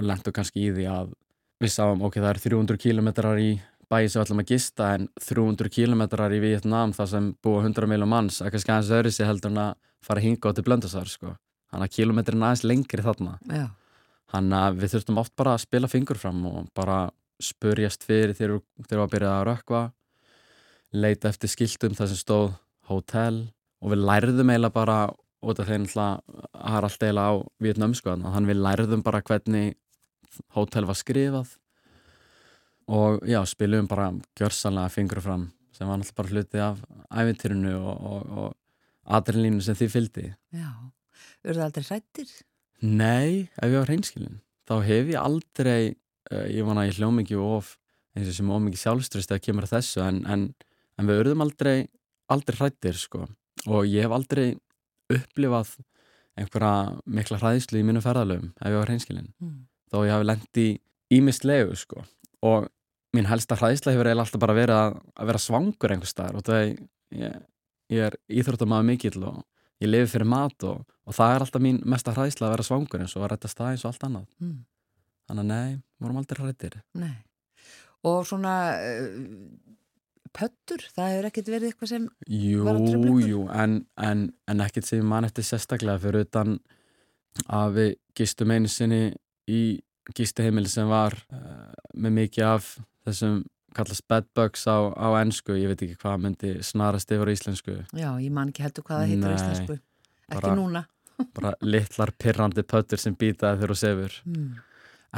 og 0.00 0.08
lendum 0.08 0.34
kannski 0.34 0.64
í 0.68 0.72
því 0.74 0.86
að 0.90 1.12
við 1.60 1.74
sáum, 1.74 2.00
ok, 2.06 2.16
það 2.22 2.30
er 2.32 2.42
300 2.46 2.80
kilometrar 2.80 3.40
í 3.40 3.50
bæi 3.90 4.06
sem 4.08 4.20
við 4.20 4.24
ætlum 4.24 4.42
að 4.42 4.52
gista 4.54 4.88
en 4.96 5.08
300 5.20 5.72
kilometrar 5.74 6.32
í 6.32 6.40
Vietnám 6.40 6.94
þar 6.96 7.10
sem 7.10 7.28
búa 7.44 7.60
100 7.64 7.90
miljón 7.90 8.10
manns, 8.10 8.40
eitthvað 8.40 8.64
skæðans 8.64 8.92
öðru 8.96 9.12
sig 9.12 9.28
heldur 9.28 9.52
en 9.52 9.62
að 9.66 9.72
fara 10.06 10.22
að 10.22 10.28
hinga 10.28 10.52
á 10.52 10.56
til 10.56 10.64
blöndasar 10.64 11.10
sko. 11.10 11.34
Þannig 11.70 11.90
að 11.90 11.96
kilometrin 11.98 12.46
aðeins 12.46 12.64
lengri 12.66 13.04
þarna. 13.04 13.36
Já. 13.50 13.66
Þannig 14.30 14.64
að 14.64 14.78
við 14.80 14.94
þurftum 14.94 15.20
oft 15.20 15.34
bara 15.38 15.56
að 15.56 15.64
spila 15.66 15.90
fingur 15.90 16.18
fram 16.18 16.40
og 16.48 16.70
bara 16.74 17.00
spurjast 17.44 18.04
fyrir 18.06 18.34
þegar 18.36 18.60
við 18.88 19.02
að 19.02 19.12
byrja 19.14 19.32
að 19.36 19.46
rökva, 19.48 19.82
leita 20.92 21.30
eftir 21.30 21.52
skiltum 21.52 21.96
þar 21.98 22.10
sem 22.10 22.20
stóð 22.20 22.52
hótel 22.90 23.40
og 23.80 23.92
við 23.92 24.04
lærðum 24.08 24.52
eiginlega 24.52 24.74
bara 24.74 24.98
út 25.40 25.60
af 25.60 25.70
þeir 25.70 25.82
náttúrulega 25.84 26.66
har 26.72 26.86
allt 26.86 27.04
eiginlega 27.04 27.32
á 27.32 27.34
Vietnám 27.64 27.94
sko, 27.96 28.16
þannig 28.20 28.52
við 28.52 28.62
lærðum 28.66 29.04
bara 29.06 29.22
hvernig 29.24 29.76
hótel 30.56 30.88
var 30.88 30.98
skrifað 30.98 31.54
og 32.90 33.24
já, 33.28 33.40
spilum 33.46 33.88
bara 33.90 34.10
gjörsanlega 34.38 34.92
fingur 34.92 35.22
fram 35.24 35.48
sem 35.76 35.88
var 35.88 36.00
náttúrulega 36.00 36.20
bara 36.20 36.34
hluti 36.34 36.62
af 36.64 36.84
ævintýrunu 37.22 37.74
og, 37.78 38.04
og, 38.12 38.36
og 38.36 39.16
adrenalínu 39.16 39.64
sem 39.64 39.78
þið 39.78 39.94
fylgdi. 39.94 40.28
Já, 40.52 40.70
eru 41.44 41.56
það 41.56 41.66
aldrei 41.68 41.88
hrættir? 41.88 42.36
Nei, 42.80 43.48
ef 43.56 43.70
ég 43.70 43.78
var 43.78 43.88
hreinskilin 43.90 44.40
þá 44.70 44.76
hef 44.86 45.08
ég 45.10 45.18
aldrei 45.18 45.82
ég 46.50 46.66
vona 46.66 46.84
að 46.84 46.90
ég 46.90 46.98
hljóð 46.98 47.14
mikið 47.20 47.44
of 47.44 47.76
eins 48.16 48.28
og 48.30 48.36
sem 48.36 48.50
of 48.50 48.62
mikið 48.64 48.82
sjálfströst 48.84 49.32
að 49.34 49.42
kemur 49.46 49.68
þessu 49.70 50.02
en, 50.04 50.20
en, 50.26 50.48
en 50.98 51.08
við 51.08 51.22
verðum 51.22 51.44
aldrei 51.46 51.76
aldrei 52.30 52.58
hrættir 52.58 52.98
sko. 52.98 53.26
Og 53.68 53.86
ég 53.88 54.06
hef 54.06 54.14
aldrei 54.14 54.54
upplifað 55.10 55.74
einhverja 56.38 57.00
mikla 57.10 57.40
hræðislu 57.40 57.80
í 57.80 57.86
mínu 57.86 58.02
ferðalöfum 58.04 58.52
ef 58.54 58.70
ég 58.70 58.78
var 58.78 58.88
hreinskilin 58.88 59.32
mm. 59.42 59.56
Þó 59.90 60.04
ég 60.06 60.14
hafi 60.14 60.26
lendt 60.28 60.60
í 60.62 60.68
ímislegu 61.10 61.74
sko. 61.78 62.04
Og 62.46 62.68
mín 63.16 63.26
helsta 63.26 63.56
hræðislega 63.58 63.96
hefur 63.96 64.06
eiginlega 64.06 64.28
alltaf 64.28 64.42
bara 64.44 64.54
verið 64.54 64.76
að, 64.78 64.98
að 65.18 65.30
vera 65.32 65.40
svangur 65.42 65.94
einhver 65.94 66.10
staðar. 66.10 66.38
Og 66.38 66.44
það 66.46 66.60
ég, 67.18 67.40
ég 67.90 68.04
er 68.06 68.16
íþróttamæðu 68.30 68.86
mikill 68.86 69.24
og 69.26 69.40
ég 69.82 69.90
lifi 69.90 70.12
fyrir 70.12 70.30
mat 70.30 70.66
og, 70.70 70.84
og 71.02 71.16
það 71.16 71.34
er 71.34 71.44
alltaf 71.46 71.64
mín 71.64 71.82
mesta 71.90 72.14
hræðislega 72.14 72.52
að 72.52 72.54
vera 72.54 72.68
svangur 72.68 73.02
eins 73.02 73.16
og 73.18 73.26
að 73.26 73.32
rætta 73.34 73.50
stað 73.50 73.72
eins 73.72 73.84
og 73.84 73.90
allt 73.90 74.06
annað. 74.06 74.28
Mm. 74.38 74.56
þannig 75.26 75.42
að 75.42 75.50
nei, 75.50 75.80
vorum 76.00 76.20
aldrei 76.20 76.44
hrættir 76.44 76.78
Nei, 77.00 77.14
og 78.08 78.24
svona 78.28 78.54
uh, 78.78 79.14
pöttur, 80.36 80.84
það 80.94 81.14
hefur 81.14 81.30
ekkert 81.30 81.52
verið 81.54 81.72
eitthvað 81.72 81.92
sem 81.92 82.08
jú, 82.26 82.64
var 82.66 82.78
að 82.78 82.88
tröfla 82.88 83.14
ykkur? 83.14 83.30
Jú, 83.30 83.44
en, 83.62 83.78
en, 84.10 84.26
en 84.50 84.66
ekkert 84.66 84.90
sem 84.90 85.06
mann 85.12 85.28
eftir 85.28 85.46
sérstaklega 85.46 86.02
fyrir 86.04 86.26
utan 86.28 86.58
að 87.50 87.78
við 87.78 87.94
gistum 88.18 88.52
einu 88.54 88.70
sinni 88.70 89.02
í 89.50 89.62
gístaheimil 90.16 90.66
sem 90.70 90.88
var 90.90 91.14
uh, 91.30 91.70
með 91.94 92.16
mikið 92.18 92.46
af 92.50 92.76
þessum 93.06 93.42
kallast 93.74 94.06
bedbugs 94.10 94.66
á, 94.66 94.90
á 94.90 95.08
ennsku 95.20 95.54
ég 95.54 95.70
veit 95.70 95.84
ekki 95.86 95.98
hvað 96.00 96.24
myndi 96.24 96.54
snarast 96.66 97.12
yfir 97.14 97.30
íslensku. 97.30 97.76
Já, 97.94 98.10
ég 98.18 98.32
man 98.34 98.50
ekki 98.50 98.64
heldur 98.64 98.86
hvað 98.86 99.02
það 99.02 99.12
heitir 99.12 99.34
íslensku. 99.36 99.76
Ekki 100.26 100.40
bara, 100.40 100.54
núna. 100.58 100.84
bara 101.36 101.52
litlar 101.62 102.12
pirrandi 102.18 102.64
pöttur 102.66 103.00
sem 103.02 103.14
býtaði 103.18 103.60
þegar 103.60 103.74
þú 103.74 103.78
sefur. 103.84 104.18
Mm. 104.26 104.50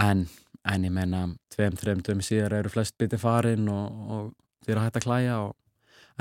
en, 0.08 0.26
en 0.68 0.84
ég 0.86 0.94
meina 0.94 1.24
tveim, 1.52 1.76
þreim 1.78 2.02
dömi 2.06 2.24
síðar 2.26 2.60
eru 2.60 2.70
flest 2.72 2.94
bitið 3.00 3.22
farin 3.22 3.68
og, 3.72 4.02
og 4.14 4.28
þeir 4.66 4.76
eru 4.76 4.84
hægt 4.84 5.00
að 5.00 5.06
klæja 5.06 5.38
og, 5.48 5.56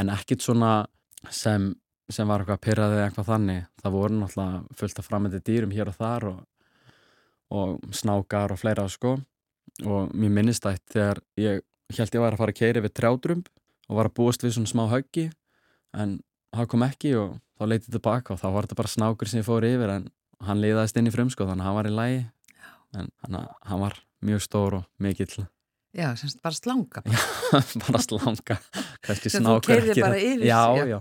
en 0.02 0.10
ekkit 0.14 0.46
svona 0.46 0.72
sem, 1.30 1.70
sem 2.10 2.28
var 2.28 2.42
eitthvað 2.42 2.64
pirraðið 2.66 3.04
eitthvað 3.06 3.30
þannig. 3.34 3.68
Það 3.84 3.98
voru 3.98 4.22
náttúrulega 4.22 4.80
fullt 4.80 5.02
af 5.02 5.08
framöndi 5.10 5.44
dýrum 5.46 5.76
hér 5.76 5.92
og 5.92 6.00
þar 6.00 6.30
og 6.32 6.40
og 7.52 7.80
snákar 7.92 8.52
og 8.52 8.60
fleira 8.60 8.88
sko. 8.90 9.18
Og 9.84 10.12
mér 10.16 10.32
minnist 10.32 10.64
það 10.64 10.80
þegar 10.94 11.22
ég 11.40 11.62
held 11.98 12.16
ég 12.16 12.24
var 12.24 12.36
að 12.36 12.42
fara 12.42 12.54
að 12.54 12.60
keira 12.60 12.84
við 12.84 12.94
trjádrömb 12.96 13.48
og 13.90 13.98
var 13.98 14.08
að 14.08 14.16
búast 14.20 14.44
við 14.44 14.56
svona 14.56 14.72
smá 14.72 14.84
höggi 14.92 15.28
en 15.98 16.20
það 16.56 16.70
kom 16.72 16.86
ekki 16.86 17.12
og 17.20 17.34
þá 17.60 17.66
leytið 17.68 17.96
tilbaka 17.98 18.34
og 18.34 18.40
þá 18.40 18.48
var 18.56 18.68
þetta 18.68 18.80
bara 18.80 18.92
snákur 18.94 19.32
sem 19.32 19.42
ég 19.42 19.48
fór 19.48 19.68
yfir 19.68 19.92
en 19.92 20.08
hann 20.48 20.62
liðaðist 20.64 21.00
inn 21.00 21.10
í 21.12 21.14
frum 21.14 21.32
sko 21.32 21.48
þannig 21.50 21.66
að 21.66 21.70
hann 21.70 21.78
var 21.80 21.90
í 21.90 21.94
lægi 21.98 22.22
en 23.02 23.12
hann, 23.24 23.38
hann 23.68 23.84
var 23.84 24.00
mjög 24.26 24.46
stór 24.46 24.80
og 24.82 24.86
mikill 25.02 25.48
Já, 25.92 26.14
semst 26.16 26.40
bara 26.44 26.56
slanga 26.56 27.04
Já, 27.12 27.60
bara 27.84 28.00
slanga 28.04 28.60
Kannski 29.04 29.34
snákur 29.34 29.76
ekki 29.82 29.98
yfir 29.98 30.46
já, 30.48 30.62
já. 30.88 31.00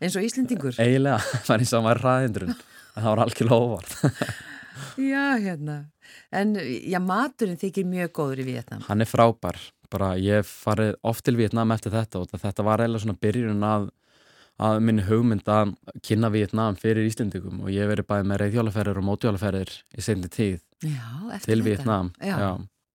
eins 0.00 0.16
og 0.16 0.24
Íslendingur 0.24 0.78
Eiginlega, 0.80 1.18
það 1.44 1.52
var 1.52 1.66
eins 1.66 1.74
og 1.76 1.84
maður 1.84 2.02
ræðindrun 2.06 2.56
það 2.94 3.10
var 3.10 3.22
algjörlega 3.26 3.60
óvart 3.66 3.98
Já, 4.96 5.36
hérna. 5.40 5.76
En 6.32 6.54
já, 6.56 6.98
maturinn 7.00 7.58
þykir 7.60 7.86
mjög 7.88 8.12
góður 8.16 8.42
í 8.42 8.46
Vietnam. 8.48 8.82
Hann 8.88 9.04
er 9.04 9.08
frábær. 9.08 9.58
Bara 9.92 10.14
ég 10.20 10.46
farið 10.48 10.94
oft 11.04 11.24
til 11.26 11.36
Vietnam 11.36 11.72
eftir 11.74 11.92
þetta 11.92 12.22
og 12.22 12.32
þetta 12.32 12.64
var 12.64 12.80
eiginlega 12.80 13.04
svona 13.04 13.20
byrjun 13.20 13.66
að, 13.68 13.88
að 14.62 14.80
minni 14.84 15.04
hugmynd 15.06 15.48
að 15.48 15.72
kynna 16.04 16.30
Vietnam 16.32 16.76
fyrir 16.78 17.06
Íslandingum 17.08 17.62
og 17.64 17.72
ég 17.72 17.88
verið 17.90 18.08
bæðið 18.10 18.28
með 18.30 18.42
reyðhjólaferðir 18.42 19.00
og 19.00 19.06
móthjólaferðir 19.08 19.72
í 19.96 20.04
sendi 20.04 20.30
tíð 20.32 20.60
já, 20.84 21.06
til. 21.44 21.62
Já. 22.20 22.36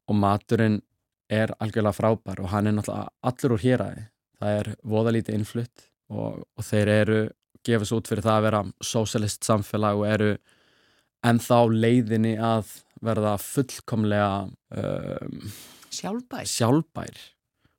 Og 0.08 0.16
maturinn 0.16 0.82
er 1.34 1.52
algjörlega 1.60 1.98
frábær 1.98 2.44
og 2.44 2.52
hann 2.54 2.70
er 2.70 2.78
náttúrulega 2.78 3.10
allur 3.28 3.58
úr 3.58 3.64
héræði. 3.64 4.06
Það 4.38 4.60
er 4.62 4.70
voðalítið 4.88 5.40
innflutt 5.40 5.88
og, 6.14 6.44
og 6.46 6.68
þeir 6.68 6.94
eru 6.94 7.22
gefast 7.68 7.96
út 7.98 8.08
fyrir 8.08 8.24
það 8.24 8.38
að 8.38 8.46
vera 8.48 8.62
socialist 8.86 9.48
samfélag 9.48 10.04
og 10.04 10.08
eru 10.08 10.30
en 11.28 11.42
þá 11.44 11.58
leiðinni 11.74 12.36
að 12.40 12.70
verða 13.04 13.34
fullkomlega 13.42 14.30
um, 14.78 15.50
sjálfbær. 15.94 16.48
sjálfbær 16.48 17.20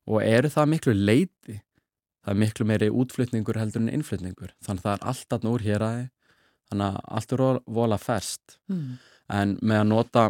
og 0.08 0.20
eru 0.24 0.50
það 0.52 0.70
miklu 0.74 0.94
leiði 0.96 1.58
það 2.24 2.34
er 2.34 2.40
miklu 2.42 2.66
meiri 2.68 2.90
útflutningur 2.90 3.58
heldur 3.60 3.84
en 3.84 3.92
innflutningur 3.92 4.54
þannig 4.64 4.82
að 4.82 4.88
það 4.88 4.96
er 4.96 5.06
alltaf 5.12 5.46
núr 5.46 5.64
hér 5.66 5.86
aðeins 5.86 6.14
þannig 6.68 6.86
að 6.86 7.00
allt 7.16 7.32
er 7.32 7.60
vola 7.78 7.98
fest 8.00 8.58
mm. 8.68 8.88
en 9.32 9.56
með 9.62 9.82
að 9.82 9.90
nota 9.92 10.24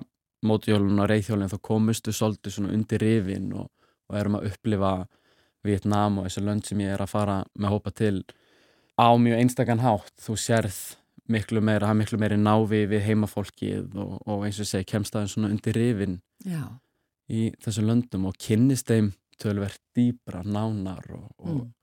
mótjólun 0.46 1.02
og 1.02 1.08
reyðhjólun 1.10 1.50
þá 1.50 1.58
komustu 1.66 2.14
svolítið 2.14 2.54
svona 2.54 2.74
undir 2.76 3.02
rifin 3.02 3.50
og, 3.58 3.70
og 4.08 4.18
erum 4.20 4.38
að 4.38 4.52
upplifa 4.52 4.92
Vietnám 5.66 6.20
og 6.20 6.28
þessu 6.28 6.44
lönd 6.46 6.68
sem 6.68 6.82
ég 6.84 6.94
er 6.94 7.02
að 7.02 7.10
fara 7.10 7.40
með 7.58 7.74
hópa 7.74 7.92
til 7.98 8.22
á 8.94 9.08
mjög 9.18 9.42
einstakann 9.42 9.82
hátt 9.82 10.14
þú 10.22 10.36
sérð 10.38 10.78
miklu 11.28 11.60
meira, 11.60 11.90
miklu 11.94 12.18
meiri 12.20 12.38
návi 12.40 12.84
við 12.88 13.04
heimafólkið 13.08 13.96
og, 14.00 14.14
og 14.24 14.46
eins 14.46 14.60
og 14.62 14.68
segi 14.70 14.86
kemst 14.88 15.16
aðeins 15.16 15.34
svona 15.36 15.50
undir 15.52 15.76
rifin 15.76 16.20
Já. 16.46 16.62
í 17.28 17.50
þessu 17.64 17.84
löndum 17.84 18.30
og 18.30 18.38
kynnist 18.40 18.88
þeim 18.88 19.10
tölverð 19.38 19.76
dýbra, 19.94 20.44
nánar 20.46 21.04
og, 21.14 21.26
og 21.38 21.58
Mm. 21.58 21.74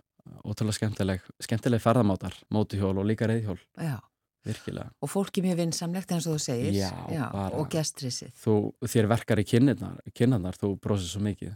Ótrúlega 0.46 0.78
skemmtileg, 0.80 1.24
skemmtileg 1.44 1.82
ferðamátar, 1.84 2.36
mótuhjól 2.54 2.98
og 3.02 3.08
líka 3.10 3.28
reyðhjól, 3.30 3.60
Já, 3.78 3.98
virkilega. 4.46 4.90
og 5.02 5.10
fólki 5.12 5.44
mjög 5.46 5.60
vinsamlegt 5.64 6.12
eins 6.16 6.28
og 6.28 6.38
þú 6.38 6.44
segir. 6.46 6.74
Já, 6.80 6.92
bara- 7.32 7.56
Og 7.60 7.70
gestrisið. 7.70 8.32
Þú, 8.42 8.56
þér 8.84 9.08
verkar 9.08 9.42
í 9.42 9.46
kinnarnar 9.46 10.58
þú 10.58 10.76
brósir 10.80 11.12
svo 11.12 11.22
mikið. 11.22 11.56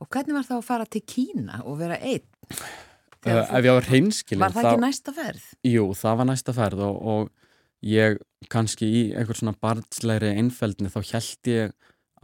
Og 0.00 0.08
hvernig 0.08 0.32
var 0.34 0.44
það 0.48 0.58
að 0.58 0.64
fara 0.64 0.86
til 0.86 1.02
Kína 1.02 1.62
og 1.64 1.78
vera 1.78 1.98
einn? 2.00 2.24
Uh, 3.24 3.40
ef 3.40 3.64
ég 3.64 3.72
var 3.72 3.86
hreinskilin, 3.88 4.40
Var 4.40 4.52
það 4.52 4.66
ekki 4.68 4.80
næsta 4.82 5.12
ferð? 5.16 5.44
Jú, 5.64 5.84
það 5.96 6.16
var 6.20 6.26
næsta 6.28 6.52
ferð 6.52 6.80
og, 6.84 6.96
og 7.08 7.30
ég 7.84 8.18
kannski 8.52 8.84
í 8.84 9.02
einhver 9.16 9.38
svona 9.38 9.54
barnslegri 9.60 10.34
einfeldni 10.36 10.90
þá 10.92 11.00
held 11.12 11.48
ég 11.48 11.72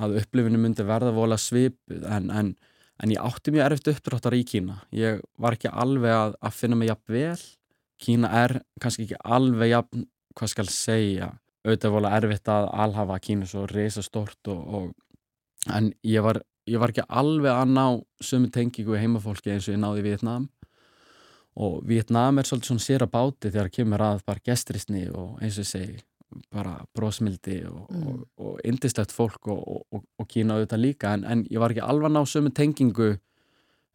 að 0.00 0.18
upplifinu 0.20 0.60
myndi 0.60 0.84
verða 0.84 1.12
vola 1.16 1.38
svipuð 1.40 2.04
en, 2.04 2.28
en, 2.32 2.52
en 3.00 3.12
ég 3.14 3.22
átti 3.22 3.52
mjög 3.54 3.66
erfitt 3.66 3.90
uppdráttar 3.94 4.36
í 4.36 4.44
Kína. 4.44 4.80
Ég 4.92 5.20
var 5.40 5.56
ekki 5.56 5.70
alveg 5.72 6.14
að, 6.14 6.36
að 6.40 6.56
finna 6.56 6.78
mig 6.78 6.90
jafn 6.90 7.14
vel. 7.14 7.44
Kína 8.00 8.32
er 8.44 8.56
kannski 8.80 9.06
ekki 9.06 9.20
alveg 9.24 9.72
jafn, 9.72 10.04
hvað 10.36 10.52
skal 10.52 10.68
segja, 10.72 11.30
auðvitað 11.64 11.96
vola 11.96 12.12
erfitt 12.16 12.52
að 12.52 12.68
alhafa 12.84 13.18
Kína 13.24 13.48
svo 13.48 13.66
reysa 13.68 14.04
stort 14.04 14.52
og, 14.52 14.60
og 14.60 15.72
en 15.76 15.90
ég 16.06 16.24
var, 16.24 16.40
ég 16.68 16.80
var 16.80 16.92
ekki 16.92 17.04
alveg 17.08 17.52
að 17.52 17.74
ná 17.74 17.84
sömu 18.24 18.52
tengingu 18.52 18.96
í 18.96 19.02
heimafólki 19.02 19.52
eins 19.52 19.68
og 19.68 19.76
ég 19.76 19.82
náði 19.82 20.04
í 20.04 20.06
Vietnam 20.08 20.48
og 21.60 21.80
Vietnam 21.88 22.38
er 22.38 22.48
svolítið 22.48 22.70
svona 22.70 22.84
sér 22.84 23.04
að 23.04 23.12
báti 23.16 23.50
þegar 23.50 23.72
kemur 23.74 24.04
að 24.06 24.22
bara 24.28 24.44
gestrisni 24.46 25.08
og 25.10 25.40
eins 25.42 25.58
og 25.58 25.66
ég 25.66 25.70
segi 25.70 25.98
bara 26.52 26.76
brósmildi 26.94 27.58
og, 27.68 27.86
Mm. 27.90 28.06
og, 28.06 28.20
og 28.38 28.60
indislegt 28.64 29.12
fólk 29.12 29.48
og, 29.50 29.86
og, 29.92 30.04
og 30.18 30.28
kína 30.28 30.54
auðvitað 30.58 30.80
líka. 30.84 31.12
En, 31.14 31.24
en 31.24 31.44
ég 31.50 31.58
var 31.58 31.70
ekki 31.74 31.82
alveg 31.84 32.12
ná 32.14 32.22
sömu 32.26 32.52
tengingu 32.54 33.16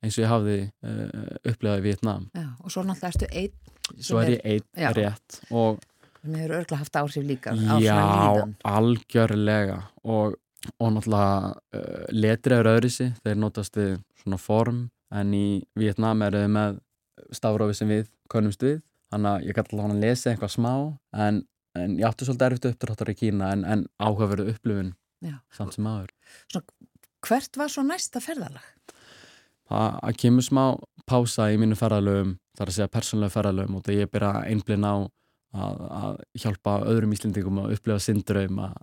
eins 0.04 0.18
og 0.20 0.24
ég 0.26 0.30
hafði 0.30 0.58
uh, 0.84 1.38
upplegað 1.50 1.80
í 1.80 1.86
Vietnam 1.88 2.26
Já, 2.36 2.48
og 2.62 2.72
svo 2.72 2.84
náttúrulega 2.84 3.12
erstu 3.14 3.30
einn. 3.32 3.54
svo 4.02 4.20
er 4.22 4.34
ég 4.36 4.46
einn 4.46 4.94
rétt. 5.00 5.40
Og 5.52 5.80
Mér 6.26 6.42
hefur 6.42 6.56
örgla 6.60 6.78
haft 6.82 6.96
áhrif 6.98 7.22
líka 7.26 7.52
já, 7.86 7.96
algjörlega. 8.66 9.78
Og, 10.04 10.36
og 10.80 10.92
náttúrulega 10.96 11.54
uh, 11.78 12.06
letri 12.14 12.56
er 12.58 12.70
öðrisi, 12.72 13.12
þeir 13.24 13.38
notast 13.42 13.78
við 13.78 14.00
svona 14.24 14.40
form. 14.42 14.80
En 15.14 15.34
í 15.38 15.62
Vietnam 15.78 16.24
eru 16.26 16.42
þau 16.46 16.52
með 16.56 16.80
stafrófi 17.38 17.78
sem 17.78 17.92
við 17.94 18.08
konumst 18.32 18.64
við, 18.66 18.80
þannig 19.14 19.32
að 19.36 19.46
ég 19.48 19.56
gæti 19.60 19.76
allavega 19.76 19.96
að 19.96 20.02
lesa 20.08 20.32
eitthvað 20.34 20.54
smá. 20.56 20.72
En, 21.28 21.44
en 21.80 21.98
ég 22.00 22.08
átti 22.08 22.28
svolítið 22.28 22.48
erfitt 22.48 22.70
uppdráttar 22.72 23.12
í 23.12 23.18
Kína 23.20 23.52
en, 23.56 23.66
en 23.66 23.86
áhugaverðu 24.00 24.54
upplifun 24.54 24.94
Já. 25.26 25.38
samt 25.56 25.76
sem 25.76 25.90
aður. 25.90 26.14
Hvert 27.26 27.58
var 27.58 27.72
svo 27.74 27.84
næsta 27.86 28.22
ferðalag? 28.22 28.66
Það 29.66 30.00
að 30.06 30.18
kemur 30.22 30.46
smá 30.46 30.64
pása 31.10 31.50
í 31.54 31.60
mínu 31.62 31.78
ferðalöfum, 31.78 32.36
þar 32.58 32.70
að 32.70 32.78
segja 32.78 32.94
persónlega 32.94 33.34
ferðalöfum 33.34 33.78
og 33.80 33.86
það 33.86 34.00
ég 34.00 34.12
byrja 34.14 34.34
einblinn 34.50 34.86
á 34.86 34.96
að, 35.56 35.82
að 36.00 36.18
hjálpa 36.44 36.76
öðrum 36.92 37.16
Íslendingum 37.16 37.62
að 37.64 37.76
upplifa 37.78 38.02
sindraum 38.04 38.60
að, 38.66 38.76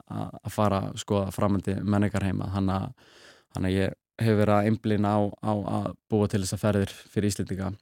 að 0.42 0.54
fara 0.54 0.80
að 0.88 1.00
skoða 1.02 1.34
framöndi 1.34 1.76
menningarheima 1.82 2.50
þannig 2.54 2.78
að, 2.78 3.14
þannig 3.54 3.70
að 3.72 3.78
ég 3.78 3.98
hefur 4.22 4.40
verið 4.42 4.54
að 4.56 4.70
einblinn 4.70 5.08
á, 5.08 5.18
á 5.42 5.52
að 5.52 5.88
búa 6.12 6.30
til 6.30 6.42
þessa 6.42 6.60
ferðir 6.60 6.94
fyrir 7.14 7.32
Íslendinga 7.32 7.72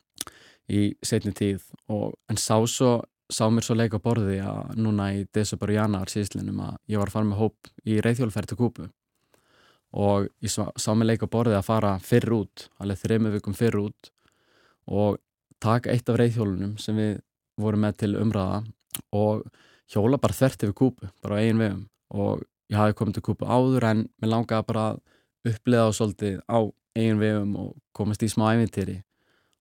í 0.70 0.82
setni 1.06 1.32
tíð 1.36 1.64
og 1.90 2.14
en 2.30 2.40
sá 2.40 2.56
svo 2.70 2.92
sá 3.32 3.44
mér 3.50 3.66
svo 3.66 3.76
leika 3.78 4.00
á 4.00 4.04
borði 4.04 4.38
að 4.44 4.76
núna 4.80 5.10
í 5.16 5.24
desember 5.34 5.72
og 5.72 5.78
januar 5.78 6.12
síðslinum 6.12 6.62
að 6.66 6.76
ég 6.90 7.00
var 7.00 7.10
að 7.10 7.16
fara 7.16 7.30
með 7.30 7.40
hóp 7.42 7.70
í 7.86 8.00
reyðhjólferð 8.04 8.50
til 8.50 8.58
Kúpu 8.60 8.88
og 9.90 10.28
ég 10.42 10.52
sá, 10.52 10.68
sá 10.78 10.92
mér 10.94 11.12
leika 11.12 11.26
á 11.26 11.34
borði 11.34 11.56
að 11.58 11.66
fara 11.66 11.96
fyrr 12.02 12.34
út, 12.36 12.68
alveg 12.78 13.00
þrejum 13.02 13.32
vikum 13.34 13.56
fyrr 13.58 13.80
út 13.80 14.12
og 14.90 15.18
taka 15.62 15.92
eitt 15.92 16.08
af 16.08 16.18
reyðhjólunum 16.20 16.76
sem 16.80 16.96
við 16.98 17.18
vorum 17.60 17.84
með 17.84 17.98
til 18.02 18.12
umræða 18.18 18.62
og 19.14 19.44
hjóla 19.90 20.18
bara 20.20 20.36
þvert 20.36 20.64
yfir 20.64 20.76
kúpu, 20.76 21.10
bara 21.22 21.38
á 21.38 21.40
eigin 21.42 21.60
vegum. 21.60 21.86
Og 22.14 22.42
ég 22.70 22.78
hafi 22.78 22.96
komið 22.98 23.18
til 23.18 23.26
kúpu 23.28 23.46
áður 23.46 23.86
en 23.90 24.04
mér 24.22 24.32
langaði 24.34 24.66
bara 24.70 24.84
að 24.92 25.00
upplega 25.50 25.86
á 25.86 25.90
svolítið 25.94 26.38
á 26.46 26.58
eigin 26.96 27.22
vegum 27.22 27.56
og 27.60 27.72
komast 27.96 28.22
í 28.22 28.30
smá 28.30 28.50
ævintýri. 28.54 29.00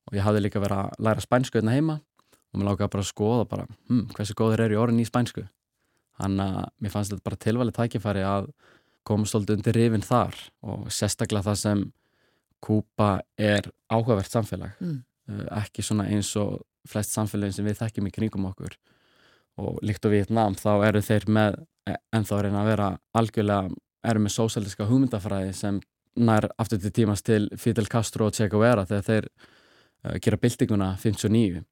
Og 0.09 0.17
ég 0.17 0.25
hafði 0.25 0.45
líka 0.45 0.61
verið 0.61 0.85
að 0.85 1.03
læra 1.05 1.25
spænsku 1.25 1.59
hérna 1.59 1.75
heima 1.77 1.99
og 2.49 2.59
mér 2.59 2.69
langaði 2.69 2.91
bara 2.95 3.05
að 3.05 3.11
skoða 3.11 3.45
bara, 3.49 3.67
hm, 3.89 4.05
hversu 4.15 4.35
góður 4.37 4.65
er 4.65 4.73
í 4.73 4.79
orðin 4.79 5.03
í 5.03 5.07
spænsku? 5.07 5.45
Þannig 6.19 6.57
að 6.59 6.69
mér 6.83 6.93
fannst 6.93 7.13
þetta 7.13 7.27
bara 7.29 7.43
tilvalið 7.45 7.77
tækifæri 7.77 8.25
að 8.27 8.49
koma 9.07 9.29
svolítið 9.29 9.59
undir 9.59 9.77
rifin 9.77 10.05
þar 10.05 10.35
og 10.67 10.89
sérstaklega 10.93 11.47
það 11.49 11.59
sem 11.63 11.85
Kúpa 12.59 13.21
er 13.39 13.69
áhugavert 13.87 14.31
samfélag. 14.31 14.73
Mm. 14.83 15.03
uh, 15.31 15.45
ekki 15.61 15.83
svona 15.85 16.09
eins 16.11 16.33
og 16.35 16.65
flest 16.89 17.13
samfélagin 17.15 17.55
sem 17.55 17.67
við 17.67 17.77
þekkjum 17.79 18.09
í 18.09 18.11
kringum 18.11 18.49
okkur. 18.49 18.75
Og 19.63 19.79
líkt 19.85 20.05
og 20.07 20.11
Vietnam 20.11 20.57
þá 20.59 20.71
eru 20.89 21.01
þeir 21.03 21.27
með 21.31 21.61
ennþá 22.15 22.35
að 22.35 22.43
reyna 22.43 22.63
að 22.63 22.69
vera 22.73 22.89
algjörlega 23.15 23.77
eru 24.09 24.23
með 24.23 24.35
sósæliska 24.35 24.87
hugmyndafræði 24.89 25.55
sem 25.55 25.79
nær 26.19 26.49
aftur 26.59 26.81
til 26.83 26.91
tímans 26.95 27.23
til 27.23 27.47
Fidel 27.59 27.87
Castro 27.87 28.27
og 28.27 28.35
Che 28.35 28.49
Guevara 28.51 28.85
þegar 28.89 29.07
þeir 29.07 29.29
uh, 29.29 30.15
gera 30.19 30.41
byltinguna 30.43 30.93
59 30.99 31.63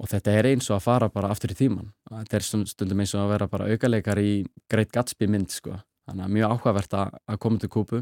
og 0.00 0.10
þetta 0.10 0.32
er 0.34 0.48
eins 0.50 0.68
og 0.70 0.78
að 0.78 0.86
fara 0.88 1.08
bara 1.12 1.30
aftur 1.30 1.54
í 1.54 1.58
tíman 1.58 1.92
þetta 2.10 2.38
er 2.38 2.46
stundum 2.68 3.02
eins 3.02 3.14
og 3.14 3.24
að 3.24 3.32
vera 3.34 3.48
bara 3.50 3.68
aukaleikar 3.70 4.20
í 4.20 4.32
Great 4.70 4.92
Gatsby 4.94 5.28
mynd 5.30 5.52
sko. 5.54 5.78
Þannig 6.04 6.26
að 6.26 6.34
mjög 6.36 6.52
áhugavert 6.52 6.96
að, 6.98 7.14
að 7.30 7.38
koma 7.40 7.60
til 7.60 7.70
Kúpu 7.72 8.00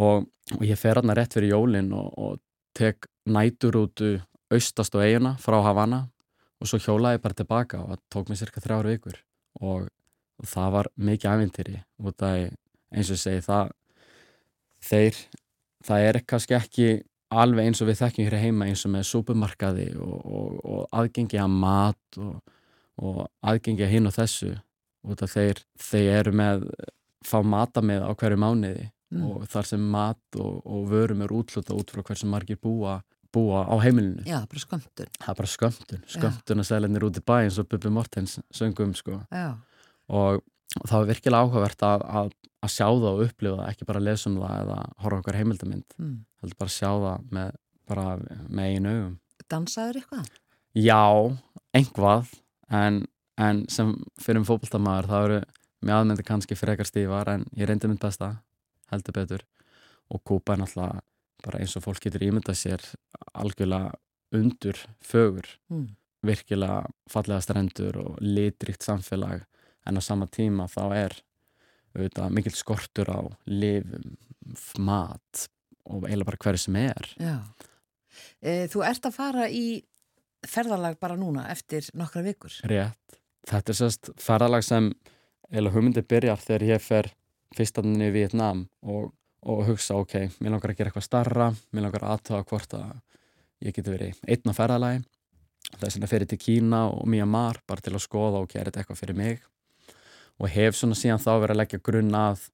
og, 0.00 0.28
og 0.56 0.64
ég 0.64 0.78
fer 0.80 1.00
aðna 1.00 1.16
rétt 1.18 1.36
fyrir 1.36 1.52
jólin 1.52 1.90
og, 1.96 2.08
og 2.16 2.38
tek 2.76 3.10
næturútu 3.28 4.14
austast 4.50 4.96
á 4.96 5.04
eiguna 5.04 5.34
frá 5.42 5.58
Havana 5.64 6.06
og 6.60 6.70
svo 6.70 6.80
hjólaði 6.80 7.18
ég 7.18 7.24
bara 7.24 7.36
tilbaka 7.36 7.82
og 7.82 7.92
það 7.92 8.06
tók 8.14 8.30
mér 8.30 8.40
cirka 8.40 8.62
þrjár 8.64 8.88
vikur. 8.88 9.20
Og, 9.60 9.86
og 10.40 10.48
það 10.48 10.72
var 10.76 10.90
mikið 10.96 11.34
ævintýri 11.34 11.76
og 12.00 12.16
það 12.16 12.40
er 12.46 12.56
eins 12.96 13.12
og 13.12 13.20
segi 13.20 13.44
það 13.44 13.72
þeir, 14.88 15.20
það 15.86 16.06
er 16.08 16.20
kannski 16.32 16.56
ekki 16.56 16.88
alveg 17.30 17.66
eins 17.70 17.82
og 17.82 17.90
við 17.90 18.00
þekkjum 18.02 18.26
hér 18.28 18.38
heima 18.42 18.68
eins 18.70 18.84
og 18.86 18.94
með 18.94 19.04
súpumarkaði 19.10 19.88
og, 20.02 20.16
og, 20.26 20.54
og 20.64 20.86
aðgengi 21.00 21.38
að 21.40 21.52
mat 21.62 22.20
og, 22.20 22.38
og 23.00 23.20
aðgengi 23.52 23.86
að 23.86 23.92
hinn 23.94 24.10
og 24.10 24.16
þessu 24.16 24.54
og 25.06 25.16
það 25.20 25.34
þeir, 25.36 25.60
þeir 25.80 26.08
eru 26.20 26.32
með 26.36 26.64
fá 27.24 27.38
mata 27.44 27.82
með 27.84 28.04
á 28.06 28.10
hverju 28.14 28.40
mánuði 28.40 28.88
Mm. 29.10 29.24
og 29.26 29.46
þar 29.50 29.66
sem 29.66 29.86
mat 29.90 30.36
og, 30.38 30.60
og 30.70 30.84
vörum 30.86 31.24
er 31.24 31.32
útluta 31.34 31.74
út 31.74 31.88
frá 31.90 31.98
hversu 32.06 32.28
margir 32.30 32.60
búa, 32.62 33.00
búa 33.34 33.64
á 33.66 33.74
heimilinu. 33.82 34.22
Já, 34.22 34.44
bara 34.46 34.62
skömmtun. 34.62 35.08
Það 35.16 35.32
er 35.32 35.38
bara 35.40 35.50
skömmtun, 35.50 36.04
skömmtun 36.06 36.62
að 36.62 36.68
selinir 36.68 37.06
út 37.08 37.18
í 37.18 37.22
bæ 37.26 37.32
eins 37.40 37.58
og 37.58 37.66
Bubi 37.66 37.90
Mortens 37.90 38.36
söngum 38.54 38.92
sko 38.94 39.16
Já, 39.34 39.48
og, 40.14 40.38
og 40.78 40.86
það 40.86 40.94
var 40.94 41.10
virkilega 41.10 41.42
áhugavert 41.42 41.82
að, 41.88 42.04
að, 42.20 42.30
að 42.60 42.72
sjá 42.74 42.86
það 42.86 43.08
og 43.10 43.22
upplifa 43.26 43.56
það, 43.56 43.68
ekki 43.72 43.88
bara 43.88 44.02
lesa 44.04 44.28
um 44.30 44.36
það 44.40 44.56
eða 44.64 44.78
horfa 45.04 45.20
okkar 45.22 45.38
heimildamind, 45.40 45.94
mm. 45.98 46.16
heldur 46.42 46.58
bara 46.60 46.72
að 46.72 46.76
sjá 46.76 46.90
það 47.04 47.30
með, 47.36 47.54
bara 47.88 48.06
með 48.48 48.74
einu 48.74 48.92
augum. 48.94 49.14
dansaður 49.50 50.00
eitthvað? 50.02 50.28
Já, 50.76 51.02
einhvað 51.74 52.34
en, 52.70 53.00
en 53.40 53.64
sem 53.72 53.94
fyrir 54.22 54.42
um 54.42 54.46
fótboltamaður 54.46 55.08
það 55.10 55.24
eru 55.28 55.40
með 55.80 55.94
aðmyndi 55.96 56.26
kannski 56.28 56.58
frekar 56.58 56.86
stífar 56.86 57.32
en 57.32 57.46
ég 57.56 57.66
reyndi 57.70 57.88
mynd 57.88 58.02
besta 58.02 58.34
heldur 58.92 59.16
betur 59.16 59.46
og 60.10 60.22
Kúpa 60.26 60.54
er 60.54 60.60
náttúrulega 60.62 61.00
bara 61.44 61.62
eins 61.62 61.74
og 61.78 61.84
fólk 61.86 62.02
getur 62.04 62.26
ímyndað 62.26 62.58
sér 62.60 62.84
algjörlega 63.32 63.94
undur 64.36 64.76
fögur, 65.02 65.46
Mm. 65.70 65.88
virkilega 66.22 66.84
fallega 67.08 67.40
strendur 67.40 67.96
og 67.96 68.18
litrikt 68.20 68.84
samfélag 68.84 69.46
en 69.86 69.96
á 69.96 70.00
sama 70.04 70.26
tíma 70.26 70.68
þá 70.68 70.82
er 70.94 71.16
auðvitað 71.96 72.34
mikil 72.36 72.54
skortur 72.56 73.10
á 73.10 73.20
lifum, 73.50 74.16
mat 74.78 75.46
og 75.90 76.06
eiginlega 76.06 76.28
bara 76.30 76.42
hverju 76.44 76.64
sem 76.64 76.78
er 76.80 77.12
Já. 77.18 77.36
E, 78.40 78.66
þú 78.70 78.82
ert 78.86 79.06
að 79.06 79.16
fara 79.16 79.46
í 79.50 79.80
ferðalag 80.46 80.98
bara 81.00 81.18
núna 81.20 81.46
eftir 81.52 81.86
nokkra 81.98 82.22
vikur. 82.24 82.52
Rétt. 82.68 83.18
Þetta 83.48 83.72
er 83.72 83.78
sérst 83.78 84.10
ferðalag 84.20 84.64
sem 84.64 84.90
eða 85.50 85.72
hugmyndi 85.74 86.02
byrjar 86.06 86.42
þegar 86.42 86.66
ég 86.68 86.82
fer 86.84 87.10
fyrstaninn 87.56 88.06
í 88.06 88.12
Vietnam 88.14 88.66
og, 88.86 89.10
og 89.42 89.64
hugsa 89.68 89.96
ok, 89.98 90.16
mér 90.38 90.54
langar 90.54 90.72
að 90.72 90.80
gera 90.80 90.92
eitthvað 90.92 91.06
starra, 91.06 91.48
mér 91.74 91.88
langar 91.88 92.06
að 92.06 92.16
aðtöða 92.16 92.46
hvort 92.50 92.76
að 92.78 92.92
ég 93.66 93.76
geti 93.76 93.92
verið 93.92 94.20
einn 94.28 94.52
á 94.52 94.54
ferðalagi. 94.56 95.02
Þess 95.70 95.96
vegna 95.96 96.10
fer 96.10 96.24
ég 96.24 96.30
til 96.30 96.40
Kína 96.40 96.84
og 96.90 97.08
Myanmar 97.10 97.60
bara 97.68 97.84
til 97.84 97.94
að 97.94 98.04
skoða 98.04 98.40
og 98.40 98.50
gera 98.50 98.70
þetta 98.70 98.82
eitthvað 98.82 99.02
fyrir 99.02 99.18
mig 99.18 99.42
og 100.40 100.48
hef 100.50 100.78
svona 100.78 100.96
síðan 100.98 101.20
þá 101.22 101.30
verið 101.34 101.54
að 101.54 101.60
leggja 101.60 101.82
grunn 101.84 102.16
að 102.16 102.46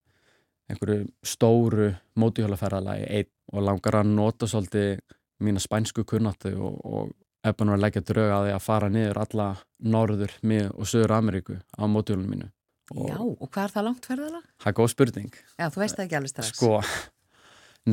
einhverju 0.66 1.04
stóru 1.22 1.92
mótíhjólaferðalagi 2.18 3.06
einn 3.20 3.30
og 3.54 3.62
langar 3.68 4.00
að 4.00 4.10
nota 4.10 4.48
svolítið 4.50 4.98
mína 5.46 5.62
spænsku 5.62 6.02
kunnáttu 6.08 6.52
og, 6.58 6.80
og 6.82 7.14
búin 7.54 7.70
að 7.76 7.84
leggja 7.84 8.02
drög 8.02 8.32
að 8.34 8.46
því 8.48 8.54
að 8.56 8.64
fara 8.64 8.88
niður 8.90 9.20
alla 9.22 9.48
norður, 9.78 10.32
mið 10.42 10.70
og 10.74 10.88
söður 10.90 11.14
Ameríku 11.20 11.58
á 11.78 11.82
mótjólunum 11.86 12.32
mínu. 12.32 12.48
Og 12.96 13.10
Já, 13.10 13.18
og 13.18 13.50
hvað 13.50 13.62
er 13.64 13.74
það 13.74 13.86
langt 13.86 14.06
ferðalag? 14.06 14.48
það 14.62 14.70
er 14.70 14.76
góð 14.80 14.90
spurning. 14.90 15.38
Já, 15.58 15.66
þú 15.74 15.82
veist 15.82 15.96
það 15.96 16.04
ekki 16.04 16.18
alveg 16.18 16.32
strax. 16.32 16.50
Sko, 16.54 16.72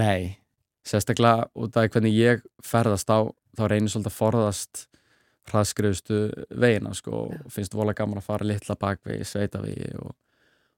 nei, 0.02 0.38
sérstaklega 0.86 1.48
út 1.54 1.78
af 1.78 1.90
hvernig 1.94 2.18
ég 2.18 2.44
ferðast 2.66 3.10
á 3.14 3.20
þá 3.58 3.64
reynir 3.70 3.94
svolítið 3.94 4.12
að 4.12 4.18
forðast 4.18 4.84
hraðskriðustu 5.50 6.20
veginna 6.62 6.94
sko 6.96 7.26
og 7.26 7.52
finnst 7.52 7.76
vola 7.76 7.96
gaman 7.98 8.22
að 8.22 8.28
fara 8.30 8.48
litla 8.48 8.78
bakvegi, 8.80 9.26
sveitavegi 9.28 9.92
og, 10.00 10.16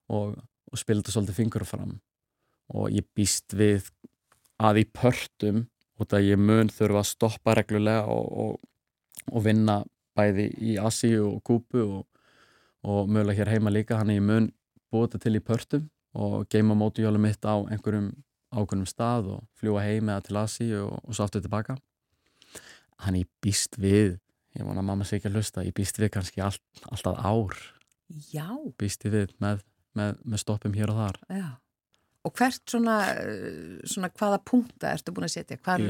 og, 0.09 0.36
og 0.72 0.82
spila 0.82 1.01
þetta 1.01 1.16
svolítið 1.16 1.39
fingur 1.39 1.68
fram. 1.70 1.97
Og 2.74 2.89
ég 2.93 3.05
býst 3.16 3.53
við 3.57 3.91
að 4.57 4.82
í 4.82 4.86
pörtum 4.89 5.66
út 6.01 6.16
af 6.16 6.24
ég 6.26 6.39
mun 6.39 6.72
þurfa 6.74 7.03
að 7.03 7.11
stoppa 7.11 7.55
reglulega 7.59 8.07
og, 8.11 8.57
og 9.32 9.45
vinna 9.45 9.84
bæði 10.16 10.49
í 10.63 10.78
Asíu 10.82 11.28
og 11.30 11.41
Kúpu 11.45 11.84
og 12.86 13.09
mögulega 13.09 13.43
hér 13.43 13.55
heima 13.55 13.74
líka 13.74 13.99
hann 13.99 14.11
er 14.13 14.20
ég 14.20 14.26
mun 14.26 14.49
búið 14.93 15.16
þetta 15.16 15.24
til 15.24 15.39
í 15.39 15.43
pörtum 15.43 15.88
og 16.16 16.45
geima 16.51 16.78
mótujálum 16.78 17.26
mitt 17.26 17.43
á 17.43 17.55
einhverjum 17.59 18.11
ákveðnum 18.55 18.88
stað 18.88 19.32
og 19.36 19.47
fljúa 19.59 19.84
heim 19.84 20.09
eða 20.09 20.24
til 20.26 20.39
Asíu 20.39 20.84
og 20.88 21.16
svo 21.16 21.26
aftur 21.26 21.43
tilbaka. 21.43 21.76
Hann 23.03 23.20
ég 23.20 23.28
býst 23.43 23.76
við 23.82 24.16
ég 24.56 24.66
vona 24.68 24.82
að 24.82 24.89
mamma 24.89 25.08
sé 25.08 25.20
ekki 25.20 25.32
að 25.32 25.39
hlusta, 25.39 25.66
ég 25.66 25.76
býst 25.76 25.99
við 25.99 26.14
kannski 26.16 26.43
all, 26.45 26.58
alltaf 26.91 27.22
ár 27.22 27.60
Já 28.32 28.49
Býst 28.80 29.06
við 29.08 29.34
með, 29.41 29.64
með, 29.97 30.20
með 30.24 30.43
stoppum 30.43 30.76
hér 30.78 30.93
og 30.93 31.01
þar 31.01 31.22
Já 31.30 31.47
Og 32.26 32.34
hvert 32.34 32.64
svona, 32.66 32.97
svona 33.86 34.10
hvaða 34.10 34.39
punkta 34.41 34.95
ertu 34.95 35.14
búin 35.14 35.28
að 35.28 35.36
setja? 35.36 35.60
Hvar, 35.62 35.84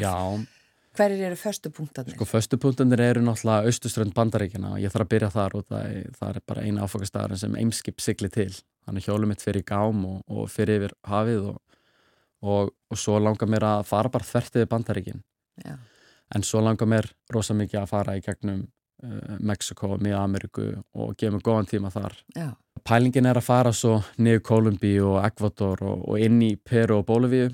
Hverjir 0.95 1.25
eru 1.27 1.35
förstu 1.35 1.69
punktarnir? 1.71 2.15
Sko, 2.15 2.25
förstu 2.27 2.57
punktarnir 2.59 3.01
eru 3.03 3.23
náttúrulega 3.23 3.67
austuströnd 3.67 4.13
bandaríkina 4.15 4.73
og 4.75 4.83
ég 4.83 4.91
þarf 4.91 5.05
að 5.05 5.11
byrja 5.11 5.29
þar 5.33 5.55
og 5.57 5.65
það, 5.67 5.95
það 6.19 6.29
er 6.29 6.43
bara 6.51 6.63
eina 6.63 6.85
áfokastæðar 6.85 7.39
sem 7.39 7.57
Eimskip 7.59 8.03
sigli 8.03 8.29
til. 8.31 8.51
Þannig 8.87 9.07
hjólum 9.07 9.31
mitt 9.31 9.43
fyrir 9.43 9.65
gám 9.67 10.05
og, 10.07 10.21
og 10.31 10.47
fyrir 10.51 10.85
yfir 10.85 10.95
hafið 11.07 11.49
og, 11.51 11.81
og, 12.43 12.71
og 12.91 12.99
svo 12.99 13.17
langar 13.19 13.51
mér 13.51 13.67
að 13.67 13.83
fara 13.91 14.11
bara 14.11 14.27
þvertiði 14.27 14.71
bandaríkin. 14.71 15.23
Já 15.65 15.75
en 16.33 16.45
svo 16.45 16.61
langar 16.63 16.89
mér 16.89 17.09
rosa 17.33 17.55
mikið 17.57 17.81
að 17.81 17.91
fara 17.91 18.15
í 18.17 18.23
gegnum 18.25 18.63
uh, 18.65 19.37
Mexiko, 19.39 19.95
Mía 20.01 20.21
Ameriku 20.23 20.71
og 20.93 21.15
gefa 21.17 21.35
mig 21.35 21.45
góðan 21.45 21.69
tíma 21.69 21.91
þar 21.93 22.17
Já. 22.35 22.53
Pælingin 22.85 23.29
er 23.29 23.39
að 23.39 23.47
fara 23.47 23.73
svo 23.73 23.99
niður 24.17 24.43
Kolumbi 24.45 24.95
og 25.01 25.19
Ecuador 25.25 25.83
og, 25.85 26.05
og 26.09 26.21
inn 26.21 26.41
í 26.45 26.55
Peru 26.55 26.99
og 26.99 27.07
Bólivíu 27.09 27.49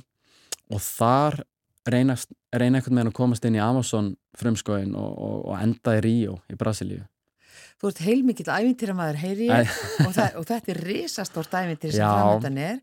og 0.72 0.82
þar 0.84 1.42
reyna, 1.88 2.16
reyna 2.54 2.80
einhvern 2.80 3.00
veginn 3.00 3.12
að 3.12 3.18
komast 3.18 3.48
inn 3.48 3.58
í 3.58 3.64
Amazon 3.64 4.14
frumskóin 4.38 4.96
og, 4.96 5.12
og, 5.12 5.40
og 5.52 5.58
enda 5.60 5.98
í 6.00 6.06
Ríó 6.06 6.38
í 6.52 6.60
Brasilíu 6.60 7.04
Þú 7.82 7.90
ert 7.90 8.02
heilmikill 8.06 8.46
ævintýramaður, 8.54 9.18
heyri 9.18 9.48
ég, 9.50 9.70
og, 10.06 10.18
og 10.38 10.44
þetta 10.46 10.70
er 10.70 10.80
risastórt 10.86 11.56
ævintýr 11.58 11.96
sem 11.96 12.06
framöndan 12.06 12.60
er 12.62 12.76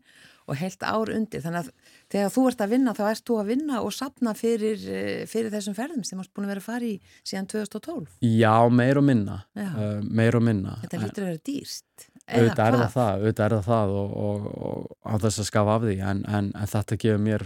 og 0.49 0.57
heilt 0.59 0.83
ár 0.83 1.11
undir. 1.13 1.43
Þannig 1.43 1.69
að 1.69 1.88
þegar 2.09 2.31
þú 2.33 2.45
ert 2.49 2.63
að 2.65 2.73
vinna 2.73 2.93
þá 2.97 3.03
ert 3.09 3.25
þú 3.29 3.39
að 3.41 3.51
vinna 3.53 3.81
og 3.85 3.95
sapna 3.95 4.33
fyrir, 4.37 4.85
eh, 4.89 5.25
fyrir 5.29 5.51
þessum 5.53 5.77
ferðum 5.77 6.05
sem 6.07 6.21
ást 6.21 6.33
búin 6.33 6.47
að 6.47 6.53
vera 6.55 6.63
að 6.63 6.69
fara 6.69 6.89
í 6.89 6.95
síðan 7.23 7.49
2012. 7.53 8.07
Já, 8.25 8.55
meir 8.69 9.01
og 9.01 9.05
minna. 9.05 9.43
Uh, 9.55 9.99
meir 10.05 10.39
og 10.39 10.45
minna. 10.45 10.79
Þetta 10.85 11.03
lítur 11.03 11.27
að 11.27 11.31
vera 11.33 11.45
dýrst. 11.51 12.09
Auðvitað 12.29 12.67
er 12.67 12.75
það 12.77 12.91
það, 12.93 13.13
auðvitað 13.15 13.45
er 13.45 13.55
það 13.55 13.69
það 13.69 13.95
og, 13.99 14.11
og, 14.23 14.49
og 14.69 14.83
á 15.01 15.13
þess 15.23 15.41
að 15.41 15.47
skafa 15.49 15.77
af 15.79 15.85
því 15.87 15.95
en, 16.11 16.19
en, 16.29 16.51
en 16.53 16.69
þetta 16.69 16.97
gefur 17.01 17.23
mér 17.25 17.45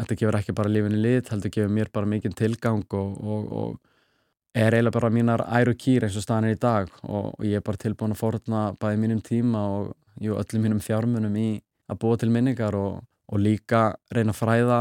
þetta 0.00 0.16
gefur 0.18 0.38
ekki 0.40 0.56
bara 0.58 0.72
lífinni 0.72 0.98
lit 0.98 1.30
heldur 1.30 1.52
gefur 1.54 1.70
mér 1.76 1.92
bara 1.94 2.10
mikinn 2.10 2.34
tilgang 2.34 2.82
og, 2.98 3.22
og 3.22 3.78
er 4.54 4.74
eiginlega 4.74 4.96
bara 4.96 5.12
mínar 5.14 5.44
æru 5.60 5.76
kýr 5.78 6.06
eins 6.06 6.18
og 6.18 6.24
staðan 6.24 6.48
er 6.48 6.56
í 6.56 6.60
dag 6.60 6.90
og 7.06 7.46
ég 7.46 7.60
er 7.60 7.66
bara 7.66 7.80
tilbúin 7.80 8.14
að 8.16 8.22
forðna 8.24 8.64
bæði 8.80 9.02
mínum 9.04 9.22
tíma 9.22 9.62
og 9.76 9.92
jú, 10.20 10.34
öllum 10.40 10.66
mínum 10.66 10.82
fjármunum 10.82 11.36
í 11.38 11.50
að 11.90 12.00
búa 12.02 12.18
til 12.18 12.30
minningar 12.34 12.74
og, 12.78 13.00
og 13.30 13.42
líka 13.42 13.82
reyna 14.14 14.34
að 14.34 14.40
fræða 14.40 14.80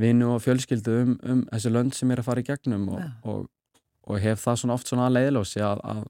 vinnu 0.00 0.34
og 0.34 0.42
fjölskyldu 0.44 0.98
um, 1.02 1.16
um 1.26 1.40
þessi 1.50 1.72
lönd 1.74 1.96
sem 1.96 2.10
er 2.12 2.22
að 2.22 2.28
fara 2.28 2.42
í 2.42 2.46
gegnum 2.46 2.88
og, 2.94 3.00
ja. 3.02 3.08
og, 3.28 3.48
og 4.08 4.20
hef 4.22 4.44
það 4.44 4.60
svona 4.62 4.76
oft 4.76 4.90
svona 4.90 5.08
að 5.08 5.16
leiðlósi 5.18 5.62
að, 5.64 5.82
að, 5.92 6.04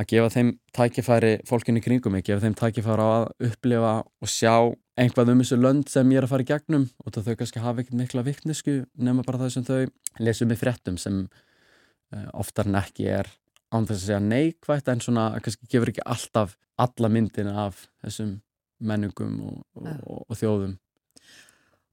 að 0.00 0.08
gefa 0.12 0.30
þeim 0.36 0.52
tækifæri 0.76 1.32
fólkinni 1.48 1.82
kringum 1.84 2.16
mig, 2.16 2.24
gefa 2.28 2.44
þeim 2.46 2.56
tækifæri 2.58 3.04
á 3.04 3.10
að 3.10 3.50
upplifa 3.50 3.92
og 4.06 4.32
sjá 4.32 4.54
einhvað 5.00 5.34
um 5.34 5.42
þessu 5.42 5.60
lönd 5.60 5.90
sem 5.92 6.14
ég 6.14 6.20
er 6.20 6.28
að 6.28 6.34
fara 6.34 6.46
í 6.46 6.50
gegnum 6.50 6.88
og 7.04 7.18
þau 7.18 7.34
kannski 7.34 7.64
hafa 7.64 7.82
ekkert 7.82 8.00
mikla 8.00 8.26
viktnesku 8.26 8.80
nema 9.00 9.24
bara 9.26 9.44
það 9.44 9.54
sem 9.56 9.68
þau 9.68 9.80
lesum 10.20 10.52
í 10.54 10.58
fréttum 10.60 10.98
sem 11.00 11.22
uh, 11.26 12.28
oftar 12.40 12.70
en 12.70 12.80
ekki 12.80 13.08
er 13.10 13.30
án 13.70 13.86
þess 13.86 14.02
að 14.02 14.06
segja 14.06 14.22
neikvægt 14.24 14.90
en 14.90 15.02
svona 15.04 15.26
kannski 15.42 15.68
gefur 15.70 15.92
ekki 15.92 16.06
alltaf 16.06 16.56
alla 16.80 17.10
myndin 17.12 17.50
af 17.52 17.86
þessum 18.04 18.38
menningum 18.80 19.36
og, 19.44 19.58
og, 19.76 20.24
og 20.24 20.38
þjóðum 20.38 20.78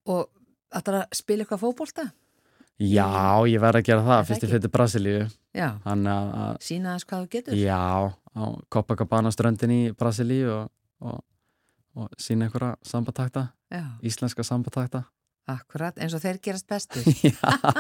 Og 0.07 0.29
ætlar 0.77 1.01
að 1.03 1.17
spila 1.19 1.43
eitthvað 1.43 1.63
fókbólta? 1.65 2.07
Já, 2.77 3.41
ég 3.49 3.61
verði 3.61 3.81
að 3.81 3.87
gera 3.87 4.05
það 4.05 4.25
fyrst 4.29 4.45
ég 4.45 4.53
fyrir 4.53 4.73
Brasilíu. 4.73 5.21
Sína 6.61 6.93
þess 6.93 7.09
hvað 7.09 7.23
þú 7.23 7.29
getur? 7.33 7.57
Já, 7.57 8.13
á 8.13 8.43
Copacabana 8.69 9.33
ströndin 9.33 9.73
í 9.73 9.81
Brasilíu 9.97 10.51
og, 10.53 11.21
og 11.97 12.09
sína 12.21 12.47
einhverja 12.47 12.75
sambatakta 12.85 13.47
Íslenska 14.05 14.45
sambatakta. 14.45 15.07
Akkurat, 15.47 15.95
eins 16.03 16.11
og 16.11 16.19
þeir 16.19 16.41
gerast 16.43 16.67
bestur 16.67 17.05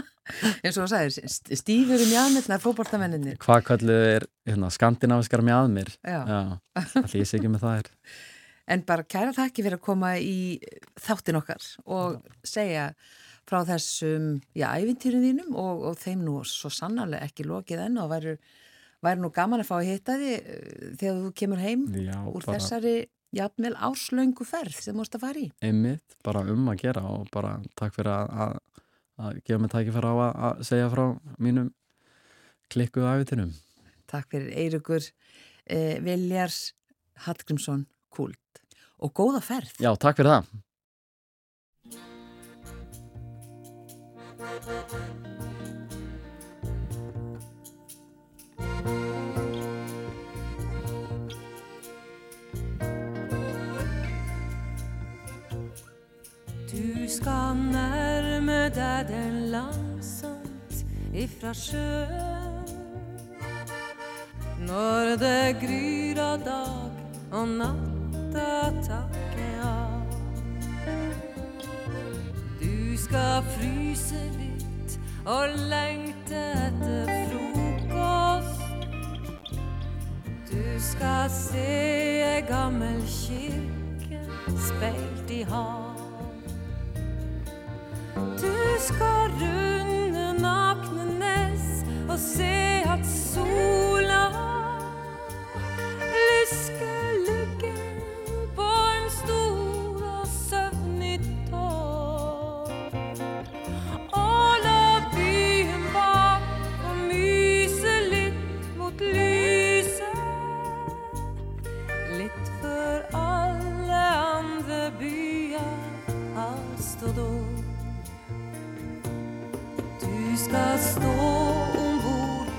eins 0.63 0.77
og 0.77 0.85
þú 0.85 0.87
sagðir 0.87 1.57
stífur 1.59 1.99
í 1.99 2.07
mjadmirna 2.07 2.59
fókbóltamenninir 2.63 3.35
Hvað 3.43 3.65
kalluð 3.67 4.03
er 4.13 4.25
hérna, 4.47 4.69
skandinaviskar 4.71 5.43
mjadmir 5.43 5.91
allir 6.07 7.19
ég 7.19 7.27
sé 7.27 7.41
ekki 7.41 7.51
með 7.51 7.65
það 7.65 7.81
er 7.81 7.91
En 8.67 8.83
bara 8.87 9.05
kæra 9.07 9.31
þakki 9.35 9.63
fyrir 9.63 9.79
að 9.79 9.85
koma 9.85 10.11
í 10.19 10.59
þáttin 10.99 11.39
okkar 11.39 11.63
og 11.87 12.19
segja 12.43 12.89
frá 13.47 13.61
þessum, 13.67 14.41
já, 14.57 14.67
ævintýrun 14.75 15.23
þínum 15.23 15.53
og, 15.55 15.85
og 15.89 15.99
þeim 16.01 16.25
nú 16.25 16.41
svo 16.47 16.71
sannarlega 16.73 17.29
ekki 17.29 17.45
lokið 17.47 17.85
enn 17.85 18.01
og 18.01 18.09
væri, 18.11 18.33
væri 19.05 19.23
nú 19.23 19.31
gaman 19.35 19.63
að 19.63 19.69
fá 19.69 19.77
að 19.77 19.91
hitta 19.91 20.17
því 20.19 20.33
eh, 20.35 20.89
þegar 20.99 21.21
þú 21.21 21.31
kemur 21.41 21.63
heim 21.63 21.85
já, 21.95 22.17
úr 22.27 22.43
bara, 22.43 22.57
þessari, 22.57 22.95
jafnvel, 23.37 23.73
áslöngu 23.87 24.47
ferð 24.47 24.75
sem 24.81 24.91
þú 24.91 24.99
múst 24.99 25.15
að 25.15 25.23
fara 25.23 25.43
í. 25.45 25.47
Einmitt, 25.63 26.19
bara 26.27 26.43
um 26.43 26.67
að 26.73 26.83
gera 26.83 27.05
og 27.07 27.27
bara 27.31 27.55
takk 27.79 27.95
fyrir 27.95 28.13
að, 28.17 28.35
að, 28.43 28.85
að 29.23 29.41
gefa 29.47 29.63
mig 29.63 29.75
takk 29.77 29.95
fyrir 29.95 30.11
að, 30.11 30.23
að 30.49 30.63
segja 30.73 30.91
frá 30.91 31.05
mínum 31.47 31.71
klikkuðu 32.73 33.13
ævintýrum. 33.13 33.55
Takk 34.11 34.33
fyrir 34.35 34.51
Eirikur 34.59 35.07
eh, 35.07 36.03
Viljars 36.03 36.65
Hallgrímsson 37.23 37.87
Kult 38.13 38.63
og 38.97 39.13
góða 39.13 39.43
ferð. 39.43 39.75
Já, 39.81 39.91
takk 39.99 40.21
fyrir 40.21 40.37
það. 40.37 40.55
Du 56.67 57.07
skal 57.09 57.55
nærme 57.71 58.67
deg 58.75 59.07
den 59.09 59.37
langsomt 59.53 60.83
ifra 61.15 61.53
sjøen 61.55 62.65
Når 64.67 65.15
det 65.21 65.43
gryr 65.61 66.19
av 66.21 66.41
dag 66.45 67.37
og 67.37 67.53
natt 67.57 67.96
taket 68.33 69.63
av. 69.63 70.01
Du 72.59 72.97
skal 72.97 73.43
fryse 73.55 74.21
litt 74.37 74.97
og 75.25 75.55
lengte 75.69 76.41
etter 76.67 77.11
frokost. 77.31 78.61
Du 80.51 80.65
skal 80.79 81.29
se 81.31 81.67
ei 82.27 82.41
gammel 82.47 83.01
kirke 83.07 84.21
speilt 84.69 85.31
i 85.31 85.41
hav. 85.47 85.97
Du 88.41 88.53
skal 88.79 89.33
runde 89.41 90.29
nakne 90.41 91.09
nes 91.19 91.83
og 92.07 92.19
se 92.19 92.53
at 92.87 93.05
sola 93.05 93.76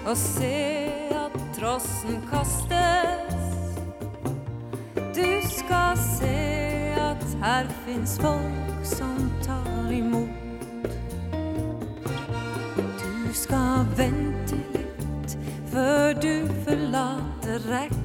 og 0.09 0.17
se 0.17 0.55
at 1.13 1.35
trossen 1.59 2.23
kastes. 2.31 3.35
Du 5.17 5.49
skal 5.49 5.99
se 5.99 6.39
at 6.97 7.25
her 7.43 7.69
fins 7.85 8.17
folk 8.21 8.87
som 8.89 9.33
tar 9.43 9.93
imot. 9.93 10.89
Du 13.03 13.35
skal 13.35 13.85
vente 14.01 14.57
litt 14.73 15.39
før 15.73 16.17
du 16.23 16.35
forlater 16.65 17.69
rekka. 17.69 17.98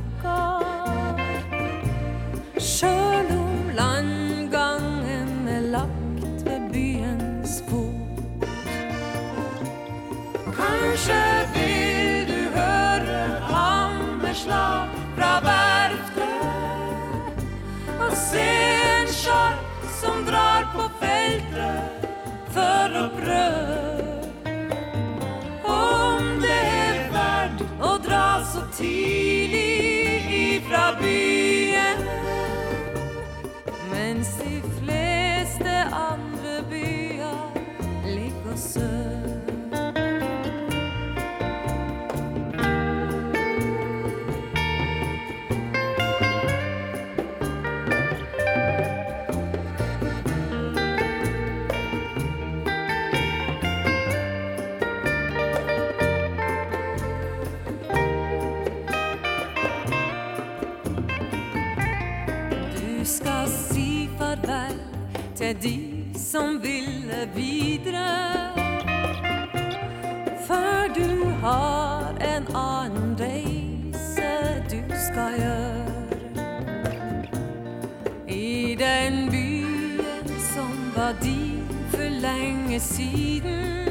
Lenge 82.73 82.79
siden. 82.79 83.85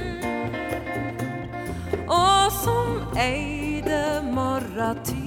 Og 2.09 2.53
som 2.53 3.16
eide 3.16 4.22
morgentimene 4.33 5.22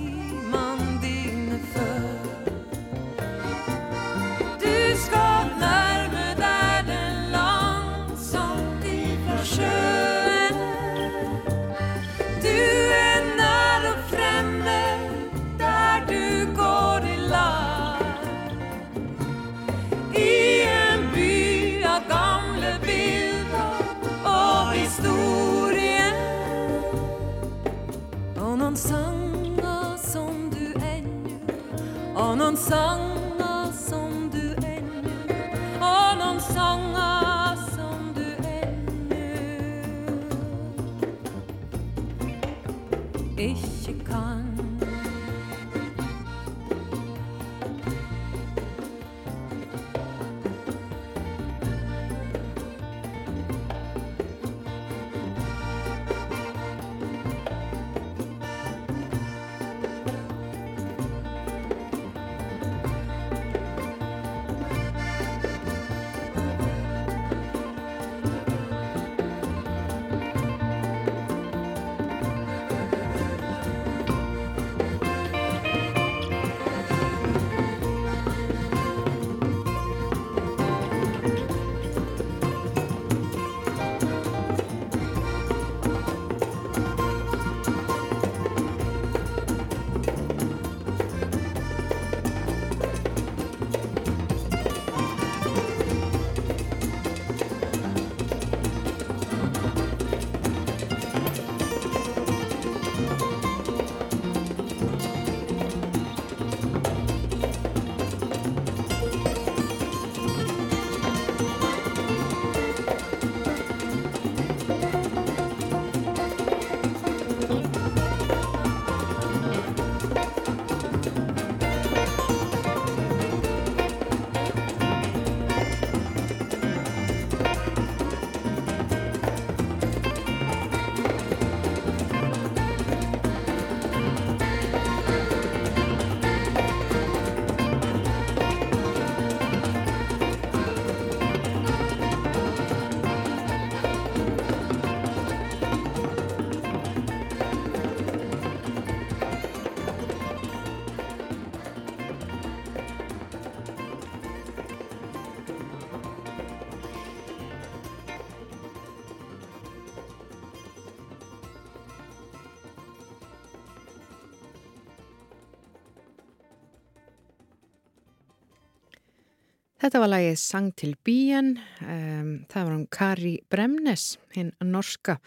Þetta 169.86 170.00
var 170.02 170.10
lagið 170.10 170.40
Sang 170.42 170.72
til 170.74 170.96
bíjan, 171.06 171.52
um, 171.86 172.30
það 172.50 172.64
var 172.64 172.72
hún 172.72 172.88
Kari 172.90 173.34
Bremnes, 173.54 174.16
hinn 174.34 174.50
norska, 174.66 175.20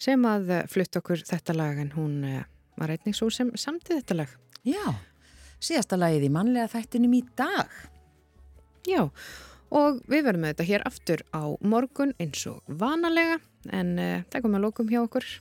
sem 0.00 0.24
að 0.24 0.52
eh, 0.56 0.62
flutt 0.72 0.96
okkur 0.96 1.20
þetta 1.28 1.52
lag 1.52 1.82
en 1.82 1.90
hún 1.92 2.14
uh, 2.24 2.38
var 2.80 2.94
einnig 2.94 3.12
svo 3.18 3.28
sem 3.28 3.50
samtið 3.60 4.00
þetta 4.00 4.18
lag. 4.22 4.32
Já, 4.64 4.86
síðasta 5.60 6.00
lagið 6.00 6.24
í 6.30 6.32
mannlega 6.32 6.72
þættinum 6.78 7.18
í 7.20 7.22
dag. 7.36 7.76
Já, 8.88 9.04
og 9.68 10.00
við 10.08 10.24
verðum 10.30 10.46
með 10.46 10.54
þetta 10.54 10.70
hér 10.72 10.88
aftur 10.88 11.28
á 11.36 11.44
morgun 11.60 12.16
eins 12.16 12.48
og 12.48 12.64
vanalega, 12.72 13.36
en 13.68 13.94
uh, 14.00 14.18
það 14.32 14.46
komum 14.46 14.62
að 14.62 14.68
lókum 14.70 14.92
hjá 14.96 15.02
okkur 15.04 15.32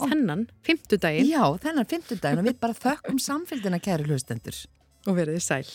þennan, 0.00 0.48
fymtudaginn. 0.64 1.28
Já, 1.28 1.42
þennan 1.68 1.92
fymtudaginn 1.92 2.40
og 2.40 2.54
við 2.54 2.62
bara 2.64 2.84
þökkum 2.86 3.20
samfélgina 3.20 3.84
kæri 3.84 4.08
hlustendur. 4.08 4.64
Og 5.04 5.20
verðið 5.20 5.44
sæl. 5.44 5.66